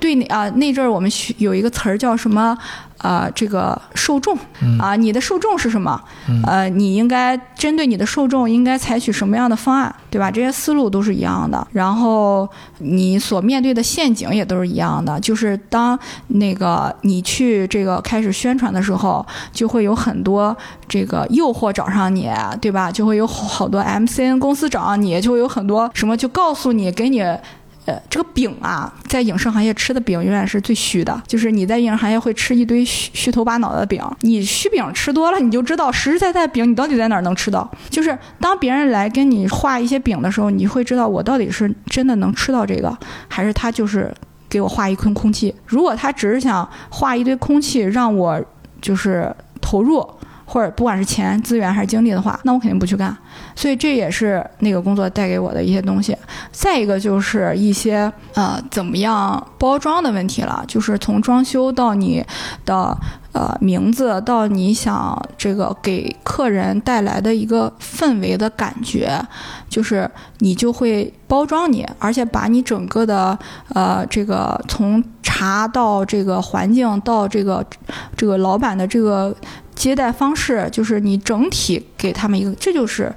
[0.00, 0.48] 对啊？
[0.50, 2.56] 那阵儿我们有一个词儿叫什么？
[2.98, 4.36] 啊，这个受众
[4.78, 6.00] 啊，你的受众是什么？
[6.44, 10.30] 呃，你应该针对你的受众，应该采取什么样的方案，对吧？
[10.30, 11.66] 这些思路都是一样的。
[11.72, 12.48] 然后
[12.78, 15.18] 你所面对的陷阱也都是一样的。
[15.20, 15.98] 就是当
[16.28, 20.56] 那个你去这个开始宣传的时候，就会有很多
[20.88, 22.28] 这个诱惑找上你，
[22.60, 22.90] 对吧？
[22.90, 27.24] 就会有好多 MCN 公司找上你，就会有很多什么就告诉你，给你。
[27.88, 31.22] 呃，这个饼啊，在影视行业吃的饼永远是最虚的。
[31.26, 37.66] 就是你在影视行业会吃一堆虚虚头巴脑的饼，你虚饼吃多了，你就知道实实在在饼你到底在哪儿能吃到。
[37.88, 42.94] 就是当别人来跟你画一些饼的时候，你会知道我到底是真的能吃到这个，
[43.26, 44.14] 还是他就是
[44.50, 45.54] 给我画一坑空气。
[45.64, 48.38] 如果他只是想画一堆空气让我
[48.82, 50.06] 就是投入。
[50.50, 53.14] 或者不管是钱、资源还是精力的话，那我肯定不去干。
[53.54, 56.16] 所以这也是那个工作带给我的一些东西。
[56.50, 62.24] 再一个就是一些呃怎么样包装的问题了，就是从装修到你
[62.64, 62.96] 的
[63.32, 69.20] 呃名字，到你想这个给客人带来的一个氛围的感觉，
[69.68, 73.38] 就是你就会包装你，而且把你整个的
[73.74, 77.64] 呃这个从茶到这个环境到这个
[78.16, 79.36] 这个老板的这个。
[79.78, 83.14] 接待方式就是你整体给他们一个，这就是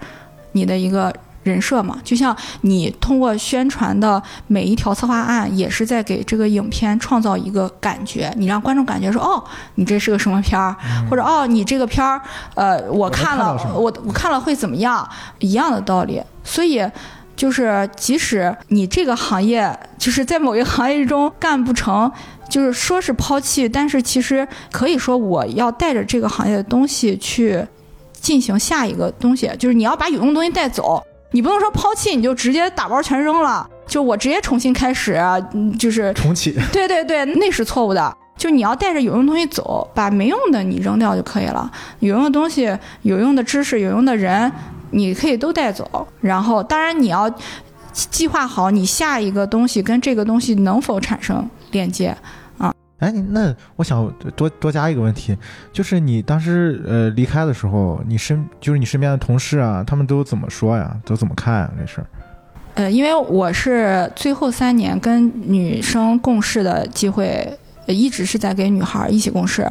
[0.51, 1.11] 你的一个
[1.41, 1.97] 人设嘛。
[2.03, 9.43] 就像你通过宣传的每一条策划案，也是在给这个影片创造一个感觉，你让观众感觉说，哦，
[9.75, 10.75] 你这是个什么片儿，
[11.09, 12.21] 或者哦，你这个片儿，
[12.53, 15.09] 呃，我看了我我看了会怎么样，
[15.39, 16.21] 一样的道理。
[16.43, 16.87] 所以。
[17.33, 22.11] 就是，即使你这个行业就是在某一个行业中干不成，
[22.51, 27.65] 就是说是抛弃，但是其实可以说我要带着这个行业的东西去
[28.11, 31.01] 进行下一个东西，就是你要把有用的东西带走，
[31.31, 35.15] 你不能说抛弃你就直接打包全扔了，就我直接重新开始，
[35.53, 36.51] 嗯就是重启。
[36.73, 38.17] 对对对，那是错误的。
[38.37, 41.71] 就你要带着有用的东西走，把没用的你扔掉就可以了。
[41.99, 44.51] 有用的东西、有用的知识、有用的人，
[44.89, 46.07] 你可以都带走。
[46.19, 47.31] 然后，当然你要
[47.93, 52.17] 计划好你下一个东西跟这个东西能否产生链接。
[53.01, 55.35] 哎，那我想多多加一个问题，
[55.73, 60.95] 就是你当时呃离开的时候，你身就是你身边的同事啊，他们都怎么说呀？
[61.03, 61.71] 都怎么看呀？
[61.79, 62.07] 这事儿？
[62.75, 67.57] 呃，因为我是最后三年跟女生共事的机会，
[67.87, 69.67] 一直是在跟女孩一起共事。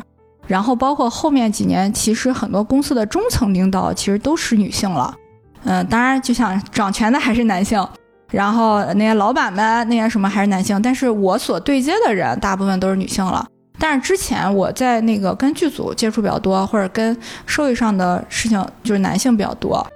[0.49, 5.15] 然后包括后面几年，其实很多公司的中层领导其实都是女性了。
[5.63, 7.87] 嗯、当然就像掌权的还是男性，
[8.31, 13.47] 然后那些老板们那些什么还是男性，但是我所对接的人大部分都是女性了。
[13.79, 17.17] 但是之前我在那个跟剧组接触比较多，或者跟
[17.47, 19.87] 社会上的事情就是男性比较多。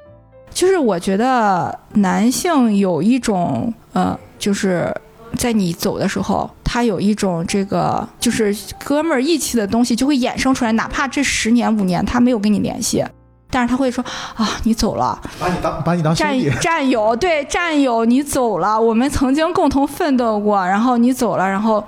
[0.51, 4.94] 就是我觉得男性有一种呃，就是
[5.36, 13.05] 在你走的时候，他有一种这个就是哥们儿义气的东西就会衍生出来，哪怕这十年五年他没有跟你联系，
[13.55, 14.05] 但是他会说
[14.35, 21.82] 啊，你走了，把你当把你当战弟，战友，对战友，你走了，我们曾经共同奋斗过，然后你走了，然后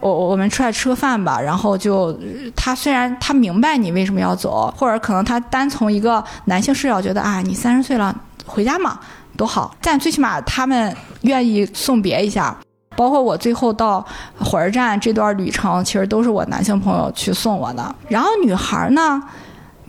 [0.00, 2.14] 我我们出来吃个饭吧，然后就
[2.54, 8.14] 他虽然他明白你为什么要走，或者可能他单从一个男性视角觉得啊，你三十岁了，
[8.44, 9.00] 回家嘛
[9.34, 12.54] 多好，但最起码他们愿意送别一下。
[12.96, 14.04] 包括我最后到
[14.40, 17.94] 火车站这段旅程，其实都是我男性朋友去送我的。
[18.08, 19.22] 然后女孩呢，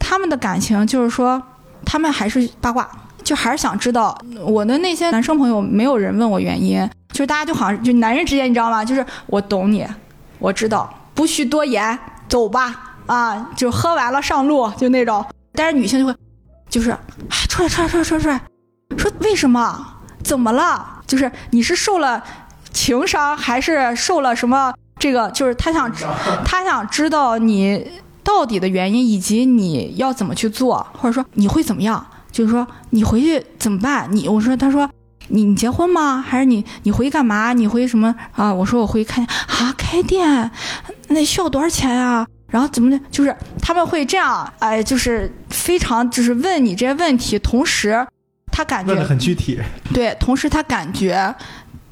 [0.09, 1.39] 他们的感情就是说，
[1.85, 2.89] 他们还是八卦，
[3.23, 6.79] 就还是想知道我的那些男生朋友，没有人问我原因，
[7.11, 8.83] 就是大家就好像就男人之间，你知道吗？
[8.83, 9.85] 就是我懂你，
[10.39, 15.23] 我知道，不需多言，走吧，啊，就喝完了上路，就那种。
[15.53, 16.15] 但是女性就会，
[16.67, 18.41] 就是，哎，出来，出来，出来，出来，出来，
[18.97, 19.85] 说为什么？
[20.23, 21.03] 怎么了？
[21.05, 22.23] 就是你是受了
[22.73, 24.73] 情伤，还是受了什么？
[24.97, 25.87] 这个就是他想，
[26.43, 27.91] 他想知道你
[28.29, 32.05] 到底的原因，以及你要怎么去做，或者说你会怎么样？
[32.31, 34.07] 就是说你回去怎么办？
[34.11, 34.87] 你我说他说
[35.29, 36.21] 你你结婚吗？
[36.21, 37.53] 还是你你回去干嘛？
[37.53, 38.53] 你回去什么啊？
[38.53, 40.49] 我说我回去看啊，开店
[41.07, 42.99] 那需要多少钱呀、然后怎么的？
[43.09, 48.05] 就是他们会这样，哎，就是非常就是问你这些问题，同时
[48.51, 49.59] 他感觉问的很具体。
[49.91, 51.33] 对，同时他感觉，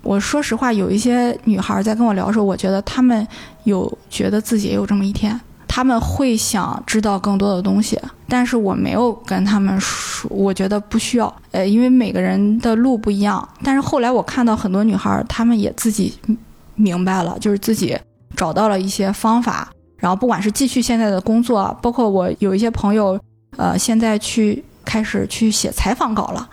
[0.03, 3.27] 我说实话，有一些女孩在跟我聊的时候，我觉得她们
[3.63, 5.39] 有觉得自己也有这么一天，
[5.77, 13.47] 他们会想知道更多的东西，但是我没有跟他们说，我觉得不需要，呃，因为每个人的路不一样。
[13.63, 16.17] 但是后来我看到很多女孩，她们也自己
[16.73, 17.95] 明白了，就是自己
[18.35, 23.19] 找到了一些方法，然后不管是继续现在的工作，包括我有一些朋友，
[23.55, 26.49] 呃，现在去开始去写采访稿了。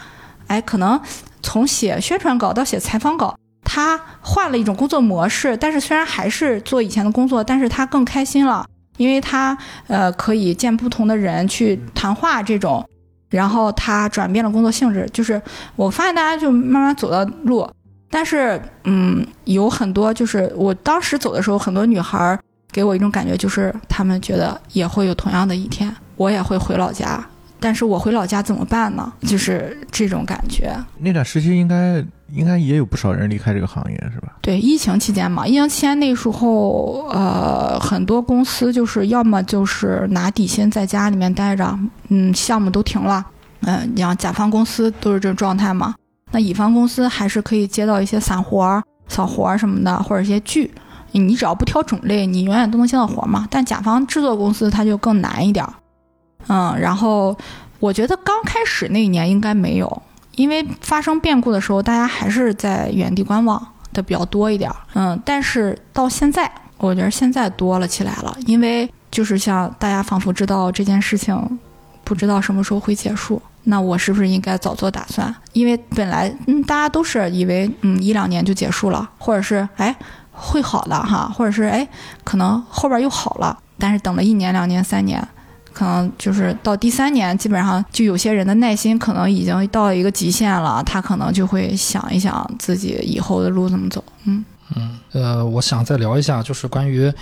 [0.49, 1.01] 哎，可能
[1.43, 3.35] 从写宣传稿到写采访稿，
[3.65, 9.57] 他换了一种工作模式，但是虽然还是做以前的工作，但是他更开心了，因为他
[9.87, 12.87] 呃可以见不同的人去谈话这种，
[13.31, 15.41] 然后他转变了工作性质，就是
[15.77, 17.69] 我发现大家就慢慢走到路，
[18.11, 22.39] 但是嗯，有很多就是我当时走的时候，很多女孩
[22.71, 27.25] 给我一种感觉，就是她们觉得也会有同样的一天，我也会回老家。
[27.61, 29.11] 但是我回老家怎么办呢？
[29.23, 30.71] 就是这种感觉。
[30.99, 32.05] 那段时期应该
[32.35, 34.33] 应该也有不少人离开这个行业，是吧？
[34.43, 41.79] 对，疫情期间嘛，疫情期间那时候，呃，很多公司就是要么就是拿底薪在家里面待着，
[42.09, 43.25] 嗯，项目都停了，
[43.61, 45.95] 嗯、你像甲方公司都是这状态嘛。
[46.33, 50.69] 那乙方公司还是可以接到一些散活儿、小活儿什么的，或者一些剧，
[51.13, 53.47] 你只要不挑种类，你永远都能接到活嘛。
[53.49, 55.65] 但甲方制作公司它就更难一点，
[56.49, 57.37] 嗯，然后
[57.79, 60.03] 我觉得刚开始那一年应该没有，
[60.37, 64.71] 因为发生变故的时候，大家还是在原地观望的比较多一点。
[64.95, 71.59] 嗯，但是到现在，我觉得现在多了起来了，因为就是像大家仿佛知道这件事情，
[72.03, 73.41] 不知道什么时候会结束。
[73.67, 75.35] 那我是不是应该早做打算？
[75.55, 79.95] 因为本来嗯，大家都是以为嗯一两年就结束了，或者是哎
[80.33, 81.89] 会好的哈，或者是哎
[82.25, 85.27] 可能后边又好了，但是等了一年、两年、三年，
[85.75, 94.03] 可能就是到第三年，基本上就有些人的耐心可能已经到了一个极限了，他可能就会想一想自己以后的路怎么走。
[94.25, 94.43] 嗯
[94.77, 97.13] 嗯，呃，我想再聊一下，就是关于，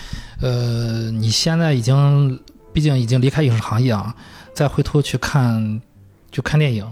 [0.40, 2.38] 呃，你现在已经，
[2.72, 4.14] 毕竟已经离开影视行业啊，
[4.54, 5.80] 再回头去看，
[6.30, 6.86] 就看电影，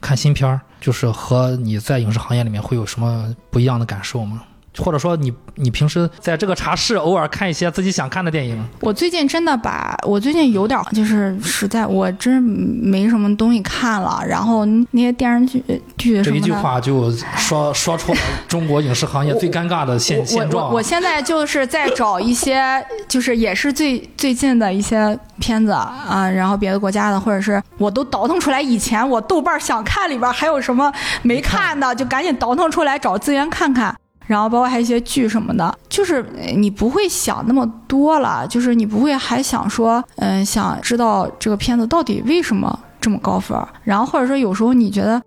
[0.00, 4.42] 看新片儿，就是和你在影视行业里面会有什么不一样的感受吗？
[4.78, 15.62] 或者说你你平时在这个茶室偶尔看一些自己想看的电影，我最近真的把我最近有点儿就是实在我真没什么东西看了，然后那些电视剧
[15.98, 16.40] 剧什么的。
[16.40, 20.68] 这一句话就说说出了中国影视行业最尴尬的现现状啊。
[20.70, 30.90] 我我现在就是在找一些，就是也是最最近的一些片子啊，然后别的国家的，或者是我都倒腾出来以前我豆瓣想看里边还有什么
[31.22, 33.94] 没看的，就赶紧倒腾出来找资源看看。
[34.26, 36.24] 然后包括还有一些剧什么的，就是
[36.56, 45.20] 你不会想那么多了，就是你不会还想说，嗯，想知道这个片子到底为什么这么高分，然后或者说有时候你觉得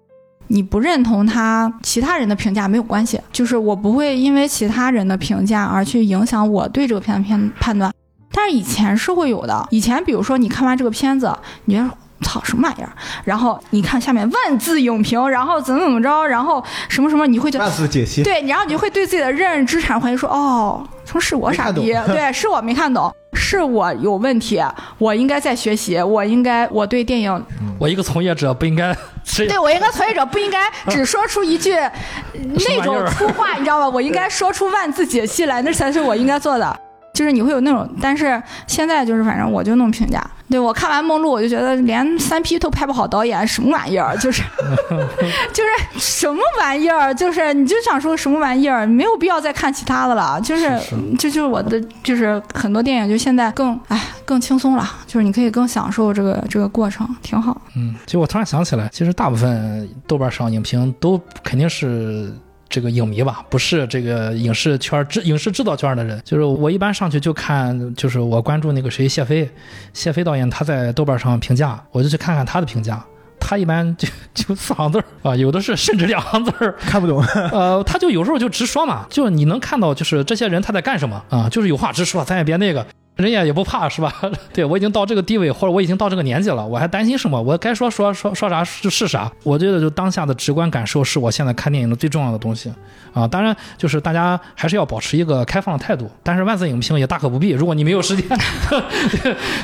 [0.47, 7.91] 你不认同他其他人的评价没有关系，就是我不会因为其他人的评价而去影响我对这个片子片判断。
[8.31, 11.33] 但是以前是会有的，以前比如说你看完这个片子，
[11.65, 11.89] 你觉得
[12.21, 12.89] 操什么玩意儿，
[13.23, 24.63] 然后你看下面万字影评，然后怎么怎么着，然后什么什么，你会觉得万字解析，对，然后你就会对自己的认知产生怀疑，说哦，说是我傻逼，对，是我没看懂，是我有问题，
[24.97, 27.45] 我应该在学习，我应该我对电影
[27.77, 28.95] 我一个从业者不应该
[29.35, 31.75] 对我一个从业者不应该只说出一句
[32.33, 33.89] 那种粗话，你知道吧？
[33.89, 36.79] 我应该说出万字解析来，那才是我应该做的。
[37.15, 40.23] 就是你会有那种，但是现在就是反正我就那么评价。
[40.47, 44.15] 对我看完《梦露》，我就觉得连三 P 都拍不好，导演什么玩意儿？
[44.17, 44.43] 就是
[45.51, 47.11] 就是什么玩意儿？
[47.15, 48.85] 就是你就想说什么玩意儿？
[48.85, 50.39] 没有必要再看其他的了。
[50.41, 50.69] 就是
[51.17, 57.59] 这就是我的，就是很多电影就现在更哎更轻松了，就是你可以更享受这个这个过程，挺好。
[57.75, 62.31] 嗯，其实我突然想起来，其实大部分豆瓣上影评都肯定是
[62.67, 66.21] 这个影迷吧，不是这个影视圈制影视制造圈的人。
[66.25, 69.49] 就是我一般上去就看，就是我关注那个谁谢飞，
[69.93, 73.03] 谢飞导演他在豆瓣上评价，我就去看看他的评价。
[73.39, 77.23] 他一般就 就四行字儿啊，有的是甚至两行字儿， 看不懂。
[77.53, 82.85] 呃，他就有时候就直说嘛，就你能看到就是这些人他在干什么啊，就是有话直说，咱也别那个。
[83.15, 84.13] 人家也不怕是吧？
[84.53, 87.41] 对我已经到这个地位，或者我已经到这个年纪了，我还担心什么？
[87.41, 89.31] 我该说说说说啥就是啥。
[89.43, 92.73] 我觉得就当下的直观感受是我现在看电影的最重要的东西
[93.13, 93.27] 啊。
[93.27, 97.51] 当然，就是大家还是要保持一个开放的态度，但是万字影评也大可不必。
[97.51, 98.37] 如果你没有时间，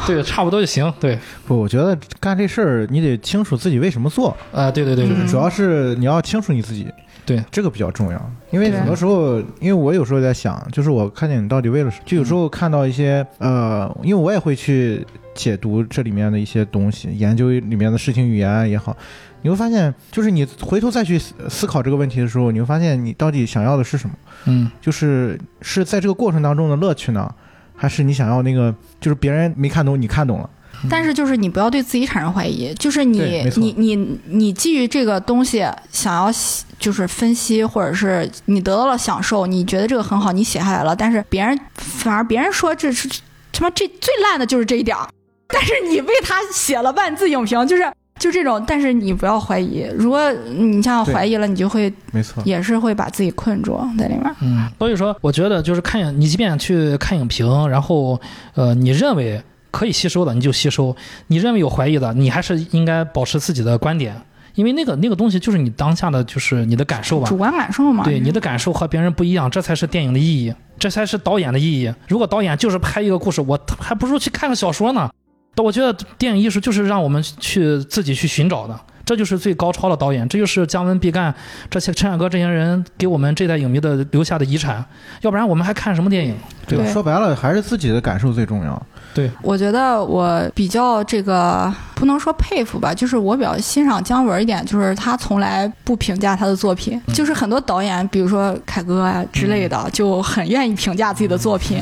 [0.08, 0.92] 对，差不多就行。
[1.00, 6.88] 对，不，我觉得干这事儿你得清楚自己为什么做，啊、对对对，嗯主要是你要清楚你自己。
[7.26, 12.04] 对，这个比较重要，因为很多时候，因为我有时候在想，就是我看电影到底为了什么？
[12.06, 18.98] 就有时候看到一些呃，因为我也会去解读这里面的一些东西，研究里面的事情语言也好，
[19.44, 24.16] 你会发现，就是你回头再去思思考这个问题的时候，你会发现你到底想要的是什么？
[24.46, 27.34] 嗯，就是是在这个过程当中的乐趣呢，
[27.76, 30.50] 还是你想要那个，就是别人没看懂你看懂了？
[30.90, 43.08] 但是就是你不要对自己产生怀疑，就是你你你你基于这个东西想要喜就是分析，或者是你得到了享受，你觉得这个很好，你写下来了，但是别人反而别人说这是
[43.52, 45.08] 他妈这最烂的就是这一点儿，
[45.48, 47.84] 但是你为他写了万字影评，就是
[48.20, 51.14] 就这种，但是你不要怀疑，如果你像对。
[51.14, 54.24] 怀疑了，你就会没错，也是会把自己困住在里面。
[54.42, 58.20] 嗯，所以说，我觉得就是看影，你即便去看影评，然后
[58.54, 59.42] 呃，你认为
[59.72, 60.96] 可以吸收的你就吸收，
[61.28, 64.16] 你认为有怀疑的，你还是应该保持自己的观点，
[64.56, 67.38] 因为那个那个东西就是你当下的就是你的感受吧主。
[67.38, 71.94] 观感受嘛，对你的感受和别人不一样，这才是电影的意义，这才是导演的意义。
[72.08, 75.10] 如果导演就是拍一个故事，我还不如去看个小说呢。
[75.56, 81.34] 但我觉得电影艺术就是让我们去自己去寻找的，这就是最高超的导演，这就是姜文、毕赣
[81.70, 84.84] 这些陈凯歌这些人给我们这代影迷的留下的遗产。
[85.22, 86.36] 要不然我们还看什么电影？
[86.68, 86.84] 对吧？
[86.86, 88.82] 对说白了还是自己的感受最重要。
[89.14, 97.02] 对我觉得我比较这个不能说佩服吧，就是我比较欣赏姜文一点，就是他从来不评价他的作品。
[97.14, 101.82] 就是很多导演，比如说凯歌啊之类的，就很愿意评价自己的作品。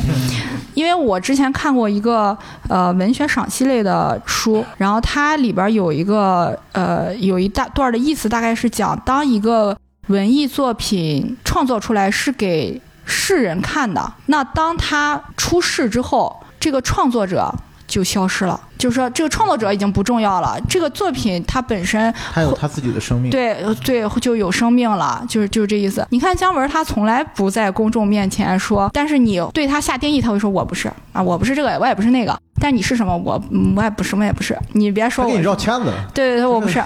[0.80, 2.38] 因为我之前看过一个
[2.70, 9.78] 呃文学赏析类的书，然后它里边有一个呃有一大段的意思，大概是讲当一个
[10.08, 17.54] 文艺作品创作出来是给世人看的，那当他出世之后，这个创作者
[17.86, 18.58] 就消失了。
[18.80, 23.30] 就是说这个创作者已经不重要了，这个作品它本身它有它自己的生命。
[23.30, 26.08] 对对就有生命了，就是就是这意思。
[26.10, 32.36] 你看姜文他从来不在公众面前说，但是你对他下定义，他会说我不是啊，我不是这个，我也不是那个。
[32.62, 33.16] 但你是什么？
[33.16, 34.58] 我嗯我也不什么也不是。
[34.74, 36.84] 你别说我他给你绕圈子， 对对对，我不是。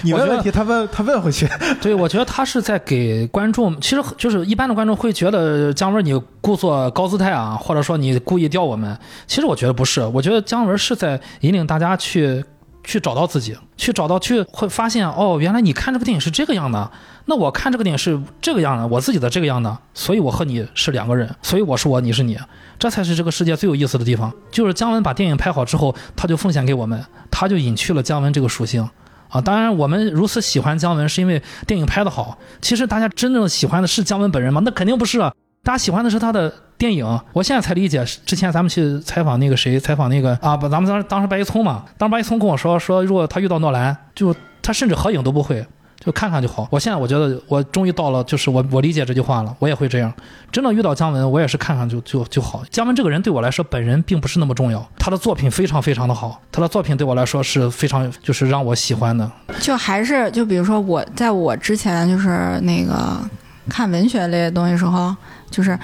[0.00, 1.46] 你问问题，他问他问回去。
[1.82, 8.98] 对，我觉得他是在给观众，其实就是一般的观众会觉得姜文你故作高姿态啊，或者说你故意吊我们。
[9.26, 12.44] 其实我觉得不是，我觉得姜文是在在引领大家去
[12.82, 16.90] 去找到自己，去找到去会发现哦，原来你看这个电影是这个样的，
[17.26, 22.36] 那我看这个电影是这个样的，我自己的这个样的，所以我和你是两个人，所以我是我，你是你，
[22.78, 24.32] 这才是这个世界最有意思的地方。
[24.50, 28.88] 就是姜文把电影拍好之后，他就奉献给我们，他就隐去了姜文这个属性。
[29.28, 32.38] 啊，当然，我们如此喜欢姜文，是因为电影拍得好。
[32.62, 34.62] 其实大家真正喜欢的是姜文本人吗？
[34.64, 35.34] 那肯定不是啊，
[35.64, 37.20] 大家喜欢的是他的电影。
[37.32, 45.66] 我现在才理解，之前咱们去采访那个谁，采访那个啊，不，咱们当当时白一聪嘛，当时白一聪跟我说说，如果他遇到诺兰，就他甚至合影都不会，
[45.98, 46.68] 就看看就好。
[46.70, 50.12] 我现在我觉得我终于到了，就是我我理解这句话了，我也会这样。
[50.52, 52.62] 真的遇到姜文，我也是看看就就就好。
[52.70, 59.30] 姜文这个人对我来说，本人并不是那么重要，他的作品非常非常的好，他的作品对我来说是非常就是让我喜欢的。
[59.60, 63.18] 就还是就比如说我在我之前就是那个
[63.68, 65.14] 看文学类的东西时候，
[65.50, 65.78] 就是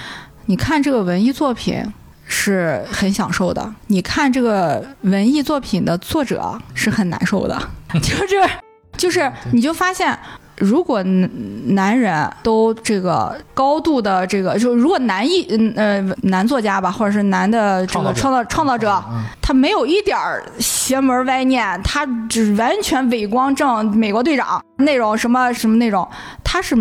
[0.46, 1.84] 你看这个文艺作品
[2.26, 7.60] 是很享受的，你看这个文艺作品的作者是很难受的，
[8.02, 8.50] 就是
[8.96, 10.18] 就是你就发现。
[10.58, 11.30] 如果男
[11.74, 26.06] 男人都这个高度的这个，就如果男艺嗯呃男作家吧，或者是男的这个创造创造者，嗯他没有一点儿邪门歪念，他只完全伪光正美国队长那种什么什么那种，
[26.44, 26.76] 他是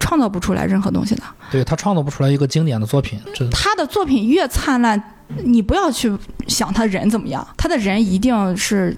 [0.00, 1.22] 创造不出来任何东西的。
[1.52, 5.00] 对他创造不出来一个经典的作品，这他的作品越灿烂，
[5.44, 6.12] 你不要去
[6.48, 8.96] 想他人怎么样，他的人一定是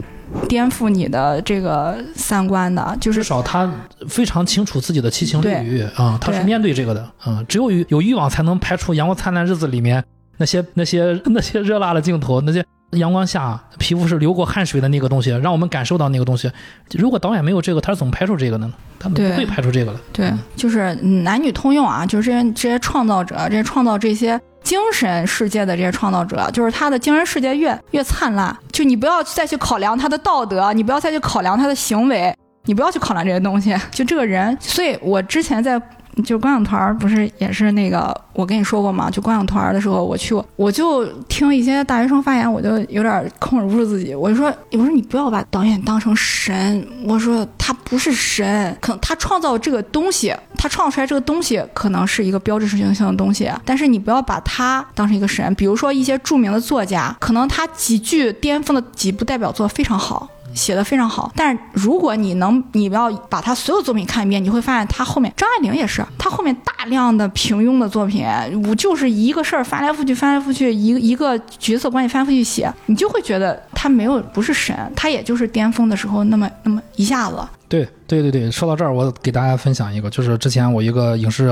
[0.48, 3.70] 颠覆你的这个三观的，就是至少他
[4.08, 10.02] 非常清楚自己的七情六欲啊、他是面对这个的啊、只有有有欲望才能拍出《阳光灿烂日子》里面
[10.38, 16.50] 那些那些那些热辣的镜头，那些阳光下皮肤是流过汗水的那个东西，让我们感受到那个东西。
[16.92, 18.74] 如果导演没有这个，他是怎么拍出这个的呢？
[18.98, 20.00] 他们不会拍出这个的。
[20.12, 34.56] 对，就是男女通用啊，就是这些这些创造者，这些创造这些精神世界的这些创造者，就是他的精神世界越越灿烂，就你不要再去考量他的道德，你不要再去考量他的行为，你不要去考量这些东西，就这个人。
[34.60, 35.80] 所以我之前在。
[36.24, 39.10] 就观影团儿不是也是那个我跟你说过吗？
[39.10, 44.14] 就观影团儿的时候，我去过我就听一些大学生发言，我就有点控制不住自己。
[44.14, 55.54] 我就说，我说你不要把导演当成神，我说他不是神，可能他创造这个东西，他创造出来这个东西可能是一个标志性性的东西，但是你不要把他当成一个神。
[55.54, 60.28] 比如说一些著名的作家，可能他几句巅峰的几部代表作非常好。
[60.54, 68.26] 写的非常好，但是如果你能，你要把他所有作品看一遍，你会发现他后面张爱玲也是，他后面大量的平庸的作品，
[68.68, 77.36] 我就是一个事儿翻来覆去，翻来覆去，一个一个角色关系翻来覆去写，你就会觉得他没有不是神，他也就是巅峰的时候那么那么一下子。
[77.68, 81.48] 对对对对，说到这儿，我给大家分享一个，就是之前我一个影视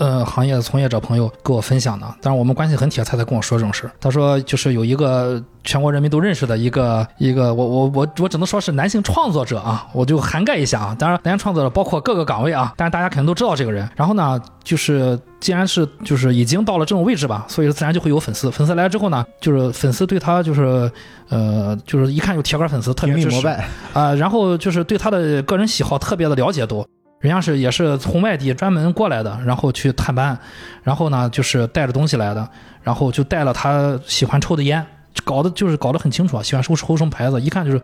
[0.00, 3.88] 呃行业的从业者朋友给我分享的，当然我们关系很铁，他才跟我说这种事。
[4.00, 10.96] 他说就是有一个全国人民都认识的一个一个，我我我我只能说是男性创作者啊，我就涵盖一下啊。
[10.98, 13.88] 当然，男性创作者包括各个岗位啊，但是大家肯定都知道这个人。
[13.94, 18.50] 然后呢，就是既然是就是已经到了这种位置吧，所以自然就会有粉丝。
[18.50, 20.90] 粉丝来了之后呢，就是粉丝对他就是
[21.28, 26.86] 呃就是一看就铁杆粉丝，特别膜拜，啊、然后就是对他的个人喜好特别的了解都，
[27.20, 30.38] 人家是也是从外地专门过来的，然后去探班，
[30.82, 32.48] 然后呢就是带着东西来的，
[32.82, 34.84] 然后就带了他喜欢抽的烟，
[35.22, 37.80] 搞得就是搞得很清楚啊，喜欢抽抽什么牌子，一看就是。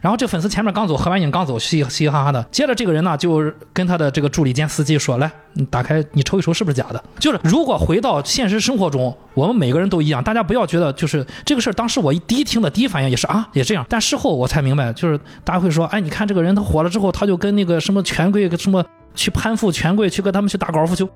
[0.00, 2.42] 然后这粉丝前面刚走，合完影刚走，嘻嘻哈哈的。
[2.50, 11.72] 接着这个人呢，就跟他的这个助理兼司机说：“来，你打开，你抽一抽，是不是假的？”就是如果回到现实生活中，我们每个人都一样，大家不要觉得就是这个事儿。
[11.74, 13.84] 当时我一第一听的第一反应也是啊，也这样。
[13.88, 21.08] 但事后我才明白，就是大家会说：“哎，你看这个人他火了之后，他就跟那个什么权贵什么去攀附权贵，去跟他们去打高尔夫球。”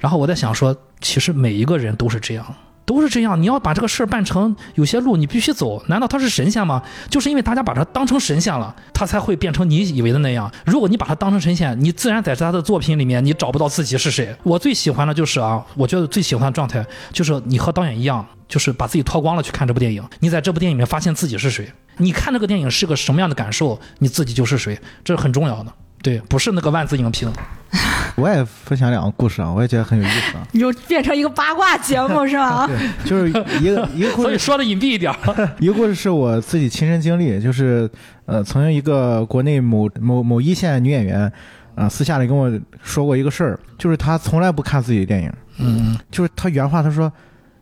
[0.00, 2.44] 然后我在想说，其实每一个人都是这样。
[2.84, 5.82] 都是这样，你要把这个事儿办成，有些路你必须走。
[5.88, 6.82] 难道他是神仙吗？
[7.08, 10.50] 就是因为大家把他当成神仙了，他才会变成你以为的那样。
[10.64, 14.34] 如果你把他当成神仙，你自然在他的作品里面你找不到自己是谁。
[14.42, 20.02] 我最喜欢的就是啊，我觉得最喜欢的状态就是你和导演一样，就是把自己脱光了去看这部电影。
[20.20, 25.72] 你在这部电影里面发现自己是谁，你看这个电影是个什么样的感受，你自己就是谁，这是很重要的。
[26.02, 27.32] 对，不是那个万字影评。
[28.16, 30.46] 我也分享两个故事啊，我也觉得很有意思啊。
[30.52, 32.66] 又变成一个八卦节目 是吧？
[32.66, 33.32] 对，就是一
[33.70, 35.48] 个一个故事，所以说的隐蔽一点儿。
[35.58, 37.90] 一个故事是我自己亲身经历，就是
[38.26, 41.32] 呃，曾经一个国内某某某一线女演员，
[41.74, 42.52] 啊、私下里跟我
[42.82, 47.10] 说过一个事儿，就是她从来不看自己的电影，嗯，就是她原话，她说：“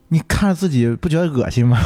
[0.09, 1.79] 你看着自己不觉得恶心吗？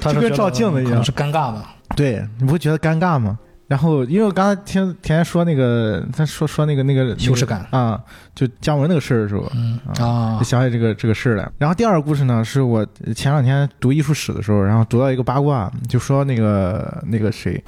[0.00, 1.76] 就跟照镜子一样是尴尬吧。
[1.94, 7.66] 对，你不觉得尴尬吗？”然后，因为我刚才听甜甜说那个，他说说那个那个羞耻感。
[7.70, 8.00] 啊，
[8.34, 11.50] 就姜文那个事儿的时候，嗯啊就，想起这个这个事儿来。
[11.58, 12.86] 然后第二个故事呢，是我
[13.16, 17.62] 前两天读艺术史的时候，然后读到一个八卦，就说那个那个谁。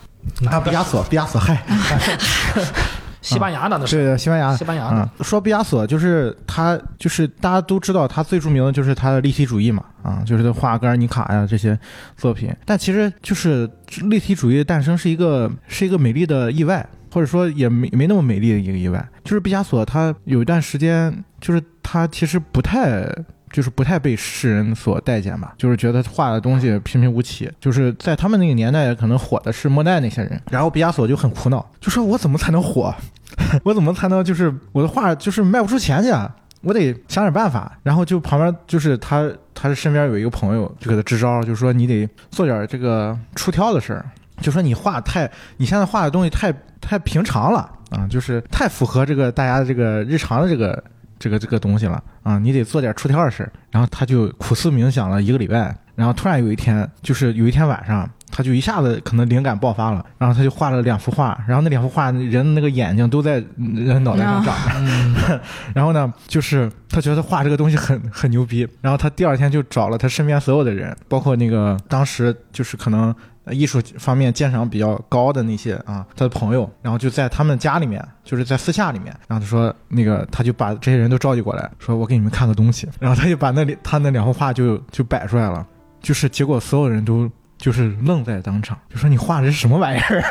[0.51, 1.63] 啊，毕加索，毕加索，嗨，
[3.27, 11.79] 西班牙的那是对，西班牙西班牙的啊，说毕加索就是他，就是大家都知道他最著名的就是他的立体主义嘛，啊，就是画格尔尼卡呀这些
[12.17, 12.55] 作品。
[12.65, 13.69] 但其实就是
[14.05, 19.05] 立体主义的诞生是一个是一个美丽的意外，或者说也没没那么美丽的一个意外。
[19.25, 23.05] 就是毕加索他有一段时间，就是他其实不太。
[23.53, 27.51] 就是不太被世人所待见吧，就是觉得画的东西平平无奇。
[27.61, 32.95] 就是在他们那个年代，可能火的是莫奈那些人，然后毕加索就很苦恼，就说我怎么才能火？
[33.65, 36.35] 我怎么才能就是我的画就是卖不出钱去啊？
[36.63, 37.79] 我得想点办法。
[37.83, 44.05] 然后就旁边就是他，他身边有一个朋友就给他支招，就说你得做点这个出挑的事儿，
[44.41, 50.83] 就说你画太你现在画的东西太太平常了啊，就是太符合这个大家这个日常的这个
[51.19, 53.53] 这个这个东西了啊，你得做点出挑的事儿。
[53.71, 58.09] 然后他就苦思冥想了一个礼拜，然后突然有一天，就是有一天晚上。
[58.29, 65.41] 他就一下子可能灵感爆发了，然后他就画了两幅画，然后那两幅画人那个眼睛都在人脑袋上长着，嗯
[65.73, 73.15] 然后呢，就是他觉得画这个东西很很牛逼，然后他第二天就找了他身边所有的人，包括那个当时就是可能呃
[73.53, 85.67] 艺术方面鉴赏比较高的那些啊，他的朋友，然后就在他们家里面，就是在私下里面，然后他说那个他就把这些人都召集过来，说我给你们看个东西， 然后他就把那里他那两幅画就就摆出来了，
[86.01, 87.31] 就是结果所有人都。
[87.59, 90.23] 就是愣在当场，就说你画的是什么玩意儿？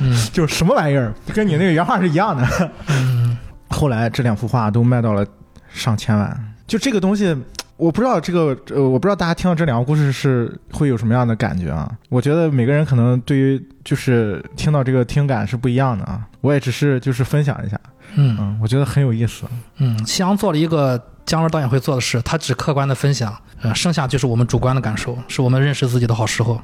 [0.00, 2.70] 嗯 就是什么玩意儿，跟你那个原画是一样的。
[2.88, 3.38] 嗯，
[3.70, 5.24] 后来这两幅画都卖到了
[5.72, 6.54] 上千万。
[6.66, 7.36] 就这个东西，
[7.82, 11.90] 我不知道这个，呃，我不知道大家听到这两个故事是会有什么样的感觉啊？
[12.10, 16.24] 我觉得每个人可能对于就是听到这个听感是不一样的啊。
[16.42, 17.76] 我也只是就是分享一下，
[18.14, 19.46] 嗯嗯，我觉得很有意思。
[19.78, 26.60] 嗯，夕阳做了一个姜文导演会做的事，他只客观的分享，呃，剩下就是我们主观的感受，是我们认识自己的好时候。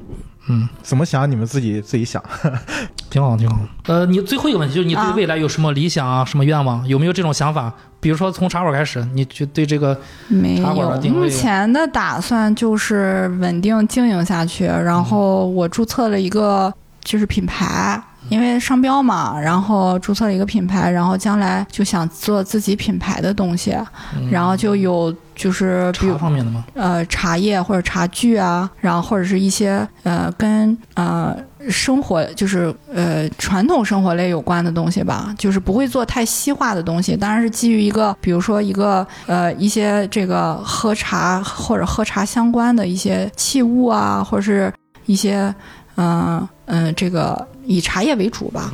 [0.47, 2.23] 嗯，怎么想你们自己自己想。
[3.09, 3.59] 挺好，挺好。
[3.87, 6.87] 呃，你最后一个问题就是你对啊未来有什么理想啊，什么愿望？
[6.87, 7.73] 有没有这种想法？
[7.99, 14.65] 比如说从茶馆开始，你就对这个，没茶馆有的，定位目前的打算就是稳定经营下去。
[14.65, 16.73] 然后我注册了一个
[17.03, 23.75] 就是品牌，因为商标嘛，然后注册了一个品牌，然后将来就想做自己品牌的东西，
[24.15, 26.63] 嗯然后就有就是比如茶方面的吗？
[26.75, 31.35] 呃茶叶或者茶具啊，然后或者是一些呃跟呃
[31.69, 44.71] 生活就是呃传统生活类有关的东西吧，就是不会做太西化的东西，当然是基于一个比如说一个呃一些这个喝茶或者喝茶相关的一些器物啊，或者是
[45.05, 45.53] 一些
[45.95, 48.71] 嗯嗯、呃这个以茶叶为主吧。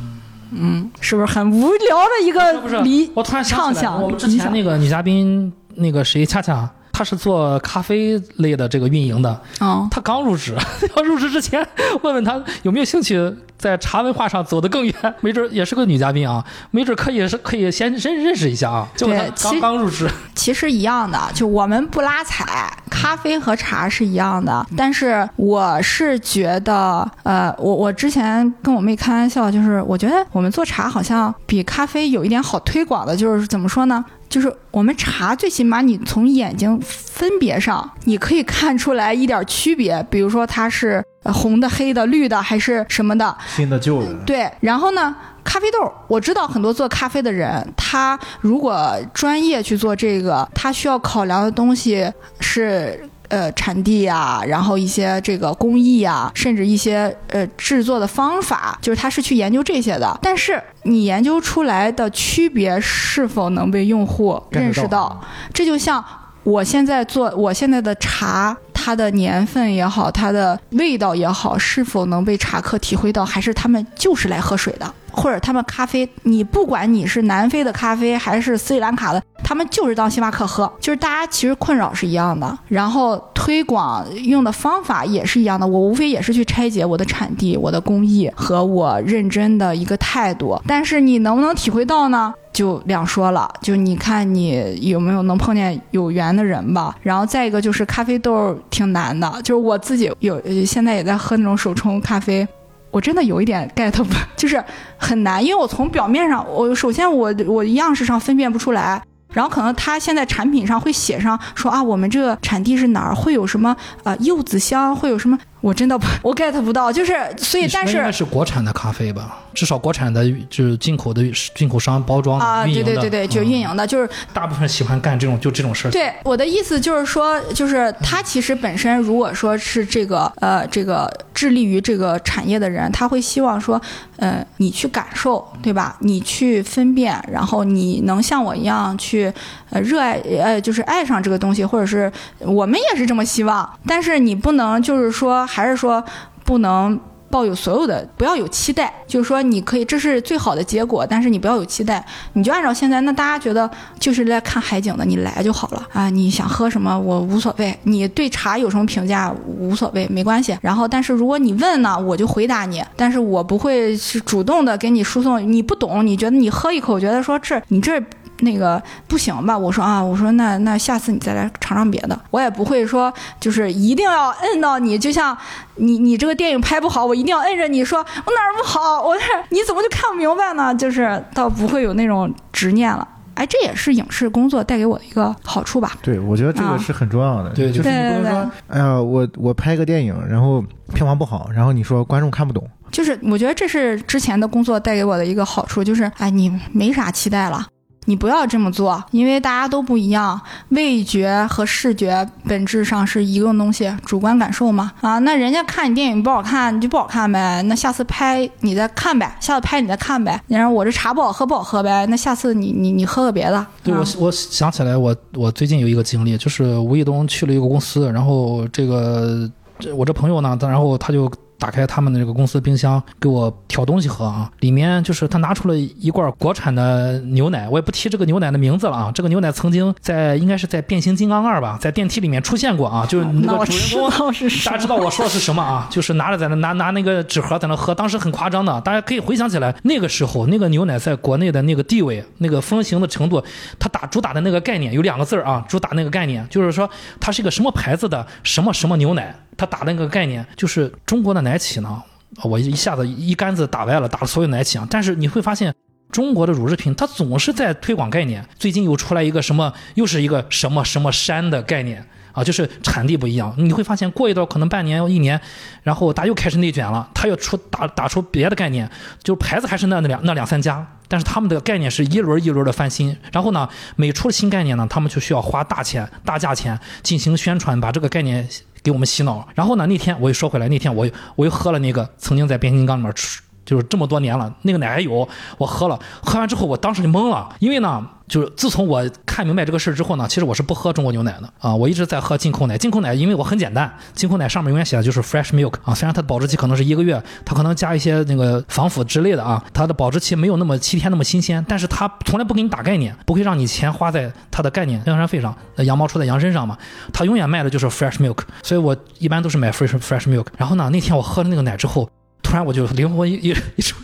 [0.52, 3.10] 嗯，是不是很无聊的一个理？
[3.14, 10.56] 我突然想起来，畅想我们之前那个女嘉宾，那个谁，恰恰，她是做咖啡类的这个运营的，哦，她刚入职，
[10.96, 11.60] 要入职之前
[12.02, 18.88] 问问她有没有兴趣在茶文化上走得更远， 没准也是个女嘉宾啊，没准可以是可以先认认识一下啊。
[18.96, 24.64] 就她刚刚入职， 其实一样的，就我们不拉踩，咖啡和茶是一样的。
[24.74, 34.02] 但是我是觉得，呃，我我之前跟我妹开玩笑，就是我觉得我们做茶好像比咖啡有一点好推广的，就是怎么说呢？
[34.28, 53.08] 就是我们茶最起码你从眼睛分别上，你可以看出来一点区别，比如说它是呃红的、黑的、绿的还是什么的，新的旧的，对，然后呢，咖啡豆，我知道很多做咖啡的人，他如果专业去做这个，他需要考量的东西是。
[53.28, 60.18] 呃，产地啊、然后一些这个工艺啊、甚至一些呃制作的方法，就是他是去研究这些的。
[60.22, 65.20] 但是你研究出来的区别是否能被用户认识到到？
[65.52, 66.04] 这就像
[66.42, 74.94] 我现在做我现在的茶，它的年份也好，它的味道也好，是否能被茶客体会到，还是他们就是来喝水的？
[75.16, 92.32] 或者他们咖啡，你不管你是南非的咖啡还是斯里兰卡的，他们就是当星巴克喝，就是大家其实困扰是一样的，然后推广用的方法也是一样的，我无非也是去拆解我的产地、我的工艺和我认真的一个态度，但是你能不能体会到呢？
[92.52, 96.96] 就两说了，就你看你有没有能碰见有缘的人吧。
[97.02, 102.48] 然后再一个就是咖啡豆挺难的，就是我自己有现在也在喝那种手冲咖啡，
[102.96, 104.64] 我真的有一点 get 不， 就是
[104.96, 109.02] 很难，因为我从表面上，我首先我我样式上分辨不出来。
[109.34, 115.38] 然后可能他现在产品上会写上说啊，我们这个产地是哪儿，会有什么呃柚子香，会有什么？
[115.66, 121.20] 我真的不，我 get 不到，就是所以，但是应该是国产的咖啡吧，至少国产的就是进口的
[121.56, 125.90] 进口商包装啊，对对对对，就运营的，就是大部分喜欢干这种就这种事儿。
[125.90, 133.82] 对，我的意思就是说，就是他其实本身如果说是这个呃这个致力于这个产业的人，他会希望说，
[134.18, 135.96] 呃，你去感受，对吧？
[135.98, 139.32] 你去分辨，然后你能像我一样去
[139.70, 145.44] 呃热爱呃就是爱上这个东西，或者是我们也是这么希望，但是你不能就是说。
[145.56, 146.04] 还是说
[146.44, 147.00] 不能
[147.30, 148.92] 抱有所有的，不要有期待。
[149.06, 152.04] 就是说，你可以，这是最好的结果，但是你不要有期待。
[152.34, 153.68] 你就按照现在，那大家觉得
[153.98, 156.10] 就是来看海景的，你来就好了啊。
[156.10, 157.74] 你想喝什么，我无所谓。
[157.84, 160.54] 你对茶有什么评价，无所谓，没关系。
[160.60, 165.40] 然后，但是如果你问呢，我就回答你，但是我不会是主动的给你输送。
[165.50, 167.98] 你不懂，你觉得你喝一口，觉得说这你这。
[168.40, 169.56] 那个不行吧？
[169.56, 175.36] 我说啊，我说那那下次你再来尝尝别的，我也不会说就是一定要摁到你，就像
[175.76, 179.16] 你你这个电影拍不好，我一定要摁着你说我哪儿不好，我
[179.50, 180.74] 你怎么就看不明白呢？
[180.74, 183.06] 就是倒不会有那种执念了。
[183.34, 185.92] 哎，这也是影视工作带给我的一个好处吧？
[186.00, 187.50] 对，我觉得这个是很重要的。
[187.50, 190.64] 对，就是你不能说，哎呀，我我拍个电影，然后
[190.94, 192.66] 票房不好，然后你说观众看不懂。
[192.90, 197.66] 就是我觉得这是之前的工作带给我的一个好处，就是哎，你没啥期待了。
[198.06, 204.90] 你不要这么做，因为大家都不一样，味觉和视觉本质上是一个东西，主观感受嘛。
[205.00, 207.62] 啊，那人家看你电影不好看，你就不好看呗。
[207.62, 210.40] 那下次拍你再看呗，下次拍你再看呗。
[210.48, 213.66] 然后我这茶不好喝不好喝呗，那下次你你你喝个别的。
[213.82, 221.30] 对，我我想起来，我我最近有一个经历，就是吴亦东去了一个公司，然后这个这我这朋友呢，然后他就。
[221.58, 224.50] 打开他们的这个公司冰箱，给我挑东西喝啊！
[224.60, 229.10] 里面就是他拿出了一罐国产的牛奶，我也不提这个牛奶的名字了啊。
[229.14, 234.32] 这个牛奶曾经在应该是在《变形金刚二》吧，在电梯里面出现过啊，就是那个主人公，
[234.64, 235.88] 大家知道我说的是什么啊？
[235.90, 243.42] 就是拿着在那拿拿那个纸盒在那喝，当时很夸张的，大家可以回想起来，那个时候那个牛奶在国内的那个地位、那个风行的程度，
[243.78, 246.88] 它打主打的那个概念有两个字啊，主打那个概念就是说
[247.18, 249.34] 它是一个什么牌子的什么什么牛奶。
[249.56, 252.02] 他打那个概念就是中国的奶企呢，
[252.44, 254.86] 我一下子一竿子打歪了，打了所有奶企啊。
[254.90, 255.74] 但是你会发现，
[256.10, 258.46] 中国的乳制品它总是在推广概念。
[258.58, 262.06] 最近又出来一个什么，又是一个什么什么山的概念
[262.36, 263.52] 啊，就是产地不一样。
[263.56, 265.40] 你会发现过一段可能半年一年，
[265.82, 268.88] 然后它又开始内卷了，他又出打打出别的概念，
[269.22, 270.86] 就牌子还是那那两那两三家。
[271.08, 278.46] 但是他们的概念是一轮一轮的翻新，然后呢，每出新概念呢，他们就需要花大钱、大价钱进行宣传，把这个概念
[278.82, 279.48] 给我们洗脑。
[279.54, 283.42] 然后呢，那天我又说回来，那天我又我又喝了那个曾经在变形金刚里面出。
[283.64, 292.76] 就是这么多年了，那个奶还有，我喝了，喝完之后我当时就懵了，因为呢，就是自从我看明白这个事儿之后呢，其实我是不喝中国牛奶的啊，我一直在喝进口奶。
[292.76, 306.76] 进口奶因为我很简单，进口奶上面永远写的就是 fresh milk 啊，虽然它的保质期可能是一个月，它可能加一些那个防腐之类的啊，它的保质期没有那么七天那么新鲜，但是它从来不给你打概念，不会让你钱花在它的概念宣传费上，羊毛出在羊身上嘛，
[307.12, 310.46] 它永远卖的就是 fresh milk，所以我一般都是买 fresh fresh milk。
[310.56, 312.10] 然后呢，那天我喝了那个奶之后。
[312.42, 313.96] 突然我就灵魂一一一出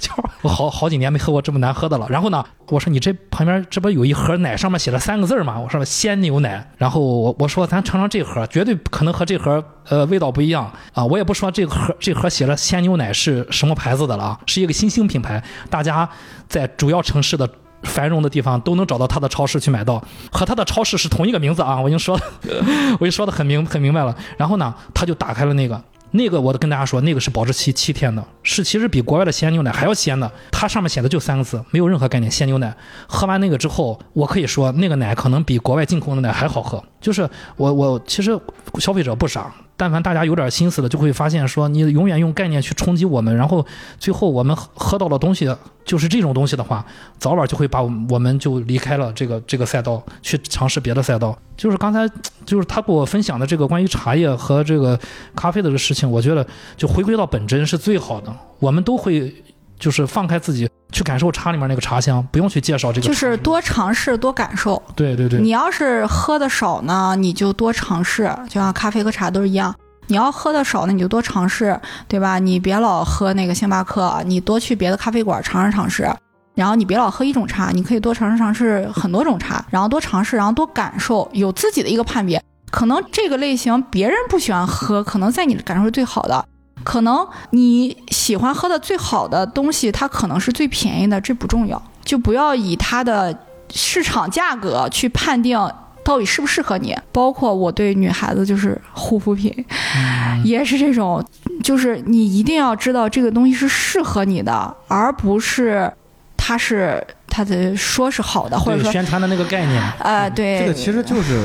[0.43, 2.06] 我好好几年没喝过这么难喝的了。
[2.09, 5.59] 然后呢，我说你这旁边这不有一盒奶，上面写了三个字吗？
[5.59, 6.70] 我说鲜牛奶。
[6.76, 11.05] 然后我我说咱尝尝这盒，绝对可能和这盒呃味道不一样啊。
[11.05, 16.09] 我也不说这盒这盒写了鲜牛奶是什么牌子的了，是一个新兴品牌，大家
[16.48, 17.48] 在主要城市的
[17.82, 21.80] 繁荣的地方都能找到它的超市去买到，和它的超市是同一个名字啊。
[21.80, 22.22] 我已经说了，
[23.01, 24.16] 我已经说的很明很明白了。
[24.36, 25.82] 然后呢，他就打开了那个。
[26.12, 30.30] 那个我都跟大家说，那个是保质期七天的，是其实比国外的鲜牛奶还要鲜的。
[30.51, 32.30] 它上面写的就三个字，没有任何概念。
[32.30, 32.74] 鲜牛奶，
[33.09, 36.82] 喝完那个之后，我可以说那个奶可能比国外进口的奶还好喝。
[37.01, 38.39] 就是我我其实
[38.78, 39.52] 消费者不傻。
[39.82, 43.66] 但凡大家有点心思的，就会发现说，你永远用概念去冲击我们，然后
[43.98, 45.52] 最后我们喝到的东西
[45.84, 46.86] 就是这种东西的话，
[47.18, 51.36] 早晚就会把我们就离开了这个这个赛道，去尝试别的赛道。
[51.56, 52.09] 就是刚才
[52.46, 54.96] 就是他给我分享的这个关于茶叶和这个
[55.34, 56.46] 咖啡的这个事情，我觉得
[56.76, 58.32] 就回归到本真是最好的。
[58.60, 59.34] 我们都会
[59.80, 60.68] 就是放开自己。
[60.93, 64.81] 去感受茶里面那个茶香，不用去介绍这个就是是多尝试，多感受。
[64.94, 69.74] 对对对，你要是喝的少呢，你就多尝试，就像咖啡和茶都是一样。
[70.09, 72.39] 你要喝的少呢，你就多尝试，对吧？
[72.39, 76.09] 你别老喝那个星巴克，你多去别的咖啡馆尝试尝试。
[76.55, 82.43] 然后你别老喝一种茶，你可以多尝试尝试很多种茶，然后多尝试，然后多感受，有自己的一个判别。
[82.70, 86.44] 可能这个类型别人不喜欢喝，可能在你的感受是最好的。
[86.84, 93.36] 可能你喜欢喝的最好的东西，它可能是最便宜的，这不重要，就不要以它的
[93.70, 95.59] 市场价格去判定
[96.04, 96.96] 到底适不适合你。
[97.12, 99.52] 包括我对女孩子就是护肤品，
[99.96, 101.24] 嗯 也是这种，
[101.62, 105.92] 就是你一定要知道这个东西是适合你的，而不是
[106.36, 111.40] 它是它的说是好的，或者说宣传的那个概念，呃对这个其实就是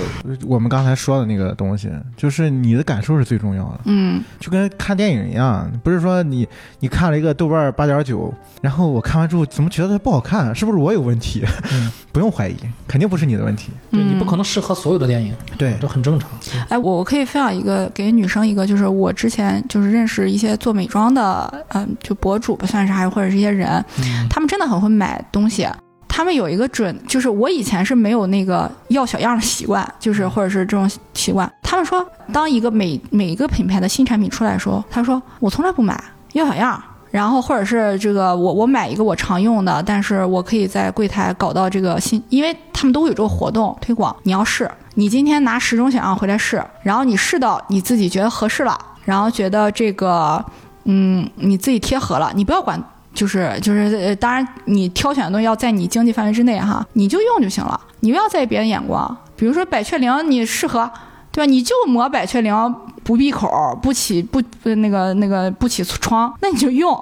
[0.46, 6.46] 我们刚才说的那个东西，就是你的感受是最重要的，嗯就跟看电影一样，不是说你
[6.82, 11.46] 你看了一个豆瓣八点九，然后我看完之后怎么觉得它不好看，是不是我有问题？
[11.72, 12.56] 嗯 不用怀疑，
[12.88, 13.70] 肯定不是你的问题。
[13.92, 16.28] 对你不嗯可能适合所有的电影，对这很正常。
[16.68, 23.70] 哎，我我可以分享一个给女生一个，就是我之前就是认识一些做美妆的，嗯、就博主吧，算是还或者是一些人，
[24.00, 25.68] 嗯他们真的很会买东西。
[26.08, 31.52] 他们有一个准，就是我以前是没有那个要小样的习惯，就是或者是这种习惯。
[31.62, 36.02] 他们说，当一个每每一个品牌的新产品出来的时候，他说我从来不买
[36.34, 36.82] 要小样。
[37.10, 50.44] 然后或者是这个我我买一个我常用的，但是我可以在柜台搞到这个新，因为他们都会有这个活动推广，你要试，你今天拿十种小样回来试，然后你试到你自己觉得合适了，然后觉得这个
[50.84, 52.80] 嗯你自己贴合了，你不要管
[53.18, 59.18] 就是就是，呃当然你挑选的东西要在你经济范围之内哈，你就用就行了，你不要在意别人眼光。
[59.36, 60.88] 比如说百雀羚，你适合，
[61.32, 61.50] 对吧？
[61.50, 62.72] 你就抹百雀羚，
[63.04, 63.50] 不闭口，
[63.82, 66.96] 不起不呃那个那个不起疮，那你就用，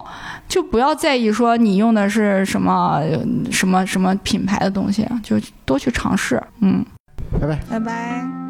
[0.47, 3.19] 就不要在意说你用的是什么呃
[3.51, 5.35] 什么什么品牌的东西，就
[5.65, 6.41] 多去尝试。
[6.61, 6.85] 嗯，
[7.41, 7.59] 拜拜。
[7.69, 8.44] 拜拜。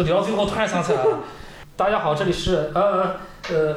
[0.00, 1.18] 都聊到最后，突然想起来了。
[1.76, 3.16] 大家好，这里是呃
[3.50, 3.76] 呃，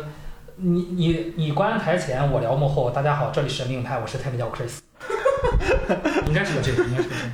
[0.55, 2.89] 你你你观台前，我聊幕后。
[2.89, 4.79] 大家好，这里是命派，我是太平教 Chris。
[6.25, 7.29] 应该是个这个，应该是个这个。